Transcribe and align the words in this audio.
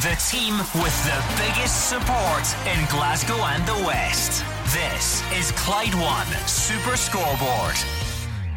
The 0.00 0.16
team 0.30 0.56
with 0.56 1.04
the 1.04 1.22
biggest 1.36 1.90
support 1.90 2.56
in 2.66 2.86
Glasgow 2.88 3.34
and 3.34 3.66
the 3.66 3.86
West. 3.86 4.42
This 4.72 5.22
is 5.38 5.52
Clyde 5.52 5.94
One 5.94 6.26
Super 6.46 6.96
Scoreboard. 6.96 7.76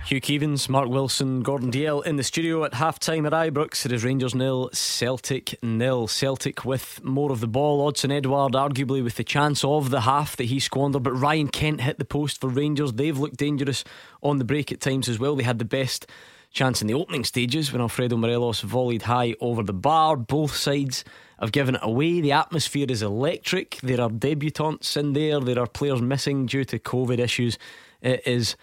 Hugh 0.06 0.22
Keevins, 0.22 0.70
Mark 0.70 0.88
Wilson, 0.88 1.42
Gordon 1.42 1.70
Dalziel 1.70 2.06
in 2.06 2.16
the 2.16 2.24
studio 2.24 2.64
at 2.64 2.76
half 2.76 2.98
time 2.98 3.26
at 3.26 3.34
Ibrox. 3.34 3.86
It 3.86 3.92
is 3.92 4.06
Rangers 4.06 4.34
nil, 4.34 4.70
Celtic 4.72 5.62
nil. 5.62 6.08
Celtic 6.08 6.64
with 6.64 7.04
more 7.04 7.34
of 7.34 7.42
the 7.42 7.48
ball. 7.50 7.92
Odsonne 7.92 8.16
Edouard, 8.16 8.54
arguably 8.54 9.04
with 9.04 9.16
the 9.16 9.26
chance 9.26 9.66
of 9.66 9.90
the 9.90 10.02
half 10.02 10.38
that 10.38 10.46
he 10.46 10.62
squandered, 10.62 11.04
but 11.04 11.12
Ryan 11.12 11.50
Kent 11.50 11.82
hit 11.82 11.98
the 11.98 12.06
post 12.06 12.40
for 12.40 12.48
Rangers. 12.48 12.94
They've 12.94 13.20
looked 13.20 13.36
dangerous 13.36 13.84
on 14.22 14.38
the 14.38 14.46
break 14.46 14.72
at 14.72 14.80
times 14.80 15.10
as 15.10 15.20
well. 15.20 15.36
They 15.36 15.44
had 15.44 15.60
the 15.60 15.66
best 15.66 16.08
chance 16.54 16.82
in 16.82 16.88
the 16.88 16.94
opening 16.94 17.26
stages 17.26 17.74
when 17.74 17.82
Alfredo 17.82 18.16
Morelos 18.16 18.62
volleyed 18.62 19.02
high 19.02 19.36
over 19.42 19.64
the 19.64 19.74
bar. 19.74 20.16
Both 20.16 20.56
sides 20.56 21.04
have 21.44 21.52
given 21.52 21.76
it 21.76 21.82
away. 21.84 22.22
The 22.22 22.32
atmosphere 22.32 22.88
is 22.90 23.02
electric. 23.02 23.80
There 23.84 24.02
are 24.02 24.10
debutants 24.10 24.98
in 24.98 25.14
there. 25.14 25.40
There 25.40 25.60
are 25.60 25.68
players 25.68 26.02
missing 26.02 26.46
due 26.46 26.66
to 26.66 26.80
COVID 26.80 27.20
issues. 27.20 27.58
It 28.02 28.26
is 28.26 28.56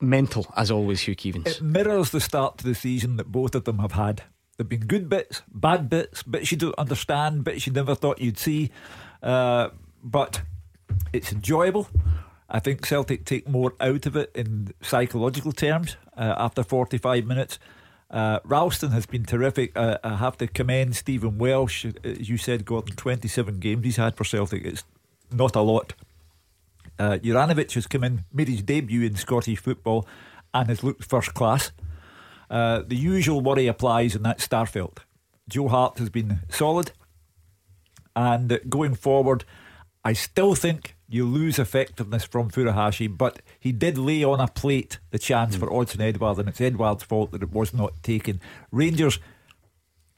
mental, 0.00 0.52
as 0.56 0.70
always, 0.70 1.02
Hugh 1.02 1.16
Keevins. 1.16 1.46
It 1.46 1.62
mirrors 1.62 2.10
the 2.10 2.20
start 2.20 2.58
to 2.58 2.64
the 2.64 2.74
season 2.74 3.16
that 3.16 3.30
both 3.30 3.54
of 3.54 3.64
them 3.64 3.78
have 3.78 3.92
had. 3.92 4.18
There 4.56 4.64
have 4.64 4.68
been 4.68 4.86
good 4.86 5.08
bits, 5.08 5.42
bad 5.52 5.90
bits, 5.90 6.22
bits 6.22 6.50
you 6.50 6.56
don't 6.56 6.78
understand, 6.78 7.44
bits 7.44 7.66
you 7.66 7.72
never 7.72 7.94
thought 7.94 8.20
you'd 8.20 8.38
see. 8.38 8.70
Uh, 9.22 9.68
but 10.02 10.42
it's 11.12 11.32
enjoyable. 11.32 11.88
I 12.48 12.60
think 12.60 12.86
Celtic 12.86 13.24
take 13.24 13.48
more 13.48 13.74
out 13.80 14.06
of 14.06 14.16
it 14.16 14.30
in 14.34 14.72
psychological 14.80 15.52
terms 15.52 15.96
uh, 16.16 16.34
after 16.38 16.62
45 16.62 17.26
minutes. 17.26 17.58
Uh, 18.10 18.38
Ralston 18.44 18.92
has 18.92 19.06
been 19.06 19.24
terrific. 19.24 19.72
Uh, 19.76 19.98
I 20.04 20.16
have 20.16 20.36
to 20.38 20.46
commend 20.46 20.96
Stephen 20.96 21.38
Welsh. 21.38 21.86
As 22.04 22.28
you 22.28 22.36
said, 22.36 22.64
Gordon, 22.64 22.94
27 22.94 23.58
games 23.58 23.84
he's 23.84 23.96
had 23.96 24.16
for 24.16 24.24
Celtic. 24.24 24.64
It's 24.64 24.84
not 25.32 25.56
a 25.56 25.60
lot. 25.60 25.94
Uh, 26.98 27.18
Juranovic 27.22 27.74
has 27.74 27.86
come 27.86 28.04
in, 28.04 28.24
made 28.32 28.48
his 28.48 28.62
debut 28.62 29.02
in 29.02 29.16
Scottish 29.16 29.58
football, 29.58 30.06
and 30.54 30.68
has 30.68 30.82
looked 30.82 31.04
first 31.04 31.34
class. 31.34 31.72
Uh, 32.48 32.82
the 32.86 32.96
usual 32.96 33.40
worry 33.40 33.66
applies, 33.66 34.14
and 34.14 34.24
that's 34.24 34.46
Starfelt. 34.46 34.98
Joe 35.48 35.68
Hart 35.68 35.98
has 35.98 36.08
been 36.08 36.40
solid, 36.48 36.92
and 38.14 38.60
going 38.68 38.94
forward, 38.94 39.44
I 40.04 40.12
still 40.12 40.54
think 40.54 40.95
you 41.08 41.24
lose 41.24 41.58
effectiveness 41.58 42.24
from 42.24 42.50
Furuhashi, 42.50 43.06
but 43.16 43.40
he 43.60 43.72
did 43.72 43.96
lay 43.96 44.24
on 44.24 44.40
a 44.40 44.48
plate 44.48 44.98
the 45.10 45.18
chance 45.18 45.56
mm. 45.56 45.60
for 45.60 45.70
Odsonne 45.70 46.00
Edouard, 46.00 46.38
and 46.38 46.48
it's 46.48 46.60
Edouard's 46.60 47.04
fault 47.04 47.32
that 47.32 47.42
it 47.42 47.52
was 47.52 47.72
not 47.72 48.02
taken. 48.02 48.40
Rangers 48.70 49.18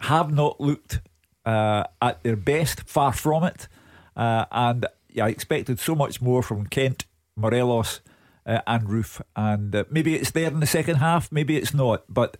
have 0.00 0.32
not 0.32 0.60
looked 0.60 1.00
uh, 1.44 1.84
at 2.00 2.22
their 2.22 2.36
best, 2.36 2.88
far 2.88 3.12
from 3.12 3.44
it, 3.44 3.68
uh, 4.16 4.46
and 4.50 4.86
I 5.20 5.28
expected 5.28 5.78
so 5.78 5.94
much 5.94 6.20
more 6.20 6.42
from 6.42 6.66
Kent, 6.66 7.06
Morelos, 7.36 8.00
uh, 8.46 8.60
and 8.66 8.88
Roofe. 8.88 9.20
And 9.36 9.74
uh, 9.74 9.84
maybe 9.90 10.14
it's 10.14 10.30
there 10.30 10.48
in 10.48 10.60
the 10.60 10.66
second 10.66 10.96
half, 10.96 11.30
maybe 11.30 11.56
it's 11.56 11.74
not. 11.74 12.04
But 12.08 12.36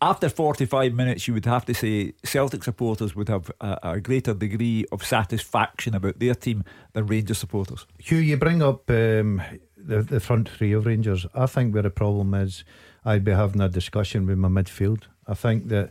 after 0.00 0.28
45 0.28 0.94
minutes, 0.94 1.26
you 1.26 1.34
would 1.34 1.46
have 1.46 1.64
to 1.66 1.74
say 1.74 2.12
Celtic 2.24 2.62
supporters 2.62 3.16
would 3.16 3.28
have 3.28 3.50
a, 3.60 3.78
a 3.82 4.00
greater 4.00 4.34
degree 4.34 4.84
of 4.92 5.04
satisfaction 5.04 5.94
about 5.94 6.18
their 6.18 6.34
team 6.34 6.64
than 6.92 7.06
Rangers 7.06 7.38
supporters. 7.38 7.86
Hugh, 7.98 8.18
you 8.18 8.36
bring 8.36 8.62
up 8.62 8.88
um, 8.90 9.42
the, 9.76 10.02
the 10.02 10.20
front 10.20 10.48
three 10.48 10.72
of 10.72 10.86
Rangers. 10.86 11.26
I 11.34 11.46
think 11.46 11.74
where 11.74 11.82
the 11.82 11.90
problem 11.90 12.34
is, 12.34 12.64
I'd 13.04 13.24
be 13.24 13.32
having 13.32 13.60
a 13.60 13.68
discussion 13.68 14.26
with 14.26 14.38
my 14.38 14.48
midfield. 14.48 15.02
I 15.26 15.34
think 15.34 15.68
that 15.68 15.90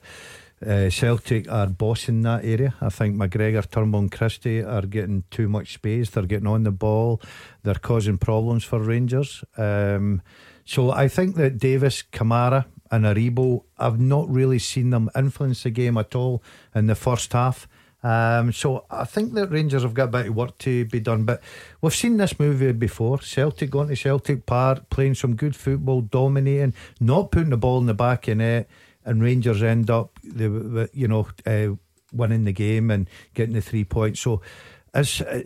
uh, 0.65 0.89
Celtic 0.89 1.51
are 1.51 1.67
bossing 1.67 2.21
that 2.21 2.43
area. 2.43 2.75
I 2.81 2.89
think 2.89 3.15
McGregor, 3.15 3.69
Turnbull, 3.69 4.01
and 4.01 4.11
Christie 4.11 4.63
are 4.63 4.81
getting 4.83 5.23
too 5.29 5.47
much 5.47 5.73
space. 5.73 6.09
They're 6.09 6.25
getting 6.25 6.47
on 6.47 6.63
the 6.63 6.71
ball. 6.71 7.21
They're 7.63 7.75
causing 7.75 8.17
problems 8.17 8.63
for 8.63 8.79
Rangers. 8.79 9.43
Um, 9.57 10.21
so 10.65 10.91
I 10.91 11.07
think 11.07 11.35
that 11.35 11.59
Davis, 11.59 12.03
Kamara, 12.11 12.65
and 12.91 13.05
Aribo, 13.05 13.63
I've 13.77 13.99
not 13.99 14.29
really 14.29 14.59
seen 14.59 14.89
them 14.89 15.09
influence 15.15 15.63
the 15.63 15.69
game 15.69 15.97
at 15.97 16.15
all 16.15 16.43
in 16.73 16.87
the 16.87 16.95
first 16.95 17.33
half. 17.33 17.67
Um, 18.03 18.53
so 18.53 18.85
I 18.89 19.05
think 19.05 19.33
that 19.33 19.51
Rangers 19.51 19.83
have 19.83 19.93
got 19.93 20.05
a 20.05 20.11
bit 20.11 20.27
of 20.27 20.35
work 20.35 20.57
to 20.59 20.85
be 20.85 20.99
done. 20.99 21.23
But 21.23 21.41
we've 21.81 21.95
seen 21.95 22.17
this 22.17 22.39
movie 22.39 22.71
before. 22.71 23.21
Celtic 23.21 23.71
going 23.71 23.89
to 23.89 23.95
Celtic 23.95 24.45
Park, 24.45 24.89
playing 24.89 25.15
some 25.15 25.35
good 25.35 25.55
football, 25.55 26.01
dominating, 26.01 26.73
not 26.99 27.31
putting 27.31 27.49
the 27.49 27.57
ball 27.57 27.79
in 27.79 27.87
the 27.87 27.93
back 27.93 28.27
of 28.27 28.37
net 28.37 28.69
and 29.07 29.23
Rangers 29.23 29.63
end 29.63 29.89
up, 29.89 30.19
you 30.23 31.07
know, 31.07 31.27
uh, 31.45 31.75
winning 32.11 32.43
the 32.43 32.51
game 32.51 32.91
and 32.91 33.09
getting 33.33 33.55
the 33.55 33.61
three 33.61 33.85
points. 33.85 34.19
So, 34.19 34.41
as 34.97 35.21
uh, 35.21 35.43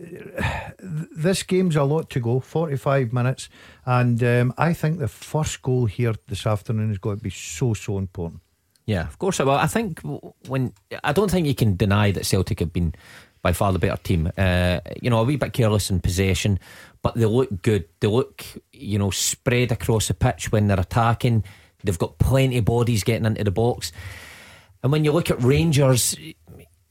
this 0.80 1.42
game's 1.42 1.76
a 1.76 1.84
lot 1.84 2.08
to 2.10 2.20
go, 2.20 2.40
45 2.40 3.12
minutes, 3.12 3.50
and 3.84 4.22
um, 4.24 4.54
I 4.56 4.72
think 4.72 4.98
the 4.98 5.08
first 5.08 5.60
goal 5.60 5.84
here 5.84 6.14
this 6.26 6.46
afternoon 6.46 6.90
is 6.90 6.98
going 6.98 7.18
to 7.18 7.22
be 7.22 7.30
so 7.30 7.74
so 7.74 7.98
important. 7.98 8.40
Yeah, 8.86 9.06
of 9.06 9.18
course. 9.18 9.38
Well, 9.38 9.50
I 9.50 9.66
think 9.66 10.00
when 10.48 10.72
I 11.04 11.12
don't 11.12 11.30
think 11.30 11.46
you 11.46 11.54
can 11.54 11.76
deny 11.76 12.10
that 12.12 12.24
Celtic 12.24 12.60
have 12.60 12.72
been 12.72 12.94
by 13.42 13.52
far 13.52 13.72
the 13.72 13.78
better 13.78 14.02
team. 14.02 14.30
Uh, 14.38 14.80
you 15.02 15.10
know, 15.10 15.20
a 15.20 15.24
wee 15.24 15.36
bit 15.36 15.52
careless 15.52 15.90
in 15.90 16.00
possession, 16.00 16.58
but 17.02 17.14
they 17.14 17.26
look 17.26 17.60
good. 17.60 17.84
They 18.00 18.08
look, 18.08 18.44
you 18.72 18.98
know, 18.98 19.10
spread 19.10 19.70
across 19.70 20.08
the 20.08 20.14
pitch 20.14 20.50
when 20.50 20.68
they're 20.68 20.80
attacking. 20.80 21.44
They've 21.84 21.98
got 21.98 22.18
plenty 22.18 22.58
of 22.58 22.64
bodies 22.64 23.04
getting 23.04 23.26
into 23.26 23.44
the 23.44 23.50
box. 23.50 23.92
And 24.82 24.90
when 24.90 25.04
you 25.04 25.12
look 25.12 25.30
at 25.30 25.42
Rangers, 25.42 26.16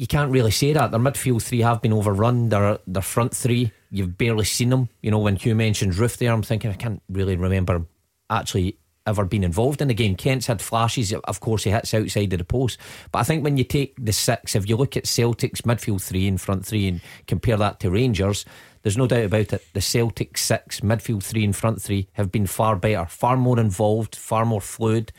you 0.01 0.07
can't 0.07 0.31
really 0.31 0.49
say 0.49 0.73
that. 0.73 0.89
Their 0.89 0.99
midfield 0.99 1.43
three 1.43 1.59
have 1.59 1.79
been 1.79 1.93
overrun. 1.93 2.49
Their 2.49 2.79
their 2.87 3.03
front 3.03 3.35
three, 3.35 3.71
you've 3.91 4.17
barely 4.17 4.45
seen 4.45 4.71
them. 4.71 4.89
You 5.03 5.11
know, 5.11 5.19
when 5.19 5.35
Hugh 5.35 5.53
mentions 5.53 5.99
Roofe 5.99 6.17
there, 6.17 6.31
I'm 6.31 6.41
thinking 6.41 6.71
I 6.71 6.73
can't 6.73 7.03
really 7.07 7.35
remember 7.35 7.85
actually 8.27 8.79
ever 9.05 9.25
been 9.25 9.43
involved 9.43 9.79
in 9.79 9.89
the 9.89 9.93
game. 9.93 10.15
Kent's 10.15 10.47
had 10.47 10.59
flashes. 10.59 11.13
Of 11.13 11.39
course, 11.39 11.65
he 11.65 11.69
hits 11.69 11.93
outside 11.93 12.33
of 12.33 12.39
the 12.39 12.45
post. 12.45 12.79
But 13.11 13.19
I 13.19 13.23
think 13.23 13.43
when 13.43 13.57
you 13.57 13.63
take 13.63 13.93
the 14.03 14.11
six, 14.11 14.55
if 14.55 14.67
you 14.67 14.75
look 14.75 14.97
at 14.97 15.05
Celtic's 15.05 15.61
midfield 15.61 16.01
three 16.01 16.27
and 16.27 16.41
front 16.41 16.65
three 16.65 16.87
and 16.87 16.99
compare 17.27 17.57
that 17.57 17.79
to 17.81 17.91
Rangers, 17.91 18.43
there's 18.81 18.97
no 18.97 19.05
doubt 19.05 19.25
about 19.25 19.53
it. 19.53 19.63
The 19.73 19.81
Celtic 19.81 20.35
six, 20.35 20.79
midfield 20.79 21.21
three 21.21 21.43
and 21.43 21.55
front 21.55 21.79
three 21.79 22.07
have 22.13 22.31
been 22.31 22.47
far 22.47 22.75
better, 22.75 23.05
far 23.05 23.37
more 23.37 23.59
involved, 23.59 24.15
far 24.15 24.45
more 24.45 24.61
fluid. 24.61 25.11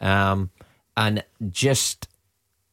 Um, 0.00 0.50
and 0.96 1.22
just, 1.48 2.08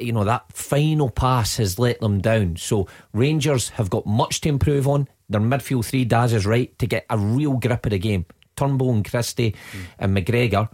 you 0.03 0.11
know, 0.11 0.23
that 0.23 0.51
final 0.51 1.09
pass 1.09 1.57
has 1.57 1.79
let 1.79 1.99
them 1.99 2.19
down. 2.21 2.55
So 2.57 2.87
Rangers 3.13 3.69
have 3.69 3.89
got 3.89 4.05
much 4.05 4.41
to 4.41 4.49
improve 4.49 4.87
on. 4.87 5.07
Their 5.29 5.41
midfield 5.41 5.85
three, 5.85 6.05
Daz 6.05 6.33
is 6.33 6.45
right, 6.45 6.77
to 6.79 6.87
get 6.87 7.05
a 7.09 7.17
real 7.17 7.53
grip 7.53 7.85
of 7.85 7.91
the 7.91 7.99
game. 7.99 8.25
Turnbull 8.55 8.93
and 8.93 9.09
Christie 9.09 9.51
mm. 9.51 9.79
and 9.97 10.15
McGregor 10.15 10.69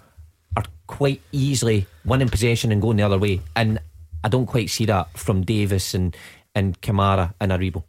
are 0.58 0.64
quite 0.88 1.22
easily 1.32 1.88
winning 2.04 2.30
possession 2.30 2.72
and 2.72 2.82
going 2.82 2.98
the 2.98 3.04
other 3.04 3.20
way. 3.20 3.42
And 3.56 3.80
I 4.24 4.30
don't 4.30 4.48
quite 4.48 4.70
see 4.70 4.86
that 4.86 5.18
from 5.18 5.44
Davis 5.44 5.94
and, 5.94 6.16
and 6.54 6.80
Kamara 6.82 7.34
and 7.40 7.52
Aribo. 7.52 7.84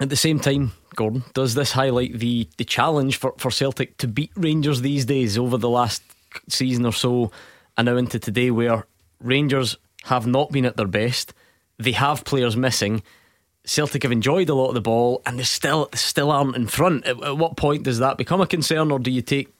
At 0.00 0.08
the 0.08 0.16
same 0.16 0.40
time, 0.40 0.72
Gordon, 0.96 1.22
does 1.32 1.54
this 1.54 1.72
highlight 1.72 2.18
the, 2.18 2.48
the 2.56 2.64
challenge 2.64 3.18
for, 3.18 3.34
for 3.38 3.50
Celtic 3.50 3.96
to 3.98 4.08
beat 4.08 4.32
Rangers 4.36 4.80
these 4.80 5.04
days 5.04 5.38
over 5.38 5.56
the 5.56 5.68
last 5.68 6.02
season 6.48 6.84
or 6.86 6.92
so 6.92 7.30
and 7.76 7.86
now 7.86 7.96
into 7.96 8.18
today 8.18 8.50
where 8.50 8.86
Rangers 9.20 9.76
have 10.04 10.26
not 10.26 10.50
been 10.52 10.64
at 10.64 10.76
their 10.76 10.86
best? 10.86 11.34
They 11.78 11.92
have 11.92 12.24
players 12.24 12.56
missing. 12.56 13.02
Celtic 13.64 14.02
have 14.02 14.12
enjoyed 14.12 14.48
a 14.48 14.54
lot 14.54 14.68
of 14.68 14.74
the 14.74 14.80
ball 14.80 15.22
and 15.24 15.38
they 15.38 15.44
still 15.44 15.88
still 15.94 16.30
aren't 16.30 16.56
in 16.56 16.66
front. 16.66 17.06
At, 17.06 17.22
at 17.22 17.36
what 17.36 17.56
point 17.56 17.84
does 17.84 17.98
that 17.98 18.18
become 18.18 18.40
a 18.40 18.46
concern 18.46 18.90
or 18.90 18.98
do 18.98 19.10
you 19.10 19.22
take 19.22 19.52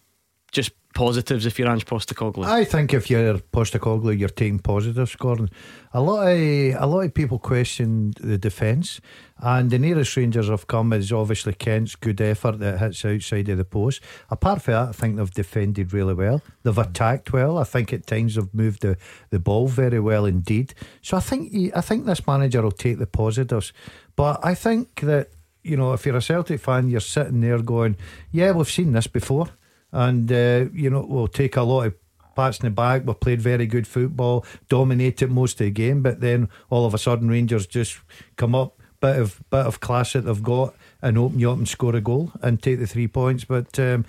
just 0.50 0.72
positives 0.92 1.46
if 1.46 1.58
you're 1.58 1.68
Ange 1.68 1.86
Postecoglou? 1.86 2.44
I 2.44 2.64
think 2.64 2.92
if 2.94 3.10
you're 3.10 3.38
Postecoglou, 3.38 4.18
you're 4.18 4.28
taking 4.28 4.58
positives, 4.58 5.16
Gordon. 5.16 5.50
A 5.92 6.00
lot 6.00 6.26
of 6.26 6.38
a 6.38 6.86
lot 6.86 7.00
of 7.00 7.14
people 7.14 7.38
question 7.38 8.12
the 8.20 8.38
defence, 8.38 9.00
and 9.38 9.70
the 9.70 9.78
nearest 9.78 10.16
Rangers 10.16 10.48
have 10.48 10.66
come 10.66 10.92
is 10.92 11.12
obviously 11.12 11.54
Kent's 11.54 11.96
good 11.96 12.20
effort 12.20 12.58
that 12.60 12.78
hits 12.78 13.04
outside 13.04 13.48
of 13.48 13.58
the 13.58 13.64
post. 13.64 14.02
Apart 14.30 14.62
from 14.62 14.74
that, 14.74 14.88
I 14.88 14.92
think 14.92 15.16
they've 15.16 15.30
defended 15.30 15.92
really 15.92 16.14
well. 16.14 16.42
They've 16.62 16.78
attacked 16.78 17.32
well. 17.32 17.58
I 17.58 17.64
think 17.64 17.92
at 17.92 18.06
times 18.06 18.34
they've 18.34 18.54
moved 18.54 18.82
the, 18.82 18.96
the 19.30 19.38
ball 19.38 19.68
very 19.68 20.00
well 20.00 20.24
indeed. 20.24 20.74
So 21.02 21.16
I 21.16 21.20
think 21.20 21.52
he, 21.52 21.72
I 21.74 21.80
think 21.80 22.06
this 22.06 22.26
manager 22.26 22.62
will 22.62 22.70
take 22.70 22.98
the 22.98 23.06
positives, 23.06 23.72
but 24.16 24.44
I 24.44 24.54
think 24.54 25.00
that. 25.00 25.30
You 25.64 25.76
know, 25.76 25.92
if 25.92 26.04
you're 26.04 26.16
a 26.16 26.20
Celtic 26.20 26.58
fan, 26.58 26.90
you're 26.90 26.98
sitting 26.98 27.40
there 27.40 27.62
going, 27.62 27.96
"Yeah, 28.32 28.50
we've 28.50 28.68
seen 28.68 28.90
this 28.90 29.06
before." 29.06 29.46
And 29.92 30.30
uh, 30.32 30.66
you 30.72 30.90
know 30.90 31.06
we'll 31.08 31.28
take 31.28 31.56
a 31.56 31.62
lot 31.62 31.86
of 31.86 31.94
pats 32.34 32.58
in 32.58 32.64
the 32.64 32.70
back. 32.70 33.06
We've 33.06 33.18
played 33.18 33.40
very 33.40 33.66
good 33.66 33.86
football, 33.86 34.44
dominated 34.68 35.30
most 35.30 35.60
of 35.60 35.66
the 35.66 35.70
game, 35.70 36.02
but 36.02 36.20
then 36.20 36.48
all 36.70 36.86
of 36.86 36.94
a 36.94 36.98
sudden 36.98 37.28
Rangers 37.28 37.66
just 37.66 37.98
come 38.36 38.54
up, 38.54 38.78
bit 39.00 39.18
of 39.18 39.42
bit 39.50 39.66
of 39.66 39.80
class 39.80 40.14
that 40.14 40.22
they've 40.22 40.42
got, 40.42 40.74
and 41.00 41.18
open 41.18 41.38
you 41.38 41.50
up 41.50 41.58
and 41.58 41.68
score 41.68 41.94
a 41.94 42.00
goal 42.00 42.32
and 42.42 42.62
take 42.62 42.78
the 42.78 42.86
three 42.86 43.08
points. 43.08 43.44
But 43.44 43.78
um, 43.78 44.04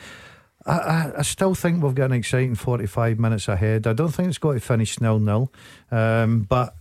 I, 0.65 0.77
I, 0.77 1.11
I, 1.19 1.21
still 1.23 1.55
think 1.55 1.83
we've 1.83 1.95
got 1.95 2.05
an 2.05 2.13
exciting 2.13 2.55
45 2.55 3.19
minutes 3.19 3.47
ahead. 3.47 3.85
I 3.85 3.93
don't 3.93 4.11
think 4.13 4.29
it's 4.29 4.37
got 4.37 4.53
to 4.53 4.59
finish 4.59 4.99
nil 5.01 5.19
nil, 5.19 5.51
um, 5.91 6.41
but 6.41 6.75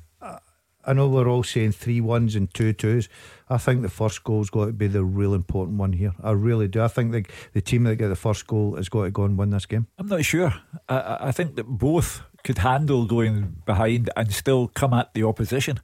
I 0.84 0.93
know 0.93 1.08
we're 1.08 1.29
all 1.29 1.43
saying 1.43 1.73
three 1.73 2.00
ones 2.00 2.34
and 2.34 2.52
two 2.52 2.73
twos. 2.73 3.08
I 3.49 3.58
think 3.58 3.82
the 3.82 3.88
first 3.88 4.25
goal's 4.25 4.50
got 4.50 4.67
to 4.67 4.73
be 4.73 4.87
the 4.87 5.05
real 5.05 5.34
important 5.34 5.79
one 5.79 5.93
here. 5.93 6.12
I 6.23 6.32
really 6.32 6.69
do. 6.69 6.82
I 6.82 6.88
think 6.88 7.12
the, 7.12 7.25
the 7.52 7.61
team 7.61 7.84
that 7.84 7.96
get 7.96 8.08
the 8.08 8.17
first 8.17 8.46
goal 8.46 8.76
has 8.76 8.88
got 8.88 9.05
to 9.05 9.11
go 9.11 9.25
and 9.25 9.37
win 9.37 9.50
this 9.50 9.67
game. 9.67 9.87
I'm 9.99 10.08
not 10.08 10.25
sure. 10.25 10.55
I, 10.88 11.19
I 11.20 11.32
think 11.32 11.56
that 11.56 11.64
both 11.64 12.23
could 12.44 12.58
handle 12.58 13.06
going 13.06 13.62
behind 13.67 14.11
and 14.17 14.32
still 14.32 14.69
come 14.69 14.93
at 14.94 15.14
the 15.14 15.25
opposition. 15.25 15.81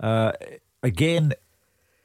Uh, 0.00 0.32
again, 0.82 1.34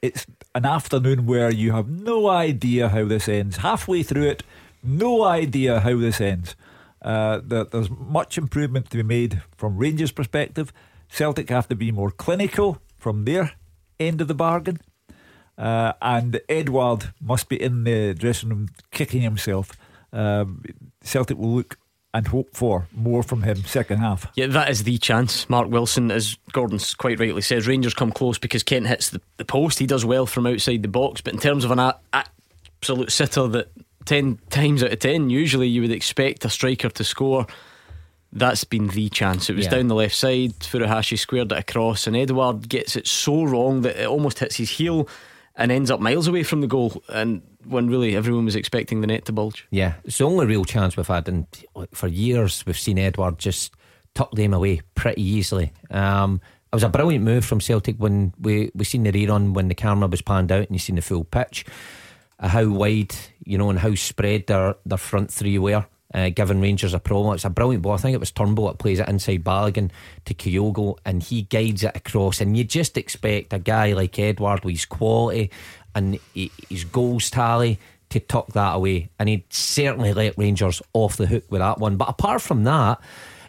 it's 0.02 0.26
an 0.54 0.66
afternoon 0.66 1.26
where 1.26 1.50
you 1.50 1.72
have 1.72 1.88
no 1.88 2.28
idea 2.28 2.88
how 2.88 3.04
this 3.06 3.28
ends. 3.28 3.58
Halfway 3.58 4.02
through 4.02 4.28
it, 4.28 4.42
no 4.82 5.24
idea 5.24 5.80
how 5.80 5.96
this 5.96 6.20
ends. 6.20 6.54
Uh, 7.02 7.40
there, 7.42 7.64
there's 7.64 7.90
much 7.90 8.38
improvement 8.38 8.90
to 8.90 8.98
be 8.98 9.02
made 9.02 9.42
from 9.56 9.76
Rangers' 9.76 10.12
perspective. 10.12 10.72
Celtic 11.08 11.48
have 11.50 11.68
to 11.68 11.76
be 11.76 11.92
more 11.92 12.10
clinical 12.10 12.78
from 12.96 13.24
their 13.24 13.52
end 13.98 14.20
of 14.20 14.28
the 14.28 14.34
bargain. 14.34 14.80
Uh, 15.58 15.92
and 16.02 16.40
Edouard 16.48 17.12
must 17.20 17.48
be 17.48 17.60
in 17.60 17.84
the 17.84 18.14
dressing 18.14 18.50
room 18.50 18.68
kicking 18.90 19.22
himself. 19.22 19.72
Um, 20.12 20.62
Celtic 21.02 21.38
will 21.38 21.54
look 21.54 21.78
and 22.12 22.28
hope 22.28 22.54
for 22.54 22.88
more 22.92 23.22
from 23.22 23.42
him 23.42 23.62
second 23.64 23.98
half. 23.98 24.26
Yeah, 24.36 24.46
that 24.46 24.70
is 24.70 24.84
the 24.84 24.96
chance. 24.98 25.48
Mark 25.50 25.68
Wilson, 25.68 26.10
as 26.10 26.38
Gordon's 26.52 26.94
quite 26.94 27.20
rightly 27.20 27.42
says, 27.42 27.66
Rangers 27.66 27.94
come 27.94 28.10
close 28.10 28.38
because 28.38 28.62
Kent 28.62 28.86
hits 28.86 29.10
the, 29.10 29.20
the 29.36 29.44
post. 29.44 29.78
He 29.78 29.86
does 29.86 30.04
well 30.04 30.24
from 30.24 30.46
outside 30.46 30.82
the 30.82 30.88
box, 30.88 31.20
but 31.20 31.34
in 31.34 31.40
terms 31.40 31.64
of 31.64 31.70
an 31.70 31.78
a- 31.78 31.98
absolute 32.14 33.12
sitter 33.12 33.46
that 33.48 33.70
10 34.06 34.38
times 34.48 34.82
out 34.82 34.92
of 34.92 34.98
10, 34.98 35.28
usually 35.28 35.68
you 35.68 35.82
would 35.82 35.90
expect 35.90 36.44
a 36.44 36.50
striker 36.50 36.88
to 36.88 37.04
score. 37.04 37.46
That's 38.38 38.64
been 38.64 38.88
the 38.88 39.08
chance. 39.08 39.48
It 39.48 39.56
was 39.56 39.64
Yeah. 39.64 39.70
down 39.72 39.88
the 39.88 39.94
left 39.94 40.14
side. 40.14 40.58
Furuhashi 40.60 41.18
squared 41.18 41.52
it 41.52 41.58
across, 41.58 42.06
and 42.06 42.14
Edouard 42.16 42.68
gets 42.68 42.94
it 42.94 43.06
so 43.06 43.44
wrong 43.44 43.80
that 43.82 43.96
it 43.96 44.06
almost 44.06 44.38
hits 44.40 44.56
his 44.56 44.70
heel 44.70 45.08
and 45.56 45.72
ends 45.72 45.90
up 45.90 46.00
miles 46.00 46.28
away 46.28 46.42
from 46.42 46.60
the 46.60 46.66
goal. 46.66 47.02
And 47.08 47.40
when 47.64 47.88
really 47.88 48.14
everyone 48.14 48.44
was 48.44 48.54
expecting 48.54 49.00
the 49.00 49.06
net 49.06 49.24
to 49.24 49.32
bulge. 49.32 49.66
Yeah, 49.70 49.94
it's 50.04 50.18
the 50.18 50.24
only 50.24 50.46
real 50.46 50.64
chance 50.64 50.96
we've 50.96 51.06
had, 51.06 51.28
and 51.28 51.46
for 51.92 52.08
years 52.08 52.64
we've 52.66 52.78
seen 52.78 52.98
Edouard 52.98 53.38
just 53.38 53.72
tuck 54.14 54.30
them 54.32 54.52
away 54.54 54.82
pretty 54.94 55.22
easily. 55.22 55.72
Um, 55.90 56.40
it 56.72 56.76
was 56.76 56.82
a 56.82 56.88
brilliant 56.90 57.24
move 57.24 57.44
from 57.44 57.60
Celtic 57.60 57.96
when 57.96 58.34
we 58.38 58.70
we 58.74 58.84
seen 58.84 59.04
the 59.04 59.12
rerun 59.12 59.54
when 59.54 59.68
the 59.68 59.74
camera 59.74 60.08
was 60.08 60.20
panned 60.20 60.52
out 60.52 60.66
and 60.66 60.72
you 60.72 60.78
seen 60.78 60.96
the 60.96 61.02
full 61.02 61.24
pitch, 61.24 61.64
uh, 62.38 62.48
how 62.48 62.68
wide 62.68 63.14
you 63.44 63.56
know 63.56 63.70
and 63.70 63.78
how 63.78 63.94
spread 63.94 64.46
their 64.46 64.74
their 64.84 64.98
front 64.98 65.30
three 65.32 65.58
were. 65.58 65.86
Uh, 66.16 66.30
giving 66.30 66.62
Rangers 66.62 66.94
a 66.94 66.98
problem. 66.98 67.34
It's 67.34 67.44
a 67.44 67.50
brilliant 67.50 67.82
ball. 67.82 67.92
I 67.92 67.98
think 67.98 68.14
it 68.14 68.20
was 68.20 68.30
Turnbull 68.30 68.68
that 68.68 68.78
plays 68.78 69.00
it 69.00 69.08
inside 69.08 69.44
Balogun 69.44 69.90
to 70.24 70.32
Kyogo 70.32 70.96
and 71.04 71.22
he 71.22 71.42
guides 71.42 71.84
it 71.84 71.94
across. 71.94 72.40
And 72.40 72.56
you 72.56 72.64
just 72.64 72.96
expect 72.96 73.52
a 73.52 73.58
guy 73.58 73.92
like 73.92 74.18
Edouard 74.18 74.64
with 74.64 74.76
his 74.76 74.86
quality 74.86 75.50
and 75.94 76.18
his 76.34 76.84
goals 76.84 77.28
tally 77.28 77.78
to 78.08 78.18
tuck 78.18 78.46
that 78.54 78.76
away. 78.76 79.10
And 79.18 79.28
he'd 79.28 79.52
certainly 79.52 80.14
let 80.14 80.38
Rangers 80.38 80.80
off 80.94 81.18
the 81.18 81.26
hook 81.26 81.44
with 81.50 81.60
that 81.60 81.80
one. 81.80 81.98
But 81.98 82.08
apart 82.08 82.40
from 82.40 82.64
that, 82.64 82.98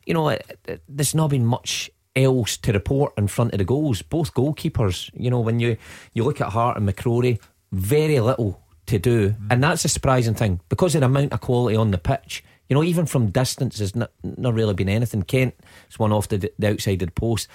you 0.05 0.13
know, 0.13 0.27
it, 0.27 0.59
it, 0.67 0.81
there's 0.89 1.15
not 1.15 1.29
been 1.29 1.45
much 1.45 1.89
else 2.17 2.57
to 2.57 2.73
report 2.73 3.13
in 3.17 3.29
front 3.29 3.53
of 3.53 3.59
the 3.59 3.63
goals. 3.63 4.01
Both 4.01 4.33
goalkeepers, 4.33 5.09
you 5.13 5.29
know, 5.29 5.39
when 5.39 5.61
you, 5.61 5.77
you 6.13 6.25
look 6.25 6.41
at 6.41 6.49
Hart 6.49 6.75
and 6.75 6.85
McCrorie, 6.85 7.39
very 7.71 8.19
little 8.19 8.61
to 8.87 8.99
do. 8.99 9.35
And 9.49 9.63
that's 9.63 9.85
a 9.85 9.89
surprising 9.89 10.33
thing 10.33 10.59
because 10.67 10.95
of 10.95 11.01
the 11.01 11.05
amount 11.05 11.31
of 11.31 11.39
quality 11.39 11.77
on 11.77 11.91
the 11.91 11.97
pitch. 11.97 12.43
You 12.69 12.75
know, 12.75 12.83
even 12.83 13.05
from 13.05 13.31
distance, 13.31 13.77
there's 13.77 13.95
not, 13.95 14.11
not 14.23 14.53
really 14.53 14.73
been 14.73 14.89
anything. 14.89 15.23
Kent 15.23 15.55
is 15.89 15.97
one 15.97 16.11
off 16.11 16.27
the, 16.27 16.51
the 16.59 16.69
outside 16.69 17.01
of 17.01 17.07
the 17.07 17.11
post. 17.13 17.47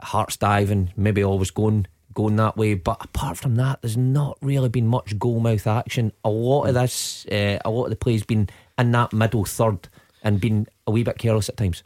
Hart's 0.00 0.36
diving, 0.36 0.92
maybe 0.96 1.22
always 1.22 1.50
going 1.50 1.86
going 2.14 2.36
that 2.36 2.56
way. 2.56 2.74
But 2.74 3.04
apart 3.04 3.36
from 3.36 3.56
that, 3.56 3.80
there's 3.82 3.96
not 3.96 4.38
really 4.40 4.68
been 4.68 4.86
much 4.86 5.18
goal 5.18 5.40
mouth 5.40 5.66
action. 5.66 6.12
A 6.24 6.30
lot 6.30 6.64
of 6.64 6.74
this, 6.74 7.26
uh, 7.26 7.58
a 7.64 7.70
lot 7.70 7.84
of 7.84 7.90
the 7.90 7.96
play's 7.96 8.24
been 8.24 8.48
in 8.76 8.90
that 8.92 9.12
middle 9.12 9.44
third 9.44 9.88
and 10.22 10.40
been 10.40 10.66
a 10.86 10.90
wee 10.90 11.04
bit 11.04 11.18
careless 11.18 11.48
at 11.48 11.56
times. 11.56 11.82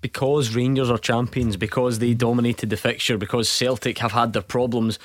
because 0.00 0.54
Rangers 0.54 0.90
are 0.90 0.98
champions, 0.98 1.56
because 1.56 1.98
they 1.98 2.14
dominated 2.14 2.70
the 2.70 2.76
fixture, 2.76 3.18
because 3.18 3.48
Celtic 3.48 3.98
have 3.98 4.12
had 4.12 4.32
their 4.32 4.42
problems, 4.42 4.98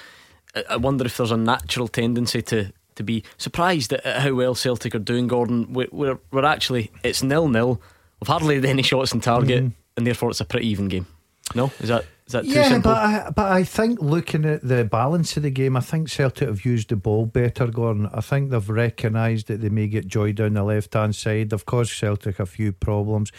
I 0.70 0.78
wonder 0.78 1.06
if 1.06 1.18
there's 1.18 1.32
a 1.32 1.38
natural 1.38 1.88
tendency 1.88 2.42
to, 2.44 2.72
to 2.96 3.04
be 3.04 3.24
surprised 3.38 3.94
at, 3.94 4.06
at 4.06 4.22
how 4.22 4.34
well 4.34 4.56
Celtic 4.56 4.96
are 4.96 5.00
doing, 5.00 5.28
Gordon. 5.28 5.74
We're, 5.74 5.88
we're, 5.92 6.20
we're 6.32 6.46
actually, 6.46 6.92
it's 7.04 7.24
nil 7.24 7.48
nil. 7.48 7.82
We've 8.20 8.28
hardly 8.28 8.56
had 8.56 8.66
any 8.66 8.84
shots 8.84 9.14
on 9.14 9.22
target, 9.22 9.64
mm-hmm. 9.64 9.76
and 9.98 10.08
therefore 10.08 10.30
it's 10.30 10.42
a 10.42 10.46
pretty 10.46 10.68
even 10.68 10.88
game. 10.88 11.08
No? 11.54 11.72
Is 11.80 11.90
that, 11.90 12.06
is 12.26 12.34
that 12.34 12.44
too 12.44 12.50
Yeah, 12.50 12.70
simple? 12.70 12.92
but 12.92 12.98
I, 12.98 13.30
but 13.36 13.52
I 13.52 13.64
think 13.64 14.02
looking 14.02 14.46
at 14.46 14.68
the 14.68 14.84
balance 14.84 15.38
of 15.38 15.44
the 15.44 15.52
game, 15.52 15.78
I 15.78 15.82
think 15.82 16.10
Celtic 16.10 16.48
have 16.48 16.66
used 16.66 16.90
the 16.90 16.96
ball 16.96 17.26
better. 17.28 17.68
Gordon, 17.68 18.10
I 18.12 18.22
think 18.22 18.50
they've 18.50 18.70
recognised 18.70 19.48
that 19.48 19.62
they 19.62 19.70
may 19.70 19.88
get 19.88 20.08
joy 20.08 20.32
down 20.32 20.54
the 20.54 20.64
left 20.64 20.94
hand 20.94 21.16
side. 21.16 21.52
They've 21.52 21.66
caused 21.66 21.92
Celtic 21.92 22.40
a 22.40 22.46
few 22.46 22.72
problems. 22.72 23.32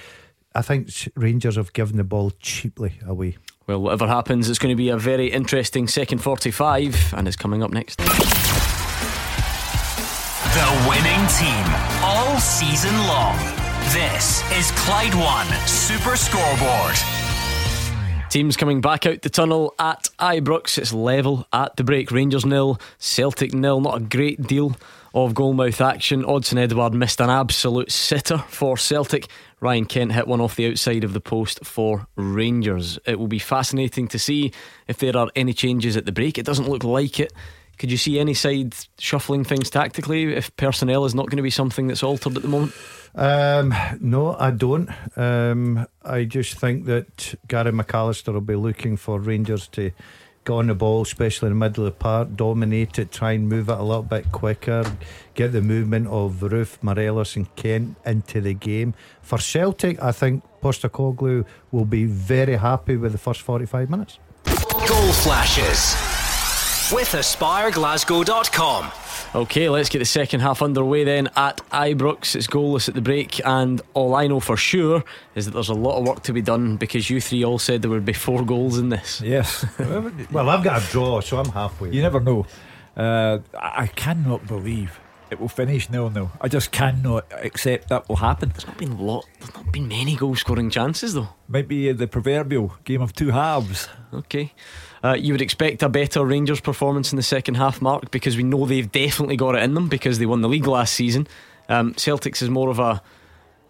I 0.55 0.62
think 0.62 0.88
Rangers 1.17 1.56
have 1.56 1.73
given 1.73 1.97
the 1.97 2.05
ball 2.05 2.31
cheaply 2.38 2.99
away. 3.06 3.37
Well, 3.67 3.82
whatever 3.82 4.06
happens, 4.06 4.49
it's 4.49 4.61
going 4.61 4.73
to 4.73 4.76
be 4.76 4.88
a 4.91 4.97
very 4.97 5.26
interesting 5.26 5.88
second 5.88 6.19
45, 6.19 7.14
and 7.17 7.26
it's 7.26 7.37
coming 7.37 7.62
up 7.62 7.73
next. 7.73 8.00
The 10.56 10.87
winning 10.88 11.26
team 11.37 11.67
all 12.03 12.41
season 12.41 12.97
long. 13.06 13.37
This 13.93 14.43
is 14.53 14.70
Clyde 14.70 15.14
One 15.14 15.47
Super 15.69 16.17
Scoreboard. 16.17 16.97
Teams 18.31 18.56
coming 18.56 18.81
back 18.81 19.05
out 19.05 19.20
the 19.20 19.29
tunnel 19.29 19.75
at 19.79 20.08
Ibrox. 20.19 20.79
It's 20.79 20.94
level 20.94 21.47
at 21.53 21.76
the 21.76 21.85
break. 21.85 22.11
Rangers 22.11 22.47
nil, 22.47 22.81
Celtic 22.97 23.53
nil. 23.53 23.82
Not 23.82 23.99
a 23.99 24.05
great 24.05 24.44
deal 24.44 24.75
of 25.12 25.35
goalmouth 25.35 25.85
action. 25.85 26.25
Odsonne 26.25 26.62
Edouard 26.62 26.94
missed 26.94 27.20
an 27.20 27.29
absolute 27.29 27.93
sitter 27.93 28.38
for 28.49 28.79
Celtic. 28.79 29.29
Ryan 29.61 29.85
Kent 29.85 30.12
hit 30.12 30.26
one 30.26 30.41
off 30.41 30.56
the 30.56 30.70
outside 30.70 31.05
of 31.05 31.12
the 31.12 31.20
post 31.20 31.67
for 31.67 32.06
Rangers. 32.17 32.99
It 33.05 33.19
will 33.19 33.29
be 33.29 33.38
fascinating 33.38 34.08
to 34.08 34.19
see 34.19 34.53
if 34.88 34.97
there 34.97 35.19
are 35.19 35.29
any 35.37 35.53
changes 35.53 35.99
at 35.99 36.06
the 36.06 36.12
break. 36.12 36.38
It 36.38 36.47
doesn't 36.47 36.70
look 36.70 36.82
like 36.82 37.20
it. 37.20 37.35
Could 37.78 37.90
you 37.90 37.96
see 37.96 38.19
any 38.19 38.34
side 38.34 38.75
shuffling 38.99 39.44
things 39.44 39.69
tactically 39.69 40.34
if 40.34 40.55
personnel 40.56 41.05
is 41.05 41.14
not 41.14 41.26
going 41.26 41.37
to 41.37 41.43
be 41.43 41.50
something 41.50 41.88
that's 41.88 42.02
altered 42.02 42.37
at 42.37 42.43
the 42.43 42.49
moment? 42.49 42.73
Um, 43.14 43.75
no, 44.00 44.34
I 44.38 44.50
don't. 44.50 44.90
Um, 45.17 45.87
I 46.02 46.25
just 46.25 46.58
think 46.58 46.87
that 46.87 47.34
Gary 47.49 47.73
McAllister 47.73 48.32
will 48.32 48.40
be 48.40 48.56
looking 48.56 48.96
for 48.96 49.20
Rangers 49.20 49.69
to 49.69 49.90
get 50.44 50.52
on 50.52 50.67
the 50.69 50.75
ball, 50.75 51.02
especially 51.02 51.49
in 51.49 51.58
the 51.58 51.58
middle 51.58 51.86
of 51.86 51.93
the 51.93 51.98
park, 51.98 52.34
dominate 52.36 52.98
it, 52.98 53.10
try 53.10 53.32
and 53.32 53.48
move 53.48 53.69
it 53.69 53.79
a 53.79 53.82
little 53.82 54.03
bit 54.03 54.31
quicker, 54.32 54.84
get 55.34 55.53
the 55.53 55.60
movement 55.60 56.06
of 56.08 56.36
Roofe, 56.41 56.82
Morelos, 56.82 57.36
and 57.36 57.55
Kent 57.56 57.96
into 58.06 58.41
the 58.41 58.55
game. 58.55 58.94
For 59.22 59.39
Celtic, 59.39 60.01
I 60.03 60.12
think 60.12 60.44
Postecoglou 60.62 61.44
will 61.72 61.84
be 61.84 62.05
very 62.05 62.56
happy 62.56 62.96
with 62.96 63.12
the 63.12 63.19
first 63.19 63.43
45 63.43 63.91
minutes. 63.91 64.19
Goal 64.44 65.12
flashes 65.12 66.26
with 66.93 67.08
AspireGlasgow.com. 67.08 68.90
Okay, 69.34 69.69
let's 69.69 69.88
get 69.88 69.98
the 69.98 70.05
second 70.05 70.40
half 70.40 70.62
underway 70.62 71.05
then 71.05 71.28
at 71.36 71.58
Ibrox. 71.70 72.36
It's 72.36 72.46
goalless 72.46 72.88
at 72.88 72.94
the 72.94 73.00
break, 73.00 73.40
and 73.44 73.81
all 73.94 74.14
I 74.14 74.26
know 74.26 74.40
for 74.40 74.56
sure 74.56 75.02
is 75.34 75.46
that 75.46 75.52
there's 75.52 75.69
a 75.69 75.74
lot 75.74 75.98
of 75.98 76.06
work 76.06 76.22
to 76.24 76.32
be 76.32 76.43
done 76.43 76.76
because 76.76 77.10
you 77.10 77.20
three 77.20 77.44
all 77.44 77.58
said 77.58 77.82
there 77.82 77.90
would 77.90 78.05
be 78.05 78.12
four 78.12 78.44
goals 78.44 78.78
in 78.78 78.88
this. 78.88 79.20
Yes. 79.20 79.64
Well, 80.31 80.48
I've 80.50 80.64
got 80.64 80.82
a 80.82 80.86
draw, 80.90 81.20
so 81.20 81.38
I'm 81.38 81.50
halfway. 81.50 81.90
You 81.90 82.02
never 82.02 82.20
know. 82.20 82.46
Uh, 82.96 83.38
I 83.55 83.82
I 83.82 83.86
cannot 83.88 84.46
believe 84.46 84.98
it 85.31 85.40
will 85.40 85.48
finish 85.48 85.88
nil 85.90 86.10
nil. 86.10 86.31
I 86.40 86.48
just 86.48 86.70
cannot 86.72 87.26
accept 87.32 87.88
that 87.88 88.08
will 88.08 88.16
happen. 88.16 88.50
There's 88.50 88.66
not 88.66 88.78
been 88.78 88.98
lot. 88.98 89.26
There's 89.38 89.55
not 89.55 89.72
been 89.72 89.88
many 89.88 90.16
goal 90.16 90.34
scoring 90.36 90.70
chances 90.70 91.14
though. 91.14 91.28
Might 91.48 91.69
be 91.69 91.93
the 91.93 92.06
proverbial 92.06 92.76
game 92.84 93.02
of 93.02 93.12
two 93.12 93.31
halves. 93.31 93.88
Okay, 94.12 94.52
uh, 95.06 95.15
you 95.15 95.32
would 95.32 95.43
expect 95.43 95.82
a 95.82 95.89
better 95.89 96.25
Rangers 96.25 96.60
performance 96.60 97.13
in 97.13 97.17
the 97.17 97.22
second 97.22 97.56
half, 97.56 97.81
Mark, 97.81 98.10
because 98.10 98.36
we 98.36 98.43
know 98.43 98.67
they've 98.67 98.91
definitely 98.91 99.36
got 99.36 99.55
it 99.55 99.63
in 99.63 99.75
them 99.75 99.89
because 99.89 100.19
they 100.19 100.27
won 100.27 100.41
the 100.41 100.48
league 100.48 100.67
last 100.67 100.94
season. 100.94 101.29
Um, 101.69 101.94
Celtics 101.94 102.43
is 102.43 102.51
more 102.51 102.70
of 102.70 102.79
a 102.79 103.03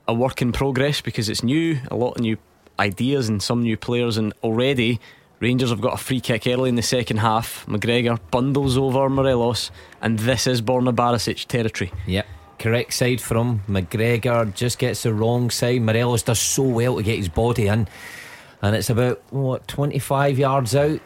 a 0.09 0.14
work 0.14 0.40
in 0.40 0.52
progress 0.52 1.00
because 1.00 1.28
it's 1.28 1.43
new, 1.43 1.78
a 1.90 1.97
lot 1.97 2.12
of 2.12 2.21
new 2.21 2.38
ideas 2.78 3.28
and 3.28 3.43
some 3.43 3.62
new 3.62 3.76
players, 3.76 4.16
and 4.16 4.33
already 4.43 5.00
Rangers 5.40 5.71
have 5.71 5.81
got 5.81 5.95
a 5.95 5.99
free 5.99 6.21
kick 6.21 6.47
early 6.47 6.69
in 6.69 6.76
the 6.76 6.83
second 6.83 7.19
half. 7.19 7.66
McGregor 7.66 8.19
bundles 8.31 8.78
over 8.78 9.09
Morelos, 9.11 9.71
and 10.00 10.19
this 10.19 10.47
is 10.47 10.62
Borna 10.62 10.95
Barisic 10.95 11.47
territory. 11.47 11.93
Yep. 12.07 12.26
Correct 12.59 12.95
side 12.95 13.21
from 13.21 13.61
McGregor, 13.69 14.55
just 14.55 14.78
gets 14.78 15.02
the 15.02 15.12
wrong 15.12 15.50
side. 15.50 15.83
Morelos 15.83 16.23
does 16.23 16.38
so 16.38 16.62
well 16.62 16.97
to 16.97 17.02
get 17.02 17.19
his 17.19 17.28
body 17.28 17.66
in, 17.66 17.87
and 18.62 18.76
it's 18.76 18.88
about 18.88 19.21
what 19.31 19.69
25 19.69 20.38
yards 20.38 20.75
out, 20.75 21.00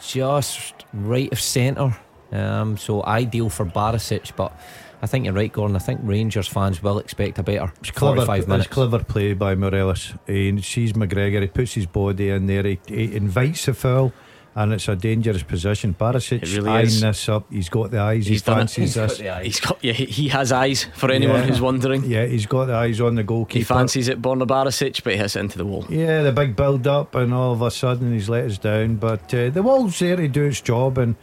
just 0.00 0.84
right 0.92 1.30
of 1.32 1.40
centre. 1.40 1.96
Um, 2.30 2.78
so 2.78 3.04
ideal 3.04 3.50
for 3.50 3.66
Barisic, 3.66 4.34
but 4.36 4.58
I 5.02 5.06
think 5.06 5.24
you're 5.24 5.34
right, 5.34 5.52
Gordon. 5.52 5.76
I 5.76 5.80
think 5.80 6.00
Rangers 6.02 6.48
fans 6.48 6.82
will 6.82 6.98
expect 6.98 7.38
a 7.38 7.42
better 7.42 7.72
It's 7.80 7.90
clever, 7.90 8.24
45 8.24 8.48
minutes. 8.48 8.66
It's 8.66 8.74
clever 8.74 9.04
play 9.04 9.34
by 9.34 9.54
Morelos. 9.54 10.14
He 10.26 10.60
sees 10.62 10.92
McGregor, 10.92 11.42
he 11.42 11.48
puts 11.48 11.74
his 11.74 11.86
body 11.86 12.30
in 12.30 12.46
there, 12.46 12.62
he, 12.62 12.78
he 12.86 13.14
invites 13.14 13.66
the 13.66 13.74
foul, 13.74 14.12
and 14.54 14.72
it's 14.72 14.86
a 14.88 14.94
dangerous 14.96 15.42
position. 15.42 15.94
Barisic 15.98 16.42
It 16.42 16.54
really 16.56 16.68
eyeing 16.70 16.86
is. 16.86 17.00
this 17.00 17.28
up. 17.28 17.44
He's 17.50 17.68
got 17.70 17.90
the 17.90 17.98
eyes. 18.00 18.26
He's 18.26 18.40
he 18.40 18.44
done 18.44 18.56
it. 18.58 18.60
fancies 18.60 18.94
He's 18.94 18.96
got 18.96 19.16
the 19.18 19.28
eye. 19.30 19.44
He's 19.44 19.60
got 19.60 19.78
yeah, 19.82 19.92
he- 19.92 20.04
he 20.06 20.28
has 20.28 20.52
eyes 20.52 20.86
for 20.94 21.10
anyone 21.10 21.36
Yeah. 21.40 21.46
who's 21.46 21.60
wondering. 21.60 22.04
Yeah, 22.04 22.26
he's 22.26 22.46
got 22.46 22.66
the 22.66 22.74
eyes 22.74 23.00
on 23.00 23.14
the 23.14 23.22
goalkeeper. 23.22 23.58
He 23.58 23.64
fancies 23.64 24.08
it, 24.08 24.20
Borna 24.20 24.46
Barisic, 24.46 25.02
but 25.02 25.14
he 25.14 25.18
hits 25.18 25.36
it 25.36 25.40
into 25.40 25.58
the 25.58 25.64
wall. 25.64 25.86
Yeah, 25.88 26.22
the 26.22 26.32
big 26.32 26.54
build 26.56 26.86
up, 26.86 27.14
and 27.14 27.32
all 27.32 27.52
of 27.52 27.62
a 27.62 27.70
sudden 27.70 28.12
he's 28.12 28.28
let 28.28 28.44
us 28.44 28.58
down. 28.58 28.96
But 28.96 29.32
uh, 29.34 29.50
the 29.50 29.62
wall's 29.62 29.98
there 29.98 30.16
to 30.16 30.28
do 30.28 30.44
its 30.44 30.60
job, 30.60 30.98
and 30.98 31.14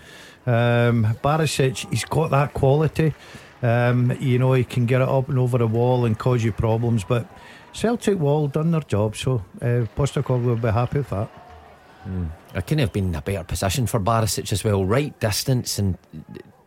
um, 0.47 1.15
Barisic, 1.23 1.87
he's 1.91 2.05
got 2.05 2.31
that 2.31 2.53
quality. 2.53 3.13
Um, 3.61 4.11
you 4.21 4.39
know, 4.39 4.53
he 4.53 4.63
can 4.63 4.85
get 4.85 5.01
it 5.01 5.09
up 5.09 5.27
and 5.29 5.37
over 5.37 5.57
the 5.57 5.67
wall 5.67 6.05
and 6.05 6.17
cause 6.17 6.43
you 6.43 6.51
problems. 6.53 7.03
But 7.03 7.27
Celtic 7.73 8.17
wall 8.17 8.47
done 8.47 8.71
their 8.71 8.81
job, 8.81 9.15
so 9.15 9.43
uh, 9.61 9.85
Postecoglou 9.95 10.45
will 10.45 10.55
be 10.55 10.69
happy 10.71 10.99
with 10.99 11.09
that. 11.11 11.29
It 12.55 12.61
couldn't 12.65 12.79
have 12.79 12.93
been 12.93 13.13
a 13.13 13.21
better 13.21 13.43
position 13.43 13.85
for 13.85 13.99
Barisic 13.99 14.51
as 14.51 14.63
well. 14.63 14.83
Right 14.83 15.17
distance 15.19 15.77
and 15.77 15.97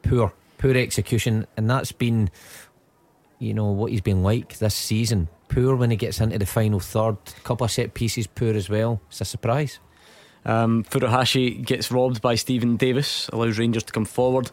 poor, 0.03 0.33
poor 0.59 0.77
execution, 0.77 1.47
and 1.57 1.69
that's 1.69 1.93
been, 1.93 2.31
you 3.39 3.53
know, 3.53 3.71
what 3.73 3.91
he's 3.91 4.01
been 4.01 4.23
like 4.23 4.59
this 4.59 4.75
season. 4.75 5.29
Poor 5.49 5.75
when 5.77 5.91
he 5.91 5.97
gets 5.97 6.21
into 6.21 6.39
the 6.39 6.47
final 6.47 6.81
third. 6.81 7.17
Couple 7.45 7.65
of 7.65 7.71
set 7.71 7.95
pieces, 7.95 8.27
poor 8.27 8.55
as 8.55 8.71
well. 8.71 9.01
It's 9.09 9.21
a 9.21 9.25
surprise. 9.25 9.81
Um, 10.45 10.85
Furuhashi 10.85 11.65
gets 11.65 11.91
robbed 11.93 12.21
by 12.21 12.37
Stephen 12.37 12.77
Davis, 12.77 13.29
allows 13.33 13.59
Rangers 13.59 13.85
to 13.85 13.93
come 13.93 14.05
forward. 14.05 14.51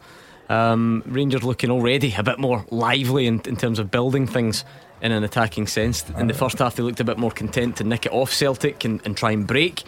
Um, 0.48 1.02
Rangers 1.06 1.44
looking 1.44 1.70
already 1.70 2.12
a 2.18 2.22
bit 2.24 2.38
more 2.38 2.66
lively 2.70 3.26
in, 3.26 3.40
in 3.46 3.56
terms 3.56 3.78
of 3.78 3.90
building 3.90 4.26
things 4.26 4.64
in 5.00 5.12
an 5.12 5.24
attacking 5.24 5.68
sense. 5.68 6.04
In 6.18 6.26
the 6.26 6.34
first 6.34 6.58
half, 6.58 6.74
they 6.74 6.82
looked 6.82 7.00
a 7.00 7.04
bit 7.04 7.18
more 7.18 7.30
content 7.30 7.76
to 7.76 7.84
nick 7.84 8.04
it 8.04 8.12
off 8.12 8.32
Celtic 8.32 8.84
and, 8.84 9.00
and 9.04 9.16
try 9.16 9.30
and 9.30 9.46
break. 9.46 9.84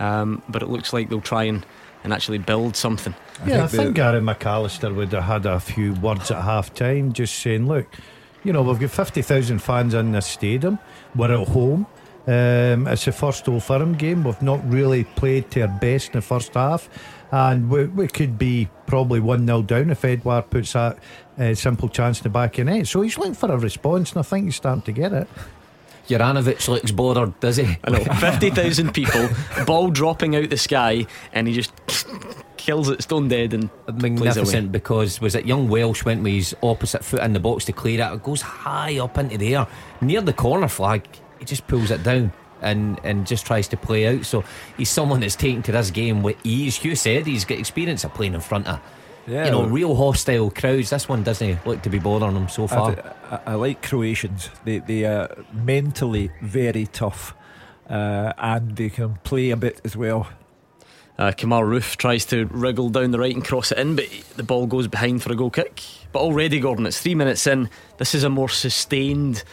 Um, 0.00 0.42
but 0.48 0.62
it 0.62 0.68
looks 0.68 0.92
like 0.92 1.08
they'll 1.08 1.20
try 1.20 1.44
and, 1.44 1.64
and 2.02 2.12
actually 2.12 2.38
build 2.38 2.74
something. 2.74 3.14
yeah, 3.46 3.64
I 3.64 3.66
think 3.66 3.82
think 3.84 3.96
Gary 3.96 4.20
McAllister 4.20 4.94
would 4.94 5.12
have 5.12 5.24
had 5.24 5.46
a 5.46 5.60
few 5.60 5.92
words 5.94 6.30
at 6.30 6.42
half 6.42 6.74
time 6.74 7.12
just 7.12 7.38
saying, 7.38 7.68
look, 7.68 7.86
you 8.42 8.52
know, 8.52 8.62
we've 8.62 8.80
got 8.80 8.90
50,000 8.90 9.58
fans 9.58 9.94
in 9.94 10.12
this 10.12 10.26
stadium. 10.26 10.78
We're 11.14 11.32
at 11.32 11.48
home. 11.48 11.86
Um, 12.26 12.86
it's 12.86 13.04
the 13.04 13.12
first 13.12 13.48
Old 13.48 13.62
Firm 13.62 13.94
game. 13.94 14.24
We've 14.24 14.40
not 14.42 14.60
really 14.70 15.04
played 15.04 15.50
to 15.52 15.62
our 15.62 15.68
best 15.68 16.08
in 16.08 16.12
the 16.14 16.22
first 16.22 16.54
half. 16.54 16.88
And 17.32 17.70
we, 17.70 17.84
we 17.84 18.08
could 18.08 18.38
be 18.38 18.68
probably 18.86 19.20
1 19.20 19.46
0 19.46 19.62
down 19.62 19.90
if 19.90 20.04
Edouard 20.04 20.50
puts 20.50 20.72
that 20.72 20.98
uh, 21.38 21.54
simple 21.54 21.88
chance 21.88 22.18
in 22.18 22.24
the 22.24 22.28
back 22.30 22.58
of 22.58 22.66
the 22.66 22.72
net. 22.72 22.86
So 22.86 23.02
he's 23.02 23.16
looking 23.18 23.34
for 23.34 23.50
a 23.52 23.58
response, 23.58 24.12
and 24.12 24.20
I 24.20 24.22
think 24.22 24.46
he's 24.46 24.56
starting 24.56 24.82
to 24.82 24.92
get 24.92 25.12
it. 25.12 25.28
Juranovic 26.10 26.66
looks 26.66 26.90
bothered, 26.90 27.38
does 27.38 27.56
he? 27.56 27.78
I 27.84 27.90
know, 27.90 28.04
50,000 28.20 28.92
people, 28.92 29.28
ball 29.64 29.90
dropping 29.90 30.34
out 30.34 30.50
the 30.50 30.56
sky, 30.56 31.06
and 31.32 31.46
he 31.46 31.54
just 31.54 31.72
kills 32.56 32.90
it 32.90 33.02
stone 33.02 33.28
dead 33.28 33.54
and 33.54 33.70
magnificent 33.94 34.70
because 34.70 35.18
was 35.20 35.34
it 35.34 35.46
young 35.46 35.68
Welsh 35.68 36.04
went 36.04 36.22
with 36.22 36.34
his 36.34 36.56
opposite 36.62 37.02
foot 37.02 37.22
in 37.22 37.32
the 37.32 37.40
box 37.40 37.64
to 37.66 37.72
clear 37.72 38.00
it. 38.00 38.12
It 38.12 38.22
goes 38.22 38.42
high 38.42 38.98
up 38.98 39.16
into 39.16 39.38
the 39.38 39.56
air 39.56 39.66
near 40.00 40.20
the 40.20 40.32
corner 40.32 40.68
flag. 40.68 41.06
He 41.38 41.46
just 41.46 41.66
pulls 41.66 41.90
it 41.90 42.02
down 42.02 42.32
and 42.60 43.00
and 43.02 43.26
just 43.26 43.46
tries 43.46 43.68
to 43.68 43.76
play 43.76 44.06
out. 44.06 44.26
So 44.26 44.44
he's 44.76 44.90
someone 44.90 45.20
that's 45.20 45.36
taken 45.36 45.62
to 45.62 45.72
this 45.72 45.90
game 45.90 46.22
with 46.22 46.36
ease. 46.44 46.76
Hugh 46.76 46.96
said 46.96 47.26
he's 47.26 47.46
got 47.46 47.58
experience 47.58 48.04
of 48.04 48.12
playing 48.12 48.34
in 48.34 48.40
front 48.40 48.66
of 48.66 48.80
Yeah, 49.26 49.44
you 49.44 49.50
know 49.50 49.64
real 49.66 49.94
hostile 49.94 50.50
crowds. 50.50 50.90
This 50.90 51.08
one 51.08 51.22
doesn't 51.22 51.64
look 51.66 51.82
to 51.82 51.90
be 51.90 51.98
bothering 51.98 52.34
them 52.34 52.48
so 52.48 52.66
far. 52.66 52.94
th- 52.94 53.06
I, 53.30 53.40
I 53.46 53.54
like 53.54 53.82
Croatians. 53.82 54.50
They 54.64 54.78
they 54.78 55.04
are 55.04 55.44
mentally 55.52 56.30
very 56.42 56.86
tough, 56.86 57.34
uh, 57.88 58.32
and 58.38 58.76
they 58.76 58.88
can 58.88 59.14
play 59.24 59.50
a 59.50 59.56
bit 59.56 59.80
as 59.84 59.96
well. 59.96 60.28
Uh, 61.18 61.32
Kemar 61.32 61.64
Roofe 61.64 61.96
tries 61.96 62.24
to 62.26 62.46
wriggle 62.46 62.88
down 62.88 63.10
the 63.10 63.18
right 63.18 63.34
and 63.34 63.44
cross 63.44 63.70
it 63.72 63.78
in, 63.78 63.94
but 63.94 64.06
the 64.36 64.42
ball 64.42 64.66
goes 64.66 64.88
behind 64.88 65.22
for 65.22 65.30
a 65.30 65.36
goal 65.36 65.50
kick. 65.50 65.82
But 66.12 66.20
already, 66.20 66.58
Gordon, 66.60 66.86
it's 66.86 66.98
three 67.00 67.14
minutes 67.14 67.46
in. 67.46 67.68
This 67.98 68.14
is 68.14 68.24
a 68.24 68.30
more 68.30 68.48
sustained 68.48 69.44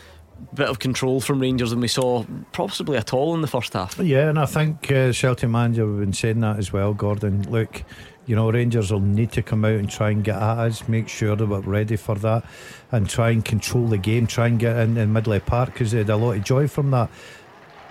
bit 0.53 0.69
of 0.69 0.79
control 0.79 1.19
from 1.19 1.39
Rangers 1.41 1.71
than 1.71 1.81
we 1.81 1.87
saw 1.89 2.23
possibly 2.53 2.95
at 2.95 3.11
all 3.13 3.35
in 3.35 3.41
the 3.41 3.47
first 3.47 3.73
half. 3.73 3.99
Yeah, 3.99 4.29
and 4.29 4.39
I 4.39 4.45
think 4.45 4.89
uh, 4.91 5.11
Celtic 5.11 5.49
manager 5.49 5.85
have 5.85 5.99
been 5.99 6.13
saying 6.13 6.39
that 6.39 6.57
as 6.57 6.71
well, 6.71 6.93
Gordon. 6.93 7.49
Look, 7.49 7.83
you 8.27 8.35
know, 8.35 8.51
Rangers 8.51 8.91
will 8.91 8.99
need 8.99 9.31
to 9.31 9.41
come 9.41 9.65
out 9.65 9.71
and 9.71 9.89
try 9.89 10.11
and 10.11 10.23
get 10.23 10.35
at 10.35 10.59
us, 10.59 10.87
make 10.87 11.07
sure 11.07 11.35
that 11.35 11.45
we're 11.45 11.61
ready 11.61 11.95
for 11.95 12.15
that, 12.15 12.43
and 12.91 13.09
try 13.09 13.31
and 13.31 13.43
control 13.43 13.87
the 13.87 13.97
game, 13.97 14.27
try 14.27 14.47
and 14.47 14.59
get 14.59 14.77
in 14.77 14.97
in 14.97 15.13
Midley 15.13 15.43
Park 15.43 15.73
because 15.73 15.91
they 15.91 15.99
had 15.99 16.09
a 16.09 16.17
lot 16.17 16.33
of 16.33 16.43
joy 16.43 16.67
from 16.67 16.91
that. 16.91 17.09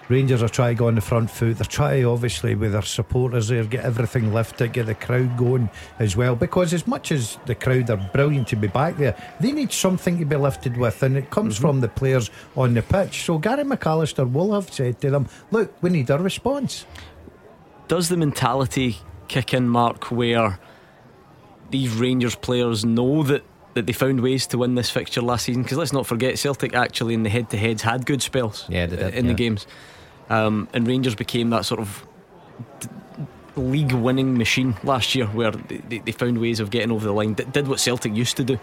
Rangers 0.08 0.42
are 0.42 0.48
trying 0.48 0.76
to 0.76 0.78
go 0.78 0.86
on 0.86 0.94
the 0.94 1.00
front 1.00 1.30
foot. 1.30 1.58
They're 1.58 1.64
trying 1.64 2.06
obviously, 2.06 2.54
with 2.54 2.72
their 2.72 2.82
supporters 2.82 3.48
there, 3.48 3.64
get 3.64 3.84
everything 3.84 4.32
lifted, 4.32 4.72
get 4.72 4.86
the 4.86 4.94
crowd 4.94 5.36
going 5.36 5.68
as 5.98 6.16
well. 6.16 6.36
Because 6.36 6.72
as 6.72 6.86
much 6.86 7.10
as 7.10 7.38
the 7.46 7.56
crowd 7.56 7.90
are 7.90 8.10
brilliant 8.12 8.46
to 8.48 8.56
be 8.56 8.68
back 8.68 8.98
there, 8.98 9.16
they 9.40 9.50
need 9.50 9.72
something 9.72 10.18
to 10.18 10.24
be 10.24 10.36
lifted 10.36 10.76
with, 10.76 11.02
and 11.02 11.16
it 11.16 11.30
comes 11.30 11.54
mm-hmm. 11.54 11.62
from 11.62 11.80
the 11.80 11.88
players 11.88 12.30
on 12.56 12.74
the 12.74 12.82
pitch. 12.82 13.24
So 13.24 13.38
Gary 13.38 13.64
McAllister 13.64 14.30
will 14.30 14.52
have 14.52 14.72
said 14.72 15.00
to 15.00 15.10
them, 15.10 15.28
"Look, 15.50 15.74
we 15.82 15.90
need 15.90 16.10
a 16.10 16.18
response." 16.18 16.86
Does 17.88 18.08
the 18.08 18.16
mentality 18.16 18.98
kick 19.28 19.54
in, 19.54 19.68
Mark, 19.68 20.10
where 20.10 20.58
these 21.70 21.92
Rangers 21.94 22.34
players 22.34 22.84
know 22.84 23.22
that, 23.24 23.42
that 23.74 23.86
they 23.86 23.92
found 23.92 24.20
ways 24.20 24.46
to 24.48 24.58
win 24.58 24.74
this 24.74 24.90
fixture 24.90 25.20
last 25.20 25.46
season? 25.46 25.62
Because 25.62 25.78
let's 25.78 25.92
not 25.92 26.06
forget, 26.06 26.38
Celtic 26.38 26.74
actually 26.74 27.14
in 27.14 27.22
the 27.22 27.30
head 27.30 27.50
to 27.50 27.56
heads 27.56 27.82
had 27.82 28.06
good 28.06 28.22
spells 28.22 28.66
Yeah, 28.68 28.86
they 28.86 28.96
did, 28.96 29.14
in 29.14 29.26
the 29.26 29.34
games. 29.34 29.66
Um, 30.28 30.68
and 30.72 30.86
Rangers 30.86 31.14
became 31.14 31.50
that 31.50 31.64
sort 31.64 31.80
of 31.80 32.06
d- 32.80 32.88
league 33.56 33.92
winning 33.92 34.36
machine 34.36 34.74
last 34.82 35.14
year 35.14 35.26
where 35.26 35.52
they, 35.52 35.98
they, 35.98 36.12
found 36.12 36.40
ways 36.40 36.60
of 36.60 36.70
getting 36.70 36.90
over 36.90 37.04
the 37.04 37.12
line, 37.12 37.34
did, 37.34 37.52
did 37.52 37.68
what 37.68 37.80
Celtic 37.80 38.14
used 38.14 38.36
to 38.38 38.44
do. 38.44 38.58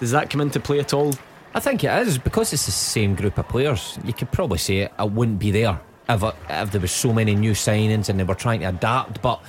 Does 0.00 0.12
that 0.12 0.30
come 0.30 0.40
into 0.40 0.60
play 0.60 0.80
at 0.80 0.94
all? 0.94 1.12
I 1.54 1.60
think 1.60 1.84
it 1.84 2.06
is 2.06 2.18
because 2.18 2.52
it's 2.52 2.66
the 2.66 2.72
same 2.72 3.14
group 3.14 3.38
of 3.38 3.48
players. 3.48 3.98
You 4.04 4.12
could 4.12 4.30
probably 4.30 4.58
say 4.58 4.78
it, 4.78 4.92
I 4.98 5.04
wouldn't 5.04 5.38
be 5.38 5.50
there 5.50 5.80
if, 6.08 6.22
it, 6.22 6.34
if 6.48 6.70
there 6.70 6.80
was 6.80 6.92
so 6.92 7.12
many 7.12 7.34
new 7.34 7.52
signings 7.52 8.08
and 8.08 8.18
they 8.18 8.24
were 8.24 8.34
trying 8.34 8.60
to 8.60 8.66
adapt. 8.66 9.20
But 9.22 9.42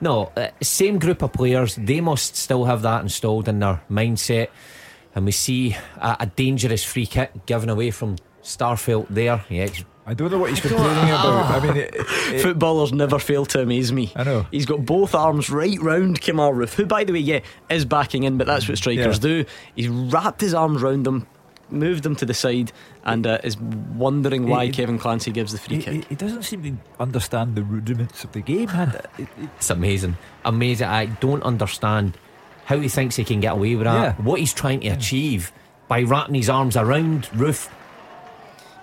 no, 0.00 0.32
uh, 0.36 0.48
same 0.62 0.98
group 0.98 1.22
of 1.22 1.32
players. 1.32 1.74
They 1.76 2.00
must 2.00 2.36
still 2.36 2.64
have 2.64 2.82
that 2.82 3.02
installed 3.02 3.48
in 3.48 3.58
their 3.58 3.82
mindset. 3.90 4.48
And 5.14 5.24
we 5.24 5.32
see 5.32 5.76
a, 5.96 6.16
a 6.20 6.26
dangerous 6.26 6.84
free 6.84 7.06
kick 7.06 7.46
given 7.46 7.68
away 7.68 7.90
from 7.90 8.16
Starfelt 8.42 9.06
there. 9.10 9.44
Yeah, 9.48 9.68
I 10.06 10.14
don't 10.14 10.30
know 10.30 10.38
what 10.38 10.50
he's 10.50 10.60
complaining 10.66 11.10
about. 11.10 11.62
I 11.62 11.66
mean, 11.66 11.76
it, 11.76 11.94
it, 11.94 12.40
Footballers 12.42 12.92
never 12.92 13.18
fail 13.18 13.44
to 13.46 13.60
amaze 13.62 13.92
me. 13.92 14.12
I 14.14 14.22
know. 14.24 14.46
He's 14.50 14.64
got 14.66 14.84
both 14.86 15.14
arms 15.14 15.50
right 15.50 15.78
round 15.80 16.20
Kemar 16.20 16.54
Roofe, 16.54 16.74
who, 16.74 16.86
by 16.86 17.04
the 17.04 17.12
way, 17.12 17.18
yeah, 17.18 17.40
is 17.68 17.84
backing 17.84 18.22
in, 18.22 18.38
but 18.38 18.46
that's 18.46 18.68
what 18.68 18.78
strikers 18.78 19.16
Yeah. 19.16 19.22
do. 19.22 19.44
He's 19.74 19.88
wrapped 19.88 20.40
his 20.40 20.54
arms 20.54 20.82
round 20.82 21.06
him, 21.06 21.26
moved 21.70 22.04
him 22.06 22.16
to 22.16 22.26
the 22.26 22.34
side, 22.34 22.72
and 23.04 23.26
uh, 23.26 23.38
is 23.44 23.56
wondering 23.58 24.48
why 24.48 24.66
He- 24.66 24.72
Kevin 24.72 24.98
Clancy 24.98 25.30
gives 25.30 25.52
the 25.52 25.58
free 25.58 25.76
he, 25.76 25.82
kick. 25.82 25.94
he- 25.94 26.04
he 26.10 26.14
doesn't 26.14 26.42
seem 26.44 26.62
to 26.62 26.76
understand 27.00 27.54
the 27.56 27.62
rudiments 27.62 28.24
of 28.24 28.32
the 28.32 28.40
game. 28.40 28.68
And 28.70 28.94
it, 28.94 29.06
it, 29.18 29.28
It's 29.56 29.70
amazing. 29.70 30.16
Amazing. 30.44 30.88
I 30.88 31.06
don't 31.06 31.42
understand 31.42 32.16
how 32.64 32.78
he 32.78 32.88
thinks 32.88 33.16
he 33.16 33.24
can 33.24 33.40
get 33.40 33.52
away 33.52 33.74
with 33.76 33.84
that. 33.84 34.16
Yeah. 34.18 34.24
What 34.24 34.40
he's 34.40 34.52
trying 34.54 34.80
to 34.80 34.88
achieve 34.88 35.52
by 35.88 36.02
wrapping 36.02 36.34
his 36.34 36.50
arms 36.50 36.76
around 36.76 37.24
Roofe. 37.34 37.68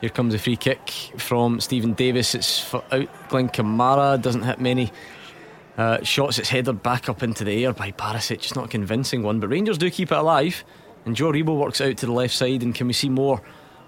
Here 0.02 0.10
comes 0.10 0.34
a 0.34 0.40
free 0.40 0.56
kick 0.58 0.90
from 1.18 1.60
Stephen 1.60 1.94
Davis. 1.94 2.36
It's 2.36 2.60
for 2.60 2.84
out. 2.92 3.08
Glenn 3.30 3.50
Kamara 3.50 4.22
doesn't 4.22 4.44
hit 4.44 4.60
many 4.60 4.92
uh, 5.78 6.04
shots. 6.04 6.38
It's 6.40 6.50
headed 6.50 6.84
back 6.84 7.10
up 7.10 7.24
into 7.24 7.44
the 7.44 7.64
air 7.66 7.74
by 7.74 7.92
Barisic. 7.92 8.36
It's 8.38 8.56
not 8.56 8.66
a 8.66 8.68
convincing 8.68 9.24
one, 9.24 9.40
but 9.40 9.50
Rangers 9.50 9.78
do 9.78 9.90
keep 9.90 10.12
it 10.12 10.18
alive. 10.18 10.64
And 11.06 11.16
Joe 11.16 11.32
Aribo 11.32 11.58
works 11.58 11.82
out 11.82 11.98
to 11.98 12.06
the 12.06 12.12
left 12.12 12.34
side. 12.34 12.64
And 12.64 12.74
can 12.74 12.88
we 12.88 12.94
see 12.94 13.10
more 13.10 13.42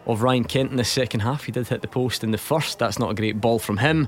of 0.06 0.22
Ryan 0.22 0.44
Kent 0.44 0.72
in 0.72 0.78
the 0.78 0.84
second 0.84 1.22
half? 1.22 1.44
He 1.46 1.52
did 1.52 1.68
hit 1.68 1.82
the 1.82 1.88
post 1.88 2.24
in 2.24 2.32
the 2.32 2.38
first. 2.38 2.80
That's 2.80 3.00
not 3.00 3.12
a 3.12 3.16
great 3.16 3.42
ball 3.42 3.60
from 3.60 3.78
him. 3.78 4.08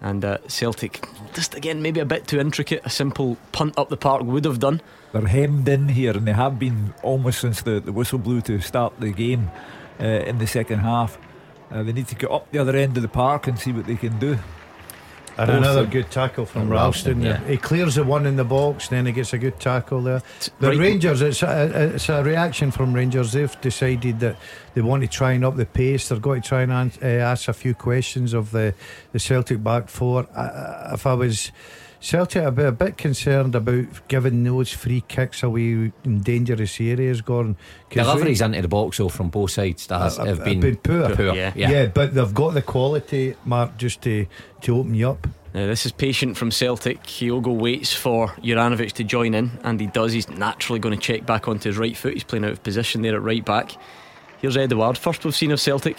And 0.00 0.24
uh, 0.24 0.38
Celtic, 0.48 1.08
just 1.32 1.54
again, 1.54 1.80
maybe 1.80 2.00
a 2.00 2.04
bit 2.04 2.26
too 2.26 2.38
intricate. 2.38 2.82
A 2.84 2.90
simple 2.90 3.38
punt 3.52 3.78
up 3.78 3.88
the 3.88 3.96
park 3.96 4.22
would 4.22 4.44
have 4.44 4.58
done. 4.58 4.82
they're 5.12 5.26
hemmed 5.26 5.66
in 5.66 5.88
here, 5.88 6.14
and 6.14 6.26
they 6.26 6.32
have 6.32 6.58
been 6.58 6.92
almost 7.02 7.40
since 7.40 7.62
the, 7.62 7.80
the 7.80 7.92
whistle 7.92 8.18
blew 8.18 8.42
to 8.42 8.60
start 8.60 9.00
the 9.00 9.12
game 9.12 9.50
uh, 9.98 10.04
in 10.04 10.38
the 10.38 10.46
second 10.46 10.80
half. 10.80 11.16
Uh, 11.70 11.82
they 11.82 11.92
need 11.92 12.08
to 12.08 12.14
get 12.14 12.30
up 12.30 12.50
the 12.50 12.58
other 12.58 12.76
end 12.76 12.96
of 12.98 13.02
the 13.02 13.08
park 13.08 13.46
and 13.46 13.58
see 13.58 13.72
what 13.72 13.86
they 13.86 13.96
can 13.96 14.18
do. 14.18 14.38
And 15.36 15.48
Both 15.48 15.56
another 15.56 15.80
of- 15.80 15.90
good 15.90 16.10
tackle 16.12 16.46
from 16.46 16.68
Ralston. 16.68 17.20
Yeah. 17.20 17.38
He 17.46 17.56
clears 17.56 17.96
the 17.96 18.04
one 18.04 18.24
in 18.24 18.36
the 18.36 18.44
box, 18.44 18.88
and 18.88 18.98
then 18.98 19.06
he 19.06 19.12
gets 19.12 19.32
a 19.32 19.38
good 19.38 19.58
tackle 19.58 20.00
there. 20.00 20.22
The 20.60 20.68
right- 20.68 20.78
Rangers, 20.78 21.22
it's 21.22 21.42
a, 21.42 21.92
it's 21.94 22.08
a 22.08 22.22
reaction 22.22 22.70
from 22.70 22.92
Rangers. 22.92 23.32
They've 23.32 23.60
decided 23.60 24.20
that 24.20 24.36
they 24.74 24.80
want 24.80 25.02
to 25.02 25.08
try 25.08 25.32
and 25.32 25.44
up 25.44 25.56
the 25.56 25.66
pace. 25.66 26.08
They're 26.08 26.18
going 26.20 26.42
to 26.42 26.48
try 26.48 26.62
and 26.62 26.72
uh, 26.72 27.06
ask 27.06 27.48
a 27.48 27.52
few 27.52 27.74
questions 27.74 28.32
of 28.32 28.52
the, 28.52 28.74
the 29.12 29.18
Celtic 29.18 29.62
back 29.62 29.88
four. 29.88 30.26
If 30.92 31.04
I 31.06 31.14
was 31.14 31.50
Celtic, 32.04 32.42
I'd 32.42 32.58
a 32.58 32.70
bit 32.70 32.98
concerned 32.98 33.54
about 33.54 33.86
giving 34.08 34.44
those 34.44 34.70
free 34.70 35.02
kicks 35.08 35.42
away 35.42 35.90
in 36.04 36.20
dangerous 36.20 36.78
areas, 36.78 37.22
Gordon. 37.22 37.56
'Cause 37.88 38.06
Deliveries 38.06 38.42
into 38.42 38.60
the 38.60 38.68
box, 38.68 38.98
though, 38.98 39.08
from 39.08 39.30
both 39.30 39.52
sides 39.52 39.86
that 39.86 40.00
has, 40.00 40.18
have 40.18 40.44
been, 40.44 40.60
been 40.60 40.76
poor. 40.76 41.16
poor. 41.16 41.34
Yeah. 41.34 41.52
Yeah. 41.56 41.70
yeah. 41.70 41.86
but 41.86 42.14
they've 42.14 42.34
got 42.34 42.52
the 42.52 42.60
quality, 42.60 43.36
Mark, 43.46 43.78
just 43.78 44.02
to, 44.02 44.26
to 44.60 44.76
open 44.76 44.94
you 44.94 45.08
up. 45.08 45.26
Now, 45.54 45.66
this 45.66 45.86
is 45.86 45.92
patient 45.92 46.36
from 46.36 46.50
Celtic. 46.50 47.02
Kyogo 47.04 47.56
waits 47.56 47.94
for 47.94 48.28
Juranovic 48.42 48.92
to 48.92 49.04
join 49.04 49.32
in, 49.32 49.52
and 49.62 49.80
he 49.80 49.86
does. 49.86 50.12
He's 50.12 50.28
naturally 50.28 50.80
going 50.80 50.94
to 50.94 51.00
check 51.00 51.24
back 51.24 51.48
onto 51.48 51.70
his 51.70 51.78
right 51.78 51.96
foot. 51.96 52.12
He's 52.12 52.24
playing 52.24 52.44
out 52.44 52.50
of 52.52 52.62
position 52.62 53.00
there 53.00 53.14
at 53.14 53.22
right 53.22 53.44
back. 53.44 53.72
Here's 54.42 54.58
Edouard. 54.58 54.98
First 54.98 55.24
we've 55.24 55.34
seen 55.34 55.52
of 55.52 55.60
Celtic 55.60 55.96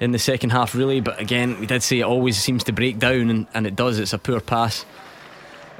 in 0.00 0.10
the 0.10 0.18
second 0.18 0.50
half, 0.50 0.74
really, 0.74 1.00
but 1.00 1.20
again, 1.20 1.60
we 1.60 1.66
did 1.66 1.84
say 1.84 2.00
it 2.00 2.04
always 2.04 2.36
seems 2.38 2.64
to 2.64 2.72
break 2.72 2.98
down, 2.98 3.30
and, 3.30 3.46
and 3.54 3.68
it 3.68 3.76
does. 3.76 4.00
It's 4.00 4.12
a 4.12 4.18
poor 4.18 4.40
pass. 4.40 4.84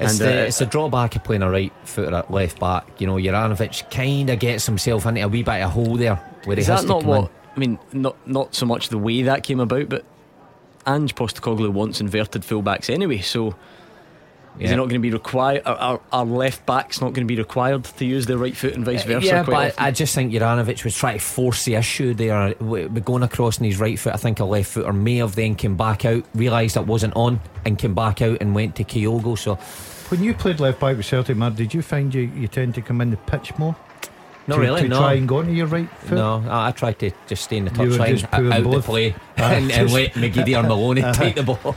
It's, 0.02 0.20
And, 0.20 0.28
the, 0.30 0.42
uh, 0.42 0.44
it's 0.46 0.60
a 0.60 0.66
drawback 0.66 1.16
of 1.16 1.24
playing 1.24 1.42
a 1.42 1.50
right 1.50 1.72
footer 1.84 2.14
at 2.14 2.30
left 2.30 2.58
back. 2.60 2.86
You 3.00 3.06
know, 3.06 3.14
Juranovic 3.16 3.90
kind 3.90 4.30
of 4.30 4.38
gets 4.38 4.66
himself 4.66 5.06
into 5.06 5.22
a 5.22 5.28
wee 5.28 5.42
bit 5.42 5.62
of 5.62 5.68
a 5.68 5.68
hole 5.68 5.96
there 5.96 6.16
where 6.44 6.58
Is 6.58 6.66
he 6.66 6.72
has 6.72 6.82
that 6.82 6.86
to 6.88 6.92
not 6.92 7.00
come 7.00 7.08
what? 7.10 7.20
in. 7.24 7.28
I 7.54 7.58
mean, 7.58 7.78
not 7.92 8.16
not 8.26 8.54
so 8.54 8.64
much 8.66 8.88
the 8.88 8.98
way 8.98 9.22
that 9.22 9.42
came 9.42 9.60
about, 9.60 9.88
but 9.88 10.04
Ange 10.86 11.14
Postecoglou 11.14 11.70
wants 11.70 12.00
inverted 12.00 12.42
fullbacks 12.42 12.88
anyway. 12.88 13.18
So 13.18 13.48
is 13.48 13.54
Yeah. 14.58 14.68
he 14.70 14.76
not 14.76 14.84
going 14.84 14.94
to 14.94 14.98
be 15.00 15.10
required? 15.10 15.62
Our, 15.66 16.00
left 16.24 16.66
back's 16.66 17.00
not 17.00 17.12
going 17.14 17.26
to 17.26 17.34
be 17.34 17.38
required 17.38 17.84
to 17.84 18.04
use 18.04 18.26
the 18.26 18.36
right 18.36 18.56
foot 18.56 18.74
and 18.74 18.84
vice 18.84 19.04
versa. 19.04 19.26
Yeah, 19.26 19.42
but 19.44 19.54
often. 19.54 19.72
I 19.84 19.90
just 19.92 20.14
think 20.14 20.32
Juranovic 20.32 20.82
was 20.84 20.94
trying 20.96 21.18
to 21.18 21.24
force 21.24 21.64
the 21.64 21.74
issue 21.76 22.12
there. 22.14 22.52
Going 22.54 23.22
across 23.22 23.58
in 23.58 23.64
his 23.64 23.78
right 23.78 23.98
foot, 23.98 24.12
I 24.14 24.18
think 24.18 24.40
a 24.40 24.44
left 24.44 24.70
footer 24.70 24.92
may 24.92 25.16
have 25.16 25.34
then 25.36 25.54
came 25.54 25.76
back 25.76 26.04
out, 26.04 26.24
realised 26.34 26.76
it 26.76 26.86
wasn't 26.86 27.14
on, 27.16 27.40
and 27.64 27.78
came 27.78 27.94
back 27.94 28.20
out 28.22 28.38
and 28.40 28.54
went 28.54 28.76
to 28.76 28.84
Kyogo. 28.84 29.38
So, 29.38 29.58
When 30.12 30.22
you 30.22 30.34
played 30.34 30.60
left 30.60 30.78
back 30.78 30.98
with 30.98 31.06
Celtic, 31.06 31.38
Mar, 31.38 31.48
did 31.48 31.72
you 31.72 31.80
find 31.80 32.14
you, 32.14 32.30
you 32.36 32.46
tend 32.46 32.74
to 32.74 32.82
come 32.82 33.00
in 33.00 33.08
the 33.10 33.16
pitch 33.16 33.56
more? 33.56 33.74
not 34.46 34.56
to, 34.56 34.60
really, 34.60 34.82
to 34.82 34.88
no. 34.88 34.98
try 34.98 35.14
and 35.14 35.26
go 35.26 35.40
into 35.40 35.54
your 35.54 35.64
right 35.68 35.88
foot? 36.00 36.16
No, 36.16 36.44
I, 36.50 36.68
I 36.68 36.72
tried 36.72 36.98
to 36.98 37.12
just 37.26 37.44
stay 37.44 37.56
in 37.56 37.64
the 37.64 37.82
You 37.82 37.88
were 37.88 37.96
touchline, 37.96 38.18
just 38.18 38.30
pulling 38.30 38.52
out 38.52 38.70
the 38.70 38.82
play, 38.82 39.14
Ah, 39.38 39.52
and, 39.52 39.72
and 39.72 39.90
let 39.90 40.12
McGeady 40.12 40.54
or 40.54 40.68
Maloney 40.68 41.00
take 41.14 41.36
the 41.36 41.44
ball. 41.44 41.74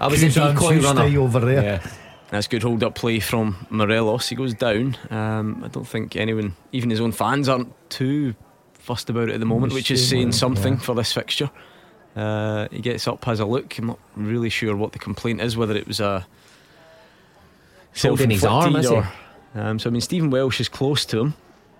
I 0.00 0.06
was 0.06 0.22
a 0.22 0.28
Kuzan 0.28 0.54
decoy 0.54 0.78
Suste 0.78 0.96
runner. 0.96 1.18
over 1.18 1.40
there. 1.40 1.62
Yeah. 1.62 1.90
That's 2.30 2.46
good 2.46 2.62
hold 2.62 2.82
up 2.82 2.94
play 2.94 3.20
from 3.20 3.66
Morelos. 3.68 4.30
He 4.30 4.34
goes 4.34 4.54
down. 4.54 4.96
Um, 5.10 5.62
I 5.62 5.68
don't 5.68 5.86
think 5.86 6.16
anyone, 6.16 6.56
even 6.72 6.88
his 6.88 7.02
own 7.02 7.12
fans, 7.12 7.50
aren't 7.50 7.74
too 7.90 8.34
fussed 8.72 9.10
about 9.10 9.28
it 9.28 9.34
at 9.34 9.40
the 9.40 9.46
moment, 9.46 9.74
which 9.74 9.90
is 9.90 10.08
saying 10.08 10.32
something 10.32 10.78
for 10.78 10.94
this 10.94 11.12
fixture. 11.12 11.50
Uh, 12.16 12.66
he 12.70 12.80
gets 12.80 13.06
up, 13.06 13.22
has 13.26 13.40
a 13.40 13.44
look. 13.44 13.76
I'm 13.76 13.88
not 13.88 13.98
really 14.16 14.48
sure 14.48 14.74
what 14.74 14.92
the 14.92 14.98
complaint 14.98 15.42
is, 15.42 15.54
whether 15.54 15.76
it 15.76 15.86
was 15.86 16.00
a 16.00 16.26
Holding 17.96 18.30
his 18.30 18.44
arm, 18.44 18.76
is 18.76 18.86
or. 18.86 19.08
Um, 19.54 19.78
so 19.78 19.88
I 19.88 19.92
mean, 19.92 20.00
Stephen 20.00 20.30
Welsh 20.30 20.60
is 20.60 20.68
close 20.68 21.04
to 21.06 21.20
him. 21.20 21.34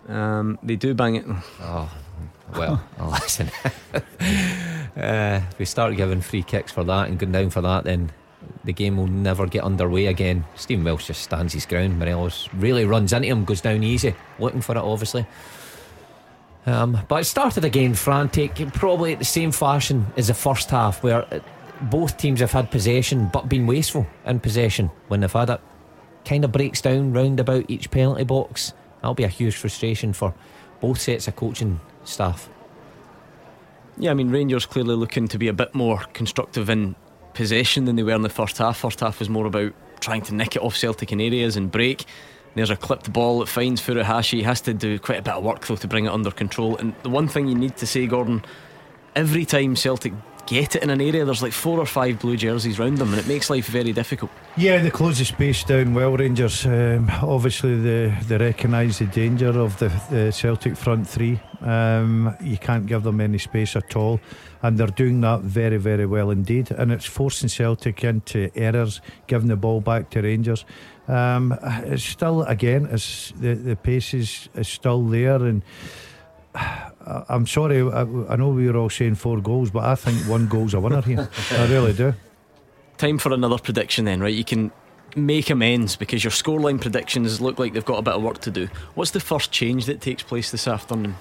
Um, 0.09 0.59
they 0.62 0.76
do 0.76 0.94
bang 0.94 1.16
it. 1.16 1.25
Oh, 1.61 1.92
well, 2.54 2.83
oh, 3.00 3.18
listen. 3.21 3.50
uh, 3.94 5.40
if 5.50 5.59
we 5.59 5.64
start 5.64 5.97
giving 5.97 6.21
free 6.21 6.42
kicks 6.42 6.73
for 6.73 6.85
that 6.85 7.09
and 7.09 7.18
going 7.18 7.33
down 7.33 7.50
for 7.50 7.62
that, 7.62 7.85
then 7.85 8.12
the 8.64 8.73
game 8.73 8.97
will 8.97 9.06
never 9.06 9.47
get 9.47 9.64
underway 9.64 10.06
again. 10.06 10.44
Stephen 10.54 10.85
Welsh 10.85 11.06
just 11.06 11.23
stands 11.23 11.52
his 11.52 11.66
ground. 11.66 11.99
Morelos 11.99 12.49
really 12.54 12.85
runs 12.85 13.12
into 13.12 13.28
him, 13.28 13.44
goes 13.44 13.61
down 13.61 13.83
easy, 13.83 14.14
looking 14.38 14.61
for 14.61 14.76
it, 14.76 14.78
obviously. 14.78 15.26
Um, 16.66 16.99
but 17.09 17.23
it 17.23 17.25
started 17.25 17.64
again 17.64 17.94
frantic, 17.94 18.54
probably 18.73 19.12
at 19.12 19.18
the 19.18 19.25
same 19.25 19.52
fashion 19.52 20.06
as 20.16 20.28
the 20.28 20.35
first 20.35 20.71
half, 20.71 21.02
where 21.02 21.26
both 21.83 22.16
teams 22.16 22.40
have 22.40 22.52
had 22.52 22.71
possession 22.71 23.28
but 23.33 23.49
been 23.49 23.66
wasteful 23.66 24.06
in 24.25 24.40
possession 24.40 24.90
when 25.09 25.21
they've 25.21 25.33
had 25.33 25.50
it. 25.50 25.61
Kind 26.25 26.45
of 26.45 26.52
breaks 26.52 26.81
down 26.81 27.12
round 27.12 27.40
about 27.40 27.64
each 27.69 27.90
penalty 27.90 28.25
box. 28.25 28.73
That'll 29.00 29.14
be 29.14 29.25
a 29.25 29.28
huge 29.28 29.57
frustration 29.57 30.12
for 30.12 30.35
both 30.81 31.00
sets 31.00 31.28
of 31.28 31.37
coaching 31.37 31.81
staff. 32.04 32.49
Yeah, 33.97 34.11
I 34.11 34.14
mean, 34.14 34.31
Rangers 34.31 34.66
clearly 34.66 34.97
looking 34.97 35.28
to 35.28 35.38
be 35.38 35.49
a 35.49 35.52
bit 35.52 35.75
more 35.75 35.99
constructive 36.14 36.69
in 36.69 36.97
possession 37.35 37.85
than 37.85 37.97
they 37.97 38.02
were 38.02 38.14
in 38.14 38.23
the 38.23 38.28
first 38.28 38.59
half. 38.59 38.78
First 38.78 39.00
half 39.00 39.19
was 39.19 39.28
more 39.28 39.47
about 39.47 39.73
trying 40.00 40.23
to 40.23 40.35
nick 40.35 40.57
it 40.57 40.62
off 40.62 40.76
Celtic 40.76 41.12
in 41.12 41.21
areas 41.21 41.57
and 41.57 41.71
break. 41.71 42.04
There's 42.54 42.71
a 42.71 42.76
clipped 42.76 43.12
ball 43.12 43.40
that 43.40 43.49
finds 43.49 43.81
Furuhashi. 43.81 44.38
He 44.38 44.43
has 44.43 44.60
to 44.63 44.75
do 44.75 44.99
quite 44.99 45.19
a 45.19 45.23
bit 45.23 45.34
of 45.34 45.45
work 45.45 45.67
though 45.67 45.76
to 45.76 45.89
bring 45.89 46.06
it 46.06 46.10
under 46.10 46.30
control. 46.30 46.76
And 46.76 46.95
the 47.02 47.10
one 47.10 47.28
thing 47.28 47.49
you 47.49 47.54
need 47.54 47.76
to 47.78 47.87
say, 47.87 48.06
Gordon, 48.06 48.45
every 49.15 49.45
time 49.45 49.76
Celtic 49.76 50.13
get 50.47 50.76
it 50.76 50.83
in 50.83 50.91
an 50.91 51.00
area, 51.00 51.25
there's 51.25 51.43
like 51.43 51.52
four 51.52 51.78
or 51.78 51.87
five 51.87 52.19
blue 52.21 52.37
jerseys 52.37 52.78
round 52.78 52.99
them, 52.99 53.13
and 53.13 53.19
it 53.19 53.26
makes 53.26 53.50
life 53.50 53.67
very 53.67 53.93
difficult. 53.93 54.30
Yeah, 54.57 54.83
they 54.83 54.91
close 54.91 55.19
the 55.19 55.25
space 55.25 55.65
down 55.65 55.95
well, 55.95 56.17
Rangers. 56.17 56.67
Um, 56.67 57.11
obviously, 57.23 57.80
they, 57.80 58.17
they 58.26 58.39
recognise 58.39 58.99
the 58.99 59.07
danger 59.07 59.59
of 59.59 59.78
the, 59.78 59.89
the 60.11 60.30
Celtic 60.33 60.76
front 60.76 61.09
three. 61.09 61.41
Um, 61.61 62.37
you 62.41 62.59
can't 62.59 62.87
give 62.87 63.02
them 63.02 63.21
any 63.21 63.39
space 63.39 63.75
at 63.75 63.97
all, 63.97 64.21
and 64.63 64.78
they're 64.78 64.87
doing 64.89 65.21
that 65.23 65.41
very, 65.41 65.78
very 65.78 66.07
well 66.07 66.30
indeed. 66.30 66.71
And 66.71 66.93
it's 66.93 67.07
forcing 67.07 67.49
Celtic 67.49 68.04
into 68.04 68.50
errors, 68.54 69.00
giving 69.26 69.49
the 69.49 69.57
ball 69.57 69.80
back 69.80 70.11
to 70.11 70.23
Rangers. 70.23 70.65
Um, 71.09 71.59
it's 71.63 72.04
still, 72.04 72.45
again, 72.45 72.89
it's, 72.91 73.33
the, 73.33 73.54
the 73.54 73.76
pace 73.76 74.15
is, 74.15 74.49
is 74.54 74.69
still 74.69 75.02
there, 75.02 75.37
and 75.37 75.63
I'm 77.28 77.47
sorry, 77.47 77.82
I, 77.82 78.02
I 78.28 78.36
know 78.36 78.49
we 78.50 78.67
were 78.71 78.76
all 78.78 78.90
saying 78.90 79.17
four 79.17 79.40
goals, 79.40 79.71
but 79.71 79.84
I 79.84 79.95
think 79.95 80.19
one 80.28 80.49
goal's 80.49 80.73
a 80.75 80.80
winner 80.80 81.02
here. 81.02 81.28
I 81.50 81.67
really 81.67 81.93
do. 81.93 82.14
Time 82.97 83.19
for 83.19 83.32
another 83.32 83.58
prediction 83.58 84.04
then, 84.04 84.21
right? 84.21 84.32
You 84.32 84.45
can 84.45 84.71
make 85.17 85.50
amends 85.50 85.97
because 85.97 86.25
your 86.25 86.30
scoreline 86.30 86.80
predictions 86.80 87.40
look 87.40 87.58
like 87.58 87.73
they've 87.75 87.84
got 87.84 87.99
a 87.99 88.02
bit 88.02 88.14
of 88.14 88.23
work 88.23 88.38
to 88.43 88.50
do. 88.50 88.69
What's 88.95 89.10
the 89.10 89.21
first 89.21 89.52
change 89.52 89.86
that 89.86 90.00
takes 90.00 90.23
place 90.23 90.50
this 90.50 90.67
afternoon? 90.67 91.14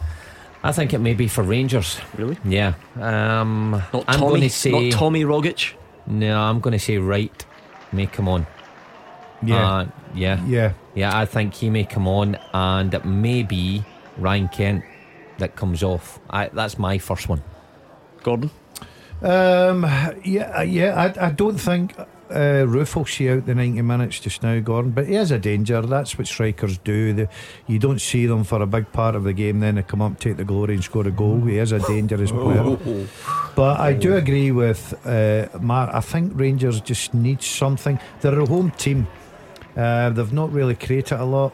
I 0.63 0.71
think 0.71 0.93
it 0.93 0.99
may 0.99 1.13
be 1.13 1.27
for 1.27 1.43
Rangers. 1.43 1.99
Really? 2.17 2.37
Yeah. 2.45 2.75
Um, 2.95 3.71
Not 3.91 4.05
I'm 4.07 4.19
Tommy, 4.19 4.29
going 4.29 4.41
to 4.43 4.49
say 4.49 4.89
not 4.89 4.97
Tommy 4.97 5.23
Rogic. 5.25 5.73
no. 6.07 6.39
I'm 6.39 6.61
going 6.61 6.71
to 6.71 6.79
say 6.79 6.97
right. 6.97 7.45
May 7.91 8.05
come 8.07 8.29
on. 8.29 8.47
Yeah. 9.41 9.69
Uh, 9.79 9.87
yeah. 10.15 10.45
yeah. 10.45 10.73
Yeah. 10.95 11.17
I 11.17 11.25
think 11.25 11.53
he 11.53 11.69
may 11.69 11.83
come 11.83 12.07
on, 12.07 12.37
and 12.53 12.93
it 12.93 13.03
may 13.03 13.43
be 13.43 13.83
Ryan 14.17 14.47
Kent 14.47 14.83
that 15.39 15.55
comes 15.55 15.83
off. 15.83 16.19
I, 16.29 16.47
that's 16.47 16.77
my 16.77 16.97
first 16.97 17.29
one. 17.29 17.41
Gordon. 18.23 18.51
Um, 19.21 19.83
yeah, 20.23 20.53
uh, 20.57 20.61
yeah. 20.61 20.95
I, 20.95 21.27
I 21.27 21.31
don't 21.31 21.57
think 21.57 21.97
uh, 21.97 22.65
Roofe 22.65 22.95
will 22.95 23.05
see 23.05 23.29
out 23.29 23.45
the 23.45 23.55
ninety 23.55 23.81
minutes 23.81 24.19
just 24.19 24.43
now, 24.43 24.59
Gordon. 24.59 24.91
But 24.91 25.07
he 25.07 25.15
is 25.15 25.31
a 25.31 25.39
danger. 25.39 25.81
That's 25.81 26.17
what 26.17 26.27
strikers 26.27 26.77
do. 26.79 27.13
The, 27.13 27.29
you 27.67 27.79
don't 27.79 28.01
see 28.01 28.25
them 28.25 28.43
for 28.43 28.61
a 28.61 28.67
big 28.67 28.91
part 28.91 29.15
of 29.15 29.23
the 29.23 29.33
game, 29.33 29.61
then 29.61 29.75
they 29.75 29.83
come 29.83 30.01
up, 30.01 30.19
take 30.19 30.37
the 30.37 30.43
glory, 30.43 30.73
and 30.73 30.83
score 30.83 31.07
a 31.07 31.11
goal. 31.11 31.39
He 31.41 31.57
is 31.57 31.71
a 31.71 31.79
dangerous 31.79 32.31
player. 32.31 32.77
But 33.55 33.79
I 33.79 33.93
do 33.93 34.15
agree 34.15 34.51
with 34.51 34.93
uh, 35.05 35.47
Mark. 35.61 35.93
I 35.93 36.01
think 36.01 36.33
Rangers 36.35 36.81
just 36.81 37.13
need 37.13 37.41
something. 37.41 37.99
They're 38.19 38.39
a 38.39 38.45
home 38.45 38.71
team. 38.71 39.07
Uh, 39.77 40.09
they've 40.09 40.33
not 40.33 40.51
really 40.51 40.75
created 40.75 41.19
a 41.19 41.25
lot. 41.25 41.53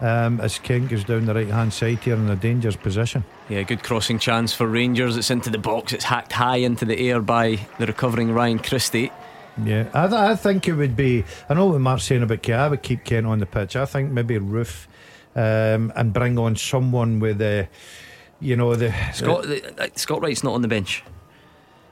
Um, 0.00 0.40
as 0.40 0.58
King 0.60 0.86
goes 0.86 1.02
down 1.02 1.26
the 1.26 1.34
right 1.34 1.48
hand 1.48 1.72
side 1.72 1.98
here 1.98 2.14
in 2.14 2.30
a 2.30 2.36
dangerous 2.36 2.76
position. 2.76 3.24
Yeah, 3.48 3.62
good 3.62 3.82
crossing 3.82 4.20
chance 4.20 4.52
for 4.52 4.66
Rangers. 4.68 5.16
It's 5.16 5.30
into 5.30 5.50
the 5.50 5.58
box. 5.58 5.92
It's 5.92 6.04
hacked 6.04 6.32
high 6.32 6.58
into 6.58 6.84
the 6.84 6.96
air 7.10 7.20
by 7.20 7.58
the 7.78 7.86
recovering 7.86 8.32
Ryan 8.32 8.60
Christie. 8.60 9.10
Yeah, 9.64 9.88
I, 9.92 10.06
th- 10.06 10.20
I 10.20 10.36
think 10.36 10.68
it 10.68 10.74
would 10.74 10.94
be. 10.94 11.24
I 11.48 11.54
know 11.54 11.66
what 11.66 11.80
Mark's 11.80 12.04
saying 12.04 12.22
about 12.22 12.42
Kent. 12.42 12.60
I 12.60 12.68
would 12.68 12.82
keep 12.82 13.04
Kent 13.04 13.26
on 13.26 13.40
the 13.40 13.46
pitch. 13.46 13.74
I 13.74 13.86
think 13.86 14.12
maybe 14.12 14.38
Roofe 14.38 14.86
um, 15.34 15.92
and 15.96 16.12
bring 16.12 16.38
on 16.38 16.54
someone 16.54 17.18
with 17.18 17.38
the, 17.38 17.68
you 18.40 18.54
know, 18.54 18.76
the 18.76 18.94
Scott 19.12 19.46
uh, 19.46 19.88
Scott 19.96 20.22
Wright's 20.22 20.44
not 20.44 20.54
on 20.54 20.62
the 20.62 20.68
bench. 20.68 21.02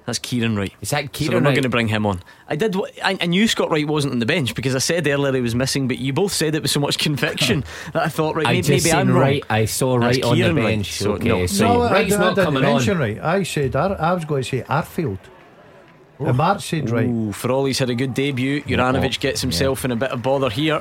That's 0.06 0.18
Kieran 0.20 0.56
Wright. 0.56 0.72
Is 0.80 0.90
that 0.90 1.02
so 1.04 1.08
Kieran 1.12 1.32
they're 1.32 1.40
not 1.40 1.48
Wright? 1.48 1.54
going 1.56 1.62
to 1.64 1.68
bring 1.68 1.88
him 1.88 2.06
on. 2.06 2.22
I 2.48 2.54
did. 2.56 2.72
w- 2.72 2.92
I, 3.04 3.18
I 3.20 3.26
knew 3.26 3.48
Scott 3.48 3.70
Wright 3.70 3.86
wasn't 3.86 4.12
on 4.12 4.20
the 4.20 4.26
bench 4.26 4.54
because 4.54 4.74
I 4.76 4.78
said 4.78 5.06
earlier 5.08 5.32
he 5.34 5.40
was 5.40 5.54
missing, 5.56 5.88
but 5.88 5.98
you 5.98 6.12
both 6.12 6.32
said 6.32 6.54
it 6.54 6.62
with 6.62 6.70
so 6.70 6.78
much 6.80 6.96
conviction 7.06 7.64
that 7.92 8.02
I 8.04 8.08
thought, 8.08 8.36
right, 8.36 8.46
I 8.46 8.50
maybe, 8.52 8.58
just 8.62 8.68
maybe 8.70 8.80
seen 8.82 8.94
I'm 8.94 9.08
wrong. 9.10 9.18
right. 9.20 9.44
I 9.50 9.64
saw 9.64 9.98
That's 9.98 10.16
right 10.18 10.24
on 10.24 10.30
the 10.30 10.36
Kieran 10.36 10.56
Wright, 10.56 10.64
bench. 10.66 10.92
so 10.92 11.12
okay, 11.14 11.28
no. 11.28 11.46
so 11.46 11.66
no, 11.66 11.80
I, 11.82 11.92
Wright's 11.92 12.14
I, 12.14 12.18
not 12.18 12.34
didn't 12.36 12.44
coming 12.46 12.62
mention 12.62 12.94
on. 12.94 13.00
right. 13.00 13.18
I 13.18 13.42
said 13.42 13.74
Ar- 13.76 14.00
I 14.00 14.12
was 14.12 14.24
going 14.24 14.42
to 14.44 14.48
say 14.48 14.62
Arfield. 14.62 15.18
And 16.18 16.36
Mark 16.36 16.60
said 16.60 16.88
right. 16.88 17.06
Ooh, 17.06 17.30
for 17.32 17.50
all 17.50 17.66
he's 17.66 17.78
had 17.78 17.90
a 17.90 17.94
good 17.94 18.14
debut, 18.14 18.62
Juranovic 18.62 19.20
gets 19.20 19.42
himself 19.42 19.84
in 19.84 19.90
a 19.90 19.96
bit 19.96 20.12
of 20.12 20.22
bother 20.22 20.48
here, 20.48 20.80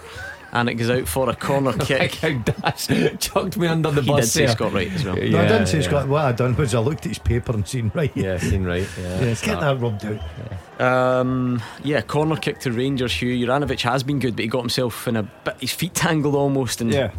and 0.56 0.70
it 0.70 0.76
goes 0.76 0.90
out 0.90 1.08
for 1.08 1.30
a 1.30 1.36
corner 1.36 1.74
kick. 1.80 2.16
How 2.16 2.32
Daz 2.32 2.88
chucked 3.20 3.58
me 3.58 3.68
under 3.68 3.92
the 3.92 4.02
he 4.02 4.08
bus 4.08 4.34
did 4.34 4.48
say. 4.48 4.48
Scott 4.48 4.74
Wright 4.74 4.92
as 4.92 5.04
well. 5.04 5.16
No, 5.16 5.22
I 5.22 5.48
didn't 5.48 5.68
say 5.68 5.80
yeah. 5.80 5.84
Scott. 5.84 6.08
What 6.08 6.24
I 6.26 6.32
done 6.32 6.56
was 6.56 6.74
I 6.74 6.80
looked 6.80 7.00
at 7.06 7.10
his 7.10 7.20
paper 7.20 7.52
and 7.54 7.68
seen 7.68 7.92
right. 7.94 8.12
Yeah, 8.16 8.38
seen 8.38 8.64
right. 8.64 8.88
Yeah, 8.98 9.22
Yeah, 9.22 9.34
get 9.36 9.60
that 9.60 9.80
rubbed 9.80 10.06
out. 10.06 10.82
Um, 10.82 11.62
yeah, 11.84 12.02
corner 12.02 12.38
kick 12.38 12.60
to 12.62 12.72
Rangers. 12.72 13.14
Hugh 13.14 13.46
Juranovic 13.46 13.82
has 13.82 14.02
been 14.04 14.20
good, 14.20 14.36
but 14.36 14.44
he 14.44 14.48
got 14.48 14.62
himself 14.62 15.08
in 15.08 15.18
a 15.18 15.24
bit. 15.24 15.56
His 15.60 15.74
feet 15.74 15.94
tangled 15.94 16.36
almost, 16.36 16.82
and 16.82 16.92
Yeah. 16.92 17.12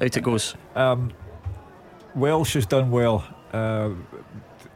out 0.00 0.16
it 0.16 0.22
goes. 0.22 0.54
Um, 0.76 1.12
Welsh 2.14 2.54
has 2.54 2.66
done 2.66 2.90
well 2.92 3.24
uh, 3.52 3.90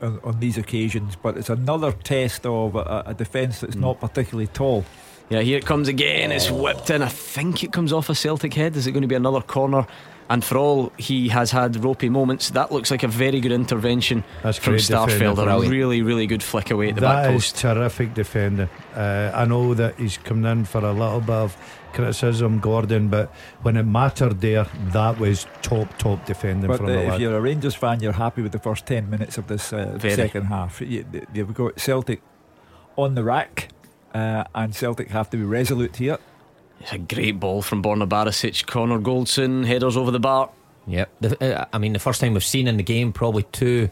on, 0.02 0.20
on 0.24 0.40
these 0.40 0.58
occasions, 0.58 1.16
but 1.16 1.36
it's 1.36 1.50
another 1.50 1.92
test 1.92 2.44
of 2.46 2.74
a, 2.74 3.04
a 3.06 3.14
defence 3.14 3.60
that's 3.60 3.76
not 3.76 4.00
particularly 4.00 4.48
tall. 4.48 4.84
Yeah, 5.30 5.40
here 5.40 5.58
it 5.58 5.66
comes 5.66 5.88
again. 5.88 6.32
It's 6.32 6.50
whipped 6.50 6.90
in. 6.90 7.02
I 7.02 7.08
think 7.08 7.62
it 7.62 7.72
comes 7.72 7.92
off 7.92 8.08
a 8.08 8.14
Celtic 8.14 8.54
head. 8.54 8.76
Is 8.76 8.86
it 8.86 8.92
going 8.92 9.02
to 9.02 9.08
be 9.08 9.14
another 9.14 9.42
corner? 9.42 9.86
And 10.30 10.44
for 10.44 10.58
all 10.58 10.92
he 10.98 11.28
has 11.28 11.50
had 11.50 11.82
ropey 11.82 12.10
moments, 12.10 12.50
that 12.50 12.70
looks 12.70 12.90
like 12.90 13.02
a 13.02 13.08
very 13.08 13.40
good 13.40 13.52
intervention 13.52 14.24
That's 14.42 14.58
from 14.58 14.74
great. 14.74 14.82
Starfelt. 14.82 15.38
A 15.38 15.68
really, 15.70 16.02
really 16.02 16.26
good 16.26 16.42
flick 16.42 16.70
away 16.70 16.90
at 16.90 16.96
the 16.96 17.00
back 17.00 17.28
post. 17.28 17.30
That 17.30 17.34
is 17.34 17.52
post. 17.52 17.56
terrific 17.62 18.14
defending. 18.14 18.68
Uh, 18.94 19.32
I 19.34 19.46
know 19.46 19.72
that 19.72 19.98
he's 19.98 20.18
coming 20.18 20.44
in 20.50 20.64
for 20.66 20.84
a 20.84 20.92
little 20.92 21.20
bit 21.20 21.30
of 21.30 21.56
criticism, 21.94 22.58
Gordon, 22.60 23.08
but 23.08 23.30
when 23.62 23.78
it 23.78 23.84
mattered 23.84 24.42
there, 24.42 24.66
that 24.92 25.18
was 25.18 25.46
top, 25.62 25.96
top 25.96 26.24
defending 26.26 26.68
But 26.68 26.76
from 26.76 26.86
uh, 26.86 26.90
the 26.90 27.02
if 27.04 27.08
lad. 27.12 27.20
you're 27.22 27.36
a 27.36 27.40
Rangers 27.40 27.74
fan, 27.74 28.00
you're 28.00 28.12
happy 28.12 28.42
with 28.42 28.52
the 28.52 28.58
first 28.58 28.84
10 28.84 29.08
minutes 29.08 29.38
of 29.38 29.46
this 29.46 29.72
uh, 29.72 29.98
second 29.98 30.44
half. 30.44 30.82
You, 30.82 31.06
you've 31.32 31.54
got 31.54 31.80
Celtic 31.80 32.20
on 32.96 33.14
the 33.14 33.24
rack, 33.24 33.68
uh, 34.18 34.44
and 34.54 34.74
Celtic 34.74 35.08
have 35.10 35.30
to 35.30 35.36
be 35.36 35.44
resolute 35.44 35.96
here. 35.96 36.18
It's 36.80 36.92
a 36.92 36.98
great 36.98 37.40
ball 37.40 37.62
from 37.62 37.82
Borna 37.82 38.08
Barisic. 38.08 38.66
Connor 38.66 38.98
Goldson, 38.98 39.64
headers 39.64 39.96
over 39.96 40.10
the 40.10 40.20
bar. 40.20 40.50
Yep. 40.86 41.10
The, 41.20 41.60
uh, 41.60 41.64
I 41.72 41.78
mean, 41.78 41.92
the 41.92 41.98
first 41.98 42.20
time 42.20 42.34
we've 42.34 42.44
seen 42.44 42.68
in 42.68 42.76
the 42.76 42.82
game, 42.82 43.12
probably 43.12 43.44
two 43.52 43.90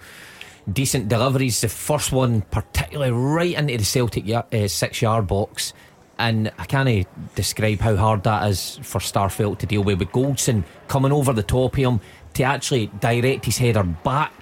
decent 0.73 1.09
deliveries. 1.09 1.61
The 1.61 1.69
first 1.69 2.13
one, 2.13 2.43
particularly 2.43 3.13
right 3.13 3.55
into 3.55 3.77
the 3.77 3.85
Celtic 3.85 4.27
ya- 4.27 4.45
uh, 4.53 4.69
six 4.69 5.03
yard 5.03 5.27
box. 5.27 5.73
And 6.19 6.51
I 6.59 6.65
can't 6.65 7.07
describe 7.35 7.81
how 7.81 7.97
hard 7.97 8.23
that 8.25 8.49
is 8.49 8.79
for 8.83 9.01
Starfelt 9.01 9.59
to 9.59 9.67
deal 9.67 9.85
with. 9.85 9.99
With 9.99 10.13
Goldson 10.13 10.65
coming 10.89 11.13
over 11.13 11.33
the 11.35 11.43
top 11.43 11.75
of 11.75 11.79
him 11.79 12.01
to 12.35 12.43
actually 12.43 12.87
direct 13.01 13.45
his 13.45 13.59
header 13.59 13.83
back 13.83 14.33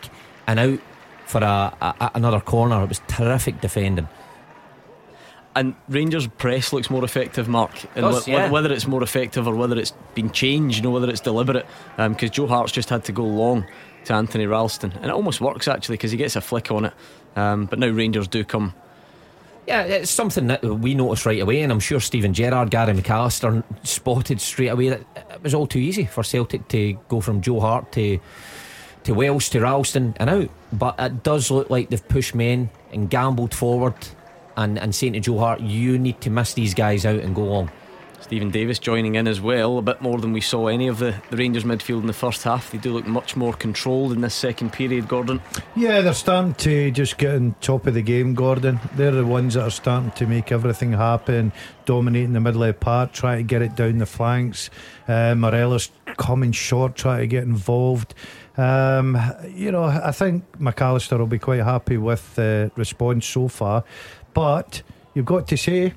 and 0.46 0.60
out 0.60 0.80
for 1.26 1.40
a, 1.42 1.76
a, 1.80 2.10
another 2.14 2.40
corner. 2.40 2.82
It 2.84 2.88
was 2.88 3.00
terrific 3.08 3.60
defending. 3.60 4.08
And 5.56 5.74
Rangers 5.88 6.26
press 6.26 6.72
looks 6.72 6.90
more 6.90 7.04
effective, 7.04 7.48
Mark. 7.48 7.70
And 7.94 8.04
Does, 8.04 8.26
yeah. 8.26 8.50
whether 8.50 8.72
it's 8.72 8.86
more 8.86 9.02
effective 9.02 9.46
or 9.46 9.54
whether 9.54 9.78
it's 9.78 9.92
been 10.14 10.30
changed, 10.30 10.78
you 10.78 10.82
know, 10.82 10.90
whether 10.90 11.08
it's 11.08 11.20
deliberate. 11.20 11.66
Because 11.96 12.30
Joe 12.30 12.46
Hart's 12.46 12.72
just 12.72 12.90
had 12.90 13.04
to 13.04 13.12
go 13.12 13.24
long 13.24 13.64
to 14.06 14.14
Anthony 14.14 14.46
Ralston. 14.46 14.92
And 14.92 15.06
it 15.06 15.10
almost 15.10 15.40
works 15.40 15.68
actually 15.68 15.94
because 15.94 16.10
he 16.10 16.16
gets 16.16 16.34
a 16.34 16.40
flick 16.40 16.70
on 16.70 16.86
it. 16.86 16.92
Um, 17.36 17.66
but 17.66 17.78
now 17.78 17.88
Rangers 17.88 18.28
do 18.28 18.44
come. 18.44 18.74
Yeah, 19.66 19.82
it's 19.84 20.10
something 20.10 20.48
that 20.48 20.62
we 20.62 20.94
noticed 20.94 21.24
right 21.24 21.40
away, 21.40 21.62
and 21.62 21.72
I'm 21.72 21.80
sure 21.80 21.98
Steven 21.98 22.34
Gerrard, 22.34 22.70
Gary 22.70 22.92
McAllister 22.92 23.64
spotted 23.82 24.38
straight 24.38 24.68
away 24.68 24.90
that 24.90 25.00
it 25.16 25.42
was 25.42 25.54
all 25.54 25.66
too 25.66 25.78
easy 25.78 26.04
for 26.04 26.22
Celtic 26.22 26.68
to 26.68 26.98
go 27.08 27.22
from 27.22 27.40
Joe 27.40 27.60
Hart 27.60 27.90
to 27.92 28.20
to 29.04 29.12
Welsh 29.14 29.48
to 29.50 29.60
Ralston 29.60 30.14
and 30.18 30.28
out. 30.28 30.50
But 30.72 30.96
it 30.98 31.22
does 31.22 31.50
look 31.50 31.70
like 31.70 31.88
they've 31.88 32.08
pushed 32.08 32.34
men 32.34 32.68
and 32.92 33.08
gambled 33.08 33.54
forward, 33.54 33.94
and 34.56 34.78
and 34.78 34.94
saying 34.94 35.14
to 35.14 35.20
Joe 35.20 35.38
Hart, 35.38 35.60
you 35.60 35.98
need 35.98 36.20
to 36.22 36.30
miss 36.30 36.54
these 36.54 36.74
guys 36.74 37.04
out 37.06 37.20
and 37.20 37.34
go 37.34 37.44
long. 37.44 37.70
Stephen 38.24 38.48
Davis 38.48 38.78
joining 38.78 39.16
in 39.16 39.28
as 39.28 39.38
well, 39.38 39.76
a 39.76 39.82
bit 39.82 40.00
more 40.00 40.18
than 40.18 40.32
we 40.32 40.40
saw 40.40 40.68
any 40.68 40.88
of 40.88 40.98
the, 40.98 41.14
the 41.28 41.36
Rangers 41.36 41.64
midfield 41.64 42.00
in 42.00 42.06
the 42.06 42.14
first 42.14 42.42
half. 42.42 42.70
They 42.70 42.78
do 42.78 42.94
look 42.94 43.06
much 43.06 43.36
more 43.36 43.52
controlled 43.52 44.12
in 44.12 44.22
this 44.22 44.34
second 44.34 44.72
period, 44.72 45.08
Gordon. 45.08 45.42
Yeah, 45.76 46.00
they're 46.00 46.14
starting 46.14 46.54
to 46.54 46.90
just 46.90 47.18
get 47.18 47.34
on 47.34 47.54
top 47.60 47.86
of 47.86 47.92
the 47.92 48.00
game, 48.00 48.32
Gordon. 48.32 48.80
They're 48.94 49.10
the 49.10 49.26
ones 49.26 49.54
that 49.54 49.64
are 49.64 49.70
starting 49.70 50.10
to 50.12 50.26
make 50.26 50.52
everything 50.52 50.92
happen, 50.92 51.52
dominating 51.84 52.32
the 52.32 52.40
middle 52.40 52.62
of 52.62 52.68
the 52.68 52.72
park, 52.72 53.12
trying 53.12 53.38
to 53.38 53.44
get 53.44 53.60
it 53.60 53.76
down 53.76 53.98
the 53.98 54.06
flanks. 54.06 54.70
Uh, 55.06 55.34
Morelos 55.34 55.90
coming 56.16 56.52
short, 56.52 56.96
trying 56.96 57.20
to 57.20 57.26
get 57.26 57.42
involved. 57.42 58.14
Um, 58.56 59.18
you 59.50 59.70
know, 59.70 59.84
I 59.84 60.12
think 60.12 60.44
McAllister 60.58 61.18
will 61.18 61.26
be 61.26 61.38
quite 61.38 61.62
happy 61.62 61.98
with 61.98 62.36
the 62.36 62.70
response 62.76 63.26
so 63.26 63.48
far. 63.48 63.84
But 64.34 64.82
you've 65.14 65.24
got 65.26 65.48
to 65.48 65.56
say, 65.56 65.94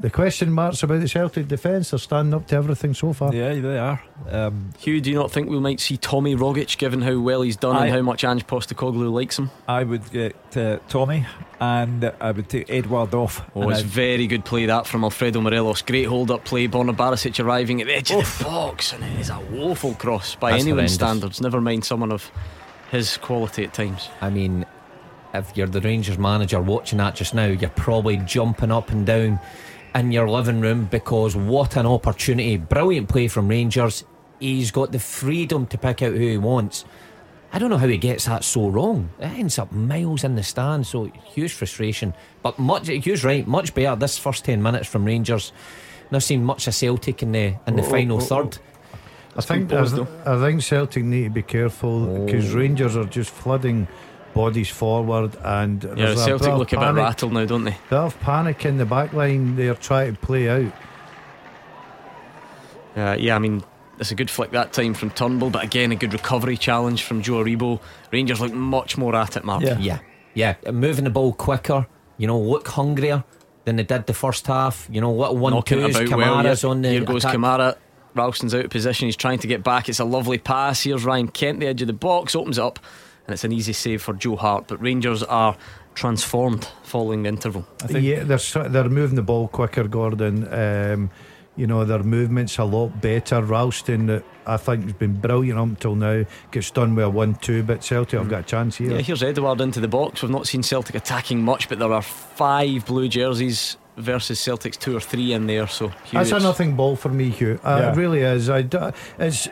the 0.00 0.10
question 0.10 0.52
marks 0.52 0.82
about 0.84 1.00
the 1.00 1.08
Celtic 1.08 1.48
defence 1.48 1.92
are 1.92 1.98
standing 1.98 2.32
up 2.32 2.46
to 2.48 2.56
everything 2.56 2.94
so 2.94 3.12
far. 3.12 3.34
Yeah, 3.34 3.54
they 3.54 3.78
are. 3.78 4.00
Um, 4.30 4.70
Hugh, 4.78 5.00
do 5.00 5.10
you 5.10 5.16
not 5.16 5.32
think 5.32 5.48
we 5.48 5.58
might 5.58 5.80
see 5.80 5.96
Tommy 5.96 6.36
Rogic, 6.36 6.78
given 6.78 7.02
how 7.02 7.18
well 7.18 7.42
he's 7.42 7.56
done 7.56 7.74
I- 7.74 7.86
and 7.86 7.94
how 7.96 8.02
much 8.02 8.22
Ange 8.22 8.46
Postecoglou 8.46 9.10
likes 9.10 9.38
him? 9.40 9.50
I 9.66 9.82
would 9.82 10.08
get 10.12 10.36
uh, 10.56 10.78
Tommy, 10.88 11.26
and 11.58 12.12
I 12.20 12.30
would 12.30 12.48
take 12.48 12.70
Edouard 12.70 13.12
off. 13.14 13.42
Oh, 13.56 13.62
and 13.62 13.70
it's 13.72 13.80
I'd- 13.80 13.88
very 13.88 14.26
good 14.28 14.44
play 14.44 14.66
that 14.66 14.86
from 14.86 15.02
Alfredo 15.02 15.40
Morelos. 15.40 15.82
Great 15.82 16.04
hold 16.06 16.30
up 16.30 16.44
play. 16.44 16.68
Borna 16.68 16.94
Barisic 16.94 17.42
arriving 17.44 17.80
at 17.80 17.88
the 17.88 17.96
edge 17.96 18.12
of 18.12 18.38
the 18.38 18.44
box, 18.44 18.92
and 18.92 19.02
it 19.02 19.18
is 19.18 19.30
a 19.30 19.40
woeful 19.50 19.94
cross 19.94 20.36
by 20.36 20.52
That's 20.52 20.62
anyone's 20.62 20.78
horrendous. 20.92 20.94
standards. 20.94 21.40
Never 21.40 21.60
mind 21.60 21.84
someone 21.84 22.12
of 22.12 22.30
his 22.92 23.16
quality 23.16 23.64
at 23.64 23.74
times. 23.74 24.08
I 24.20 24.30
mean, 24.30 24.64
if 25.38 25.56
you're 25.56 25.66
the 25.66 25.80
Rangers 25.80 26.18
manager 26.18 26.60
watching 26.60 26.98
that 26.98 27.14
just 27.14 27.34
now, 27.34 27.46
you're 27.46 27.70
probably 27.70 28.16
jumping 28.18 28.70
up 28.70 28.90
and 28.90 29.06
down 29.06 29.38
in 29.94 30.12
your 30.12 30.28
living 30.28 30.60
room 30.60 30.84
because 30.90 31.34
what 31.34 31.76
an 31.76 31.86
opportunity. 31.86 32.56
Brilliant 32.56 33.08
play 33.08 33.28
from 33.28 33.48
Rangers. 33.48 34.04
He's 34.40 34.70
got 34.70 34.92
the 34.92 34.98
freedom 34.98 35.66
to 35.66 35.78
pick 35.78 36.02
out 36.02 36.12
who 36.12 36.18
he 36.20 36.36
wants. 36.38 36.84
I 37.52 37.58
don't 37.58 37.70
know 37.70 37.78
how 37.78 37.86
he 37.88 37.96
gets 37.96 38.26
that 38.26 38.44
so 38.44 38.68
wrong. 38.68 39.08
It 39.18 39.24
ends 39.24 39.58
up 39.58 39.72
miles 39.72 40.22
in 40.22 40.34
the 40.34 40.42
stand, 40.42 40.86
so 40.86 41.06
huge 41.06 41.52
frustration. 41.54 42.12
But 42.42 42.58
much, 42.58 42.88
Hugh's 42.88 43.24
right, 43.24 43.46
much 43.46 43.74
better 43.74 43.96
this 43.96 44.18
first 44.18 44.44
10 44.44 44.62
minutes 44.62 44.86
from 44.86 45.04
Rangers. 45.04 45.52
Not 46.10 46.22
seen 46.22 46.44
much 46.44 46.66
of 46.68 46.74
Celtic 46.74 47.22
in 47.22 47.32
the 47.32 47.54
in 47.66 47.76
the 47.76 47.82
Oh, 47.82 47.90
final 47.90 48.18
oh, 48.18 48.20
oh, 48.20 48.24
third. 48.24 48.58
I 49.36 49.40
think 49.40 49.72
I, 49.72 49.84
th- 49.84 50.06
I 50.26 50.40
think 50.40 50.62
Celtic 50.62 51.04
need 51.04 51.24
to 51.24 51.30
be 51.30 51.42
careful 51.42 52.24
because 52.24 52.52
Rangers 52.52 52.96
are 52.96 53.04
just 53.04 53.30
flooding 53.30 53.86
bodies 54.34 54.68
forward 54.68 55.36
and 55.42 55.82
Yeah, 55.82 55.94
there's 55.94 56.20
a 56.20 56.24
Celtic 56.24 56.44
bit 56.44 56.52
of 56.52 56.58
look 56.58 56.72
a 56.72 56.78
bit 56.78 56.94
rattled 56.94 57.32
now, 57.32 57.44
don't 57.44 57.64
they? 57.64 57.76
bit 57.90 57.98
of 57.98 58.18
panic 58.20 58.64
in 58.64 58.78
the 58.78 58.86
back 58.86 59.12
line 59.12 59.56
they're 59.56 59.74
trying 59.74 60.14
to 60.14 60.20
play 60.20 60.48
out. 60.48 60.72
Uh, 62.96 63.16
yeah, 63.18 63.36
I 63.36 63.38
mean, 63.38 63.62
it's 64.00 64.10
a 64.10 64.14
good 64.14 64.30
flick 64.30 64.50
that 64.52 64.72
time 64.72 64.94
from 64.94 65.10
Turnbull, 65.10 65.50
but 65.50 65.62
again, 65.62 65.92
a 65.92 65.96
good 65.96 66.12
recovery 66.12 66.56
challenge 66.56 67.04
from 67.04 67.22
Joe 67.22 67.44
Aribo. 67.44 67.80
Rangers 68.12 68.40
look 68.40 68.52
much 68.52 68.96
more 68.96 69.14
at 69.14 69.36
it, 69.36 69.44
Mark. 69.44 69.62
Yeah. 69.62 69.78
Yeah, 69.78 69.98
yeah, 70.34 70.70
moving 70.70 71.04
the 71.04 71.10
ball 71.10 71.32
quicker. 71.32 71.86
You 72.16 72.26
know, 72.26 72.40
look 72.40 72.66
hungrier 72.66 73.22
than 73.64 73.76
they 73.76 73.84
did 73.84 74.06
the 74.06 74.14
first 74.14 74.46
half. 74.46 74.88
You 74.90 75.00
know, 75.00 75.10
what 75.10 75.36
one 75.36 75.52
Knocking 75.52 75.78
twos, 75.78 75.96
it 75.96 76.08
about 76.08 76.18
well. 76.18 76.36
Kamara's 76.36 76.64
yeah. 76.64 76.70
on 76.70 76.82
the 76.82 76.90
Here 76.90 77.04
goes 77.04 77.24
attack. 77.24 77.36
Kamara. 77.36 77.76
Ralston's 78.14 78.54
out 78.54 78.64
of 78.64 78.70
position. 78.70 79.06
He's 79.06 79.16
trying 79.16 79.38
to 79.40 79.46
get 79.46 79.62
back. 79.62 79.88
It's 79.88 80.00
a 80.00 80.04
lovely 80.04 80.38
pass. 80.38 80.82
Here's 80.82 81.04
Ryan 81.04 81.28
Kent, 81.28 81.60
the 81.60 81.66
edge 81.66 81.82
of 81.82 81.86
the 81.86 81.92
box, 81.92 82.34
opens 82.34 82.58
it 82.58 82.64
up, 82.64 82.80
and 83.28 83.34
it's 83.34 83.44
an 83.44 83.52
easy 83.52 83.74
save 83.74 84.00
for 84.02 84.14
Joe 84.14 84.36
Hart. 84.36 84.64
But 84.68 84.80
Rangers 84.80 85.22
are 85.22 85.54
transformed 85.94 86.66
following 86.82 87.24
the 87.24 87.28
interval. 87.28 87.66
I 87.82 87.86
think 87.88 88.04
Yeah, 88.04 88.24
they're 88.24 88.68
they're 88.68 88.88
moving 88.88 89.16
the 89.16 89.22
ball 89.22 89.48
quicker, 89.48 89.84
Gordon. 89.86 90.48
Um, 90.52 91.10
you 91.56 91.66
know 91.66 91.84
their 91.84 92.02
movements 92.04 92.56
a 92.58 92.64
lot 92.64 93.02
better. 93.02 93.42
Ralston, 93.42 94.08
uh, 94.08 94.20
I 94.46 94.56
think, 94.56 94.84
has 94.84 94.92
been 94.94 95.20
brilliant 95.20 95.58
up 95.58 95.66
until 95.66 95.94
now. 95.96 96.24
Gets 96.52 96.70
done 96.70 96.94
with 96.94 97.04
a 97.04 97.10
one-two, 97.10 97.64
but 97.64 97.84
Celtic 97.84 98.18
have 98.18 98.30
got 98.30 98.40
a 98.40 98.44
chance 98.44 98.76
here. 98.76 98.92
Yeah, 98.92 99.00
here's 99.02 99.22
Edouard 99.22 99.60
into 99.60 99.80
the 99.80 99.88
box. 99.88 100.22
We've 100.22 100.30
not 100.30 100.46
seen 100.46 100.62
Celtic 100.62 100.94
attacking 100.94 101.42
much, 101.42 101.68
but 101.68 101.78
there 101.80 101.92
are 101.92 102.00
five 102.00 102.86
blue 102.86 103.08
jerseys 103.08 103.76
versus 103.96 104.38
Celtic's 104.38 104.76
two 104.76 104.96
or 104.96 105.00
three 105.00 105.32
in 105.32 105.48
there. 105.48 105.66
So 105.66 105.90
That's 106.12 106.30
a 106.30 106.38
nothing 106.38 106.76
ball 106.76 106.94
for 106.94 107.08
me, 107.08 107.28
Hugh. 107.30 107.58
Uh, 107.64 107.78
Yeah. 107.80 107.92
It 107.92 107.96
really 107.96 108.20
is. 108.20 108.48
I 108.48 108.62
d- 108.62 108.78
it's, 109.18 109.48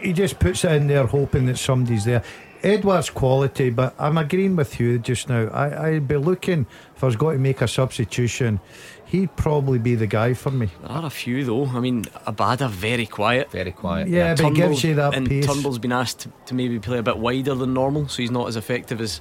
he 0.00 0.14
just 0.14 0.38
puts 0.38 0.64
it 0.64 0.72
in 0.72 0.86
there 0.86 1.06
hoping 1.06 1.44
that 1.46 1.58
somebody's 1.58 2.04
there. 2.06 2.22
Edouard's 2.62 3.10
quality, 3.10 3.70
but 3.70 3.94
I'm 3.98 4.16
agreeing 4.18 4.56
with 4.56 4.78
you 4.78 4.98
just 4.98 5.28
now. 5.28 5.48
I, 5.48 5.88
I'd 5.88 6.08
be 6.08 6.16
looking, 6.16 6.66
if 6.94 7.02
I 7.02 7.06
was 7.06 7.16
going 7.16 7.36
to 7.36 7.42
make 7.42 7.60
a 7.60 7.68
substitution, 7.68 8.60
he'd 9.06 9.34
probably 9.36 9.78
be 9.78 9.94
the 9.94 10.06
guy 10.06 10.34
for 10.34 10.50
me. 10.50 10.68
There 10.80 10.90
are 10.90 11.06
a 11.06 11.10
few 11.10 11.44
though. 11.44 11.66
I 11.66 11.80
mean, 11.80 12.04
Abada 12.26 12.70
very 12.70 13.06
quiet. 13.06 13.50
Very 13.50 13.72
quiet. 13.72 14.08
Yeah, 14.08 14.34
but 14.34 14.46
he 14.46 14.50
gives 14.52 14.84
you 14.84 14.94
that 14.94 15.14
and 15.14 15.28
pace. 15.28 15.46
Turnbull's 15.46 15.78
been 15.78 15.92
asked 15.92 16.20
to, 16.20 16.32
to 16.46 16.54
maybe 16.54 16.78
play 16.78 16.98
a 16.98 17.02
bit 17.02 17.18
wider 17.18 17.54
than 17.54 17.74
normal, 17.74 18.08
so 18.08 18.22
he's 18.22 18.30
not 18.30 18.48
as 18.48 18.56
effective 18.56 19.00
as 19.00 19.20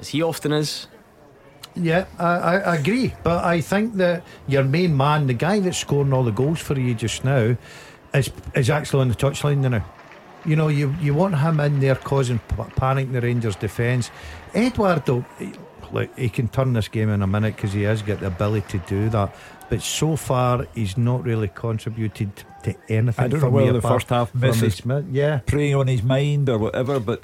as 0.00 0.08
he 0.08 0.22
often 0.22 0.52
is. 0.52 0.86
Yeah, 1.76 2.06
I, 2.18 2.26
I 2.26 2.56
I 2.56 2.76
agree. 2.76 3.14
But 3.22 3.44
I 3.44 3.60
think 3.60 3.94
that 3.96 4.24
your 4.46 4.64
main 4.64 4.96
man, 4.96 5.26
the 5.26 5.34
guy 5.34 5.60
that's 5.60 5.78
scoring 5.78 6.12
all 6.12 6.24
the 6.24 6.32
goals 6.32 6.60
for 6.60 6.78
you 6.78 6.94
just 6.94 7.24
now, 7.24 7.56
is 8.14 8.30
is 8.54 8.70
actually 8.70 9.02
on 9.02 9.08
the 9.08 9.14
touchline 9.14 9.58
now. 9.58 9.84
You 10.48 10.56
know, 10.56 10.68
you, 10.68 10.94
you 11.00 11.12
want 11.14 11.36
him 11.38 11.60
in 11.60 11.80
there 11.80 11.94
causing 11.94 12.38
p- 12.38 12.62
panic 12.76 13.06
in 13.08 13.12
the 13.12 13.20
Rangers' 13.20 13.56
defence. 13.56 14.10
Eduardo, 14.54 15.24
he- 15.38 15.52
look, 15.92 16.16
he 16.18 16.28
can 16.28 16.48
turn 16.48 16.72
this 16.72 16.88
game 16.88 17.10
in 17.10 17.22
a 17.22 17.26
minute 17.26 17.56
because 17.56 17.72
he 17.74 17.82
has 17.82 18.00
got 18.02 18.20
the 18.20 18.26
ability 18.28 18.78
to 18.78 18.84
do 18.86 19.08
that. 19.10 19.34
But 19.68 19.82
so 19.82 20.16
far, 20.16 20.66
he's 20.74 20.96
not 20.96 21.22
really 21.24 21.48
contributed 21.48 22.30
to 22.62 22.74
anything. 22.88 23.24
I 23.24 23.28
don't 23.28 23.40
for 23.40 23.46
know 23.46 23.52
whether 23.52 23.72
the 23.74 23.82
first 23.82 24.08
half 24.08 24.30
from 24.30 24.40
misses 24.40 24.82
Yeah, 25.12 25.40
preying 25.44 25.74
on 25.74 25.86
his 25.86 26.02
mind 26.02 26.48
or 26.48 26.56
whatever, 26.56 26.98
but 26.98 27.22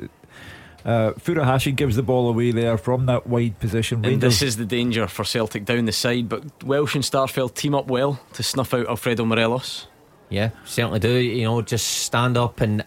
uh, 0.84 1.12
Furuhashi 1.12 1.74
gives 1.74 1.96
the 1.96 2.02
ball 2.02 2.28
away 2.28 2.50
there 2.50 2.76
from 2.76 3.06
that 3.06 3.26
wide 3.26 3.58
position. 3.58 4.04
And 4.04 4.20
this 4.20 4.42
is 4.42 4.58
the 4.58 4.66
danger 4.66 5.06
for 5.06 5.24
Celtic 5.24 5.64
down 5.64 5.86
the 5.86 5.92
side. 5.92 6.28
But 6.28 6.62
Welsh 6.62 6.94
and 6.94 7.02
Starfelt 7.04 7.54
team 7.54 7.74
up 7.74 7.86
well 7.86 8.20
to 8.34 8.42
snuff 8.42 8.74
out 8.74 8.86
Alfredo 8.88 9.24
Morelos. 9.24 9.86
Yeah, 10.30 10.50
certainly 10.64 10.98
do. 11.00 11.12
You 11.14 11.44
know, 11.44 11.62
just 11.62 11.86
stand 11.86 12.36
up 12.36 12.60
and 12.60 12.84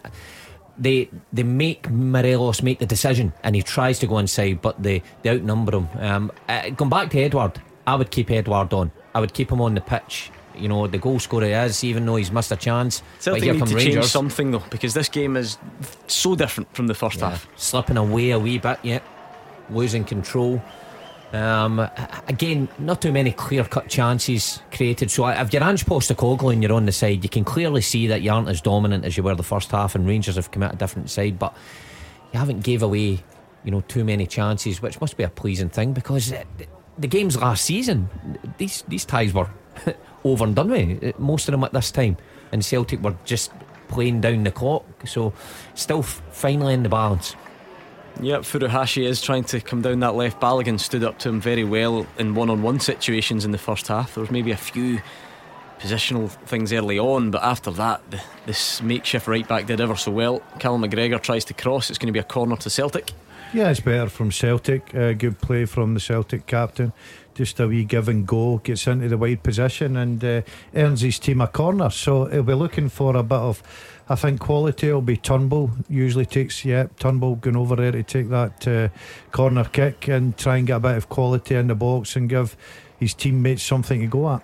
they 0.78 1.08
they 1.32 1.42
make 1.42 1.90
Morelos 1.90 2.62
make 2.62 2.78
the 2.78 2.86
decision, 2.86 3.32
and 3.42 3.56
he 3.56 3.62
tries 3.62 3.98
to 4.00 4.06
go 4.06 4.18
inside, 4.18 4.60
but 4.62 4.82
they 4.82 5.02
they 5.22 5.30
outnumber 5.30 5.76
him. 5.76 5.88
Um, 5.98 6.32
uh, 6.48 6.70
going 6.70 6.90
back 6.90 7.10
to 7.10 7.18
Edouard, 7.20 7.60
I 7.86 7.94
would 7.96 8.10
keep 8.10 8.30
Edouard 8.30 8.72
on. 8.72 8.90
I 9.14 9.20
would 9.20 9.32
keep 9.34 9.50
him 9.50 9.60
on 9.60 9.74
the 9.74 9.80
pitch. 9.80 10.30
you 10.56 10.68
know 10.68 10.86
the 10.88 10.98
goal 10.98 11.18
scorer 11.20 11.46
is, 11.46 11.84
even 11.84 12.04
though 12.06 12.16
he's 12.16 12.30
missed 12.32 12.50
a 12.52 12.56
chance. 12.56 13.02
Celtic 13.20 13.40
but 13.40 13.44
here 13.44 13.54
need 13.54 13.66
to 13.66 13.74
Rangers. 13.76 13.94
change 13.94 14.04
something 14.06 14.50
though, 14.50 14.64
because 14.70 14.92
this 14.94 15.08
game 15.08 15.36
is 15.36 15.56
so 16.08 16.34
different 16.34 16.74
from 16.74 16.86
the 16.88 16.94
first 16.94 17.18
Yeah, 17.20 17.30
half. 17.30 17.48
slipping 17.56 17.96
away 17.96 18.30
a 18.30 18.38
wee 18.38 18.58
bit 18.58 18.78
yet, 18.82 19.02
losing 19.70 20.04
control. 20.04 20.60
Um, 21.32 21.86
again, 22.26 22.68
not 22.78 23.02
too 23.02 23.12
many 23.12 23.32
clear 23.32 23.64
cut 23.64 23.88
chances 23.88 24.62
created. 24.72 25.10
So 25.10 25.26
if 25.28 25.52
you're 25.52 25.62
Ange 25.62 25.84
Postecoglou 25.84 26.52
and 26.52 26.62
you're 26.62 26.72
on 26.72 26.86
the 26.86 26.92
side, 26.92 27.22
you 27.22 27.28
can 27.28 27.44
clearly 27.44 27.82
see 27.82 28.06
that 28.06 28.22
you 28.22 28.32
aren't 28.32 28.48
as 28.48 28.60
dominant 28.62 29.04
as 29.04 29.16
you 29.16 29.22
were 29.22 29.34
the 29.34 29.42
first 29.42 29.70
half, 29.70 29.94
and 29.94 30.06
Rangers 30.06 30.36
have 30.36 30.50
come 30.50 30.62
out 30.62 30.72
a 30.74 30.76
different 30.76 31.10
side. 31.10 31.38
But 31.38 31.54
you 32.32 32.38
haven't 32.38 32.60
gave 32.64 32.82
away, 32.82 33.22
you 33.62 33.70
know, 33.70 33.82
too 33.82 34.04
many 34.04 34.26
chances, 34.26 34.80
which 34.80 35.00
must 35.00 35.16
be 35.18 35.22
a 35.24 35.28
pleasing 35.28 35.68
thing 35.68 35.92
because 35.92 36.32
uh, 36.32 36.44
the 36.96 37.06
games 37.06 37.36
last 37.36 37.64
season, 37.64 38.08
these 38.56 38.82
these 38.88 39.04
ties 39.04 39.34
were 39.34 39.50
over 40.24 40.44
and 40.44 40.54
done 40.54 40.70
with. 40.70 41.04
uh, 41.04 41.12
Most 41.18 41.48
of 41.48 41.52
them 41.52 41.64
at 41.64 41.72
this 41.74 41.90
time, 41.90 42.16
and 42.52 42.64
Celtic 42.64 43.02
were 43.02 43.16
just 43.26 43.52
playing 43.88 44.22
down 44.22 44.44
the 44.44 44.50
clock. 44.50 44.84
So 45.06 45.34
still 45.74 46.02
finally 46.02 46.72
in 46.72 46.84
the 46.84 46.88
balance. 46.88 47.36
Yep, 48.20 48.42
Furuhashi 48.42 49.04
is 49.04 49.22
trying 49.22 49.44
to 49.44 49.60
come 49.60 49.80
down 49.80 50.00
that 50.00 50.16
left. 50.16 50.40
Balogun 50.40 50.80
stood 50.80 51.04
up 51.04 51.20
to 51.20 51.28
him 51.28 51.40
very 51.40 51.62
well 51.62 52.04
in 52.18 52.34
one 52.34 52.50
on 52.50 52.62
one 52.62 52.80
situations 52.80 53.44
in 53.44 53.52
the 53.52 53.58
first 53.58 53.86
half. 53.86 54.14
There 54.14 54.22
was 54.22 54.30
maybe 54.30 54.50
a 54.50 54.56
few 54.56 55.00
positional 55.78 56.28
things 56.28 56.72
early 56.72 56.98
on, 56.98 57.30
but 57.30 57.44
after 57.44 57.70
that, 57.72 58.02
this 58.44 58.82
makeshift 58.82 59.28
right 59.28 59.46
back 59.46 59.66
did 59.66 59.80
ever 59.80 59.94
so 59.94 60.10
well. 60.10 60.40
Callum 60.58 60.82
McGregor 60.82 61.22
tries 61.22 61.44
to 61.44 61.54
cross, 61.54 61.90
it's 61.90 61.98
going 61.98 62.08
to 62.08 62.12
be 62.12 62.18
a 62.18 62.24
corner 62.24 62.56
to 62.56 62.68
Celtic. 62.68 63.12
Yeah, 63.54 63.70
it's 63.70 63.80
better 63.80 64.10
from 64.10 64.30
Celtic. 64.30 64.94
Uh, 64.94 65.12
good 65.12 65.38
play 65.40 65.64
from 65.64 65.94
the 65.94 66.00
Celtic 66.00 66.46
captain. 66.46 66.92
Just 67.34 67.60
a 67.60 67.68
wee 67.68 67.84
give 67.84 68.08
and 68.08 68.26
go, 68.26 68.58
gets 68.58 68.86
into 68.86 69.08
the 69.08 69.16
wide 69.16 69.42
position 69.42 69.96
and 69.96 70.22
uh, 70.22 70.42
earns 70.74 71.00
his 71.00 71.18
team 71.18 71.40
a 71.40 71.46
corner. 71.46 71.88
So 71.88 72.26
he'll 72.26 72.42
be 72.42 72.52
looking 72.52 72.88
for 72.88 73.16
a 73.16 73.22
bit 73.22 73.38
of, 73.38 73.62
I 74.10 74.14
think, 74.14 74.40
quality. 74.40 74.88
It'll 74.88 75.02
be 75.02 75.16
Turnbull. 75.16 75.70
Usually 75.88 76.24
takes, 76.24 76.64
yeah, 76.64 76.86
Turnbull 76.98 77.36
going 77.36 77.56
over 77.56 77.76
there 77.76 77.92
to 77.92 78.02
take 78.02 78.28
that 78.30 78.66
uh, 78.66 78.88
corner 79.32 79.64
kick 79.64 80.08
and 80.08 80.36
try 80.36 80.56
and 80.56 80.66
get 80.66 80.76
a 80.76 80.80
bit 80.80 80.96
of 80.96 81.08
quality 81.08 81.54
in 81.56 81.66
the 81.66 81.74
box 81.74 82.16
and 82.16 82.28
give 82.28 82.56
his 82.98 83.12
teammates 83.14 83.62
something 83.62 84.00
to 84.00 84.06
go 84.06 84.30
at. 84.30 84.42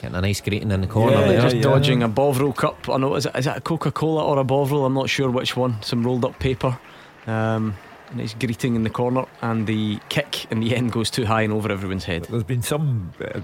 Getting 0.00 0.16
a 0.16 0.20
nice 0.20 0.42
greeting 0.42 0.70
in 0.70 0.82
the 0.82 0.86
corner 0.86 1.16
Yeah, 1.16 1.26
there. 1.26 1.40
just 1.40 1.56
yeah. 1.56 1.62
dodging 1.62 2.02
a 2.02 2.08
Bovril 2.08 2.52
cup. 2.52 2.86
I 2.90 2.98
know, 2.98 3.14
is 3.14 3.24
it, 3.24 3.34
is 3.34 3.46
it 3.46 3.56
a 3.56 3.60
Coca 3.62 3.90
Cola 3.90 4.24
or 4.26 4.38
a 4.38 4.44
Bovril? 4.44 4.84
I'm 4.84 4.92
not 4.94 5.08
sure 5.08 5.30
which 5.30 5.56
one. 5.56 5.80
Some 5.82 6.04
rolled 6.04 6.26
up 6.26 6.38
paper. 6.38 6.78
Um, 7.26 7.74
nice 8.14 8.34
greeting 8.34 8.76
in 8.76 8.82
the 8.82 8.90
corner, 8.90 9.24
and 9.40 9.66
the 9.66 9.98
kick 10.10 10.50
in 10.52 10.60
the 10.60 10.76
end 10.76 10.92
goes 10.92 11.10
too 11.10 11.24
high 11.24 11.42
and 11.42 11.52
over 11.52 11.72
everyone's 11.72 12.04
head. 12.04 12.24
There's 12.24 12.44
been 12.44 12.62
some 12.62 13.12
uh, 13.24 13.40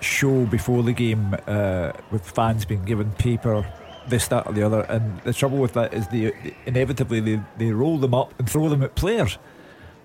show 0.00 0.46
before 0.46 0.82
the 0.82 0.92
game 0.94 1.36
uh, 1.46 1.92
with 2.10 2.28
fans 2.28 2.64
being 2.64 2.84
given 2.86 3.10
paper, 3.12 3.70
this, 4.10 4.28
that, 4.28 4.46
or 4.46 4.52
the 4.52 4.62
other, 4.62 4.82
and 4.82 5.20
the 5.22 5.32
trouble 5.32 5.58
with 5.58 5.72
that 5.74 5.94
is 5.94 6.08
they 6.08 6.32
inevitably 6.66 7.20
they, 7.20 7.40
they 7.56 7.70
roll 7.70 7.98
them 7.98 8.14
up 8.14 8.34
and 8.38 8.48
throw 8.48 8.68
them 8.68 8.82
at 8.82 8.94
players. 8.94 9.38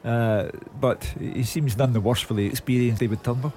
Uh, 0.03 0.49
but 0.79 1.03
he 1.19 1.43
seems 1.43 1.77
none 1.77 1.93
the 1.93 2.01
worse 2.01 2.21
for 2.21 2.33
the 2.33 2.45
experience, 2.45 2.99
David 2.99 3.23
Turnbull. 3.23 3.53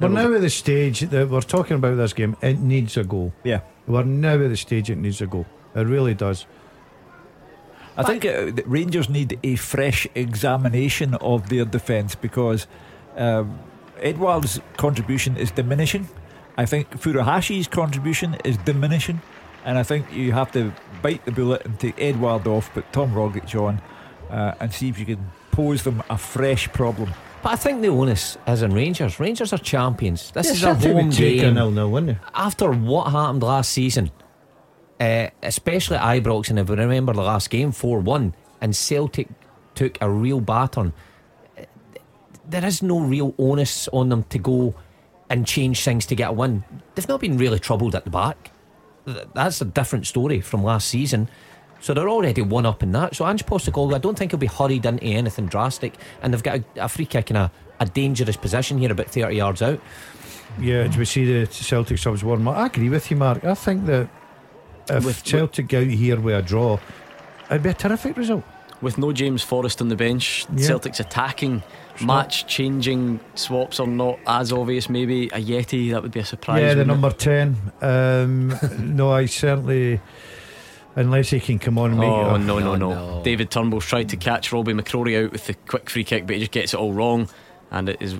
We're 0.00 0.08
now 0.08 0.34
at 0.34 0.40
the 0.40 0.50
stage 0.50 1.00
that 1.00 1.28
we're 1.30 1.40
talking 1.40 1.76
about 1.76 1.96
this 1.96 2.12
game. 2.12 2.36
It 2.42 2.58
needs 2.58 2.96
a 2.96 3.04
goal. 3.04 3.32
Yeah, 3.44 3.60
We're 3.86 4.02
now 4.02 4.34
at 4.34 4.48
the 4.48 4.56
stage 4.56 4.90
it 4.90 4.96
needs 4.96 5.22
a 5.22 5.26
goal. 5.26 5.46
It 5.74 5.86
really 5.86 6.14
does. 6.14 6.46
I 7.96 8.02
think 8.02 8.26
uh, 8.26 8.50
the 8.50 8.62
Rangers 8.66 9.08
need 9.08 9.38
a 9.42 9.56
fresh 9.56 10.06
examination 10.14 11.14
of 11.14 11.48
their 11.48 11.64
defence 11.64 12.14
because 12.14 12.66
um, 13.16 13.58
Edouard's 14.02 14.60
contribution 14.76 15.38
is 15.38 15.50
diminishing. 15.50 16.08
I 16.56 16.66
think 16.66 16.90
Furuhashi's 16.90 17.68
contribution 17.68 18.36
is 18.44 18.56
diminishing, 18.58 19.20
and 19.64 19.78
I 19.78 19.82
think 19.82 20.12
you 20.12 20.32
have 20.32 20.50
to 20.52 20.72
bite 21.02 21.24
the 21.24 21.32
bullet 21.32 21.64
and 21.64 21.78
take 21.78 22.00
Edouard 22.00 22.46
off, 22.46 22.72
put 22.72 22.90
Tom 22.92 23.12
Rogic 23.12 23.54
on, 23.60 23.80
uh, 24.30 24.54
and 24.60 24.72
see 24.72 24.88
if 24.88 24.98
you 24.98 25.04
can 25.04 25.30
pose 25.52 25.82
them 25.82 26.02
a 26.08 26.16
fresh 26.16 26.72
problem. 26.72 27.12
But 27.42 27.52
I 27.52 27.56
think 27.56 27.82
the 27.82 27.88
onus 27.88 28.38
is 28.46 28.62
on 28.62 28.72
Rangers. 28.72 29.20
Rangers 29.20 29.52
are 29.52 29.58
champions. 29.58 30.30
This 30.32 30.50
is 30.50 30.62
a 30.62 30.74
home 30.74 31.08
would 31.08 31.20
a 31.20 31.36
game. 31.38 31.54
nil 31.54 31.70
nil, 31.70 31.90
wouldn't 31.90 32.18
they? 32.18 32.28
After 32.34 32.70
what 32.70 33.12
happened 33.12 33.42
last 33.42 33.70
season, 33.70 34.10
uh, 34.98 35.28
especially 35.42 35.96
at 35.98 36.22
Ibrox, 36.22 36.50
and 36.50 36.58
if 36.58 36.68
we 36.68 36.76
remember 36.76 37.12
the 37.12 37.22
last 37.22 37.50
game, 37.50 37.70
4 37.70 38.00
1, 38.00 38.34
and 38.62 38.74
Celtic 38.74 39.28
took 39.74 39.98
a 40.00 40.08
real 40.08 40.40
baton, 40.40 40.94
uh, 41.58 41.62
there 42.48 42.64
is 42.64 42.82
no 42.82 43.00
real 43.00 43.34
onus 43.38 43.88
on 43.92 44.08
them 44.08 44.24
to 44.24 44.38
go 44.38 44.74
and 45.30 45.46
change 45.46 45.82
things 45.82 46.06
to 46.06 46.14
get 46.14 46.30
a 46.30 46.32
win. 46.32 46.64
They've 46.94 47.08
not 47.08 47.20
been 47.20 47.36
really 47.36 47.58
troubled 47.58 47.94
at 47.94 48.04
the 48.04 48.10
back. 48.10 48.50
That's 49.34 49.60
a 49.60 49.64
different 49.64 50.06
story 50.06 50.40
from 50.40 50.62
last 50.64 50.88
season. 50.88 51.28
So 51.80 51.94
they're 51.94 52.08
already 52.08 52.42
one 52.42 52.66
up 52.66 52.82
in 52.82 52.92
that. 52.92 53.14
So 53.16 53.26
Ange 53.26 53.44
Postecoglou, 53.46 53.94
I 53.94 53.98
don't 53.98 54.16
think 54.18 54.32
he'll 54.32 54.38
be 54.38 54.46
hurried 54.46 54.86
into 54.86 55.04
anything 55.04 55.46
drastic. 55.46 55.94
And 56.22 56.32
they've 56.32 56.42
got 56.42 56.56
a, 56.58 56.84
a 56.84 56.88
free 56.88 57.06
kick 57.06 57.30
in 57.30 57.36
a, 57.36 57.50
a 57.80 57.86
dangerous 57.86 58.36
position 58.36 58.78
here, 58.78 58.90
about 58.92 59.08
30 59.10 59.36
yards 59.36 59.62
out. 59.62 59.80
Yeah, 60.58 60.84
as 60.84 60.96
we 60.96 61.04
see 61.04 61.24
the 61.44 61.46
Celtic 61.52 61.98
subs 61.98 62.24
warm 62.24 62.48
up. 62.48 62.56
I 62.56 62.66
agree 62.66 62.88
with 62.88 63.10
you, 63.10 63.16
Mark. 63.16 63.44
I 63.44 63.54
think 63.54 63.84
that 63.86 64.08
if 64.88 65.04
With- 65.04 65.22
Celtic 65.24 65.68
go 65.68 65.80
out 65.80 65.86
here 65.86 66.18
with 66.18 66.34
a 66.34 66.42
draw, 66.42 66.78
it'd 67.50 67.62
be 67.62 67.68
a 67.70 67.74
terrific 67.74 68.16
result. 68.16 68.42
With 68.80 68.98
no 68.98 69.12
James 69.12 69.42
Forrest 69.42 69.80
on 69.80 69.88
the 69.88 69.96
bench, 69.96 70.46
Yeah. 70.54 70.66
Celtic's 70.66 71.00
attacking, 71.00 71.62
match 72.02 72.46
changing 72.46 73.20
swaps 73.34 73.80
are 73.80 73.86
not 73.86 74.18
as 74.26 74.52
obvious. 74.52 74.88
Maybe 74.88 75.28
Ajeti, 75.28 75.90
that 75.92 76.02
would 76.02 76.12
be 76.12 76.20
a 76.20 76.24
surprise. 76.24 76.60
yeah, 76.62 76.74
the 76.74 76.80
wouldn't 76.84 76.90
it? 76.90 76.94
number 76.94 77.10
10. 77.10 77.72
Um, 77.82 78.54
no, 78.96 79.10
I 79.12 79.26
certainly, 79.26 80.00
unless 80.94 81.30
he 81.30 81.40
can 81.40 81.58
come 81.58 81.78
on 81.78 81.90
and 81.92 82.00
make 82.00 82.08
Oh, 82.08 82.34
it. 82.34 82.38
no, 82.40 82.58
no, 82.58 82.74
No, 82.74 82.76
no, 82.76 83.16
no. 83.16 83.22
David 83.22 83.50
Turnbull's 83.50 83.86
tried 83.86 84.08
to 84.10 84.16
catch 84.16 84.52
Robby 84.52 84.72
McCrorie 84.72 85.24
out 85.24 85.32
with 85.32 85.46
the 85.46 85.54
quick 85.54 85.90
free 85.90 86.04
kick, 86.04 86.26
but 86.26 86.34
he 86.36 86.40
just 86.40 86.52
gets 86.52 86.74
it 86.74 86.80
all 86.80 86.92
wrong. 86.92 87.28
And 87.70 87.88
it 87.88 87.98
is 88.00 88.14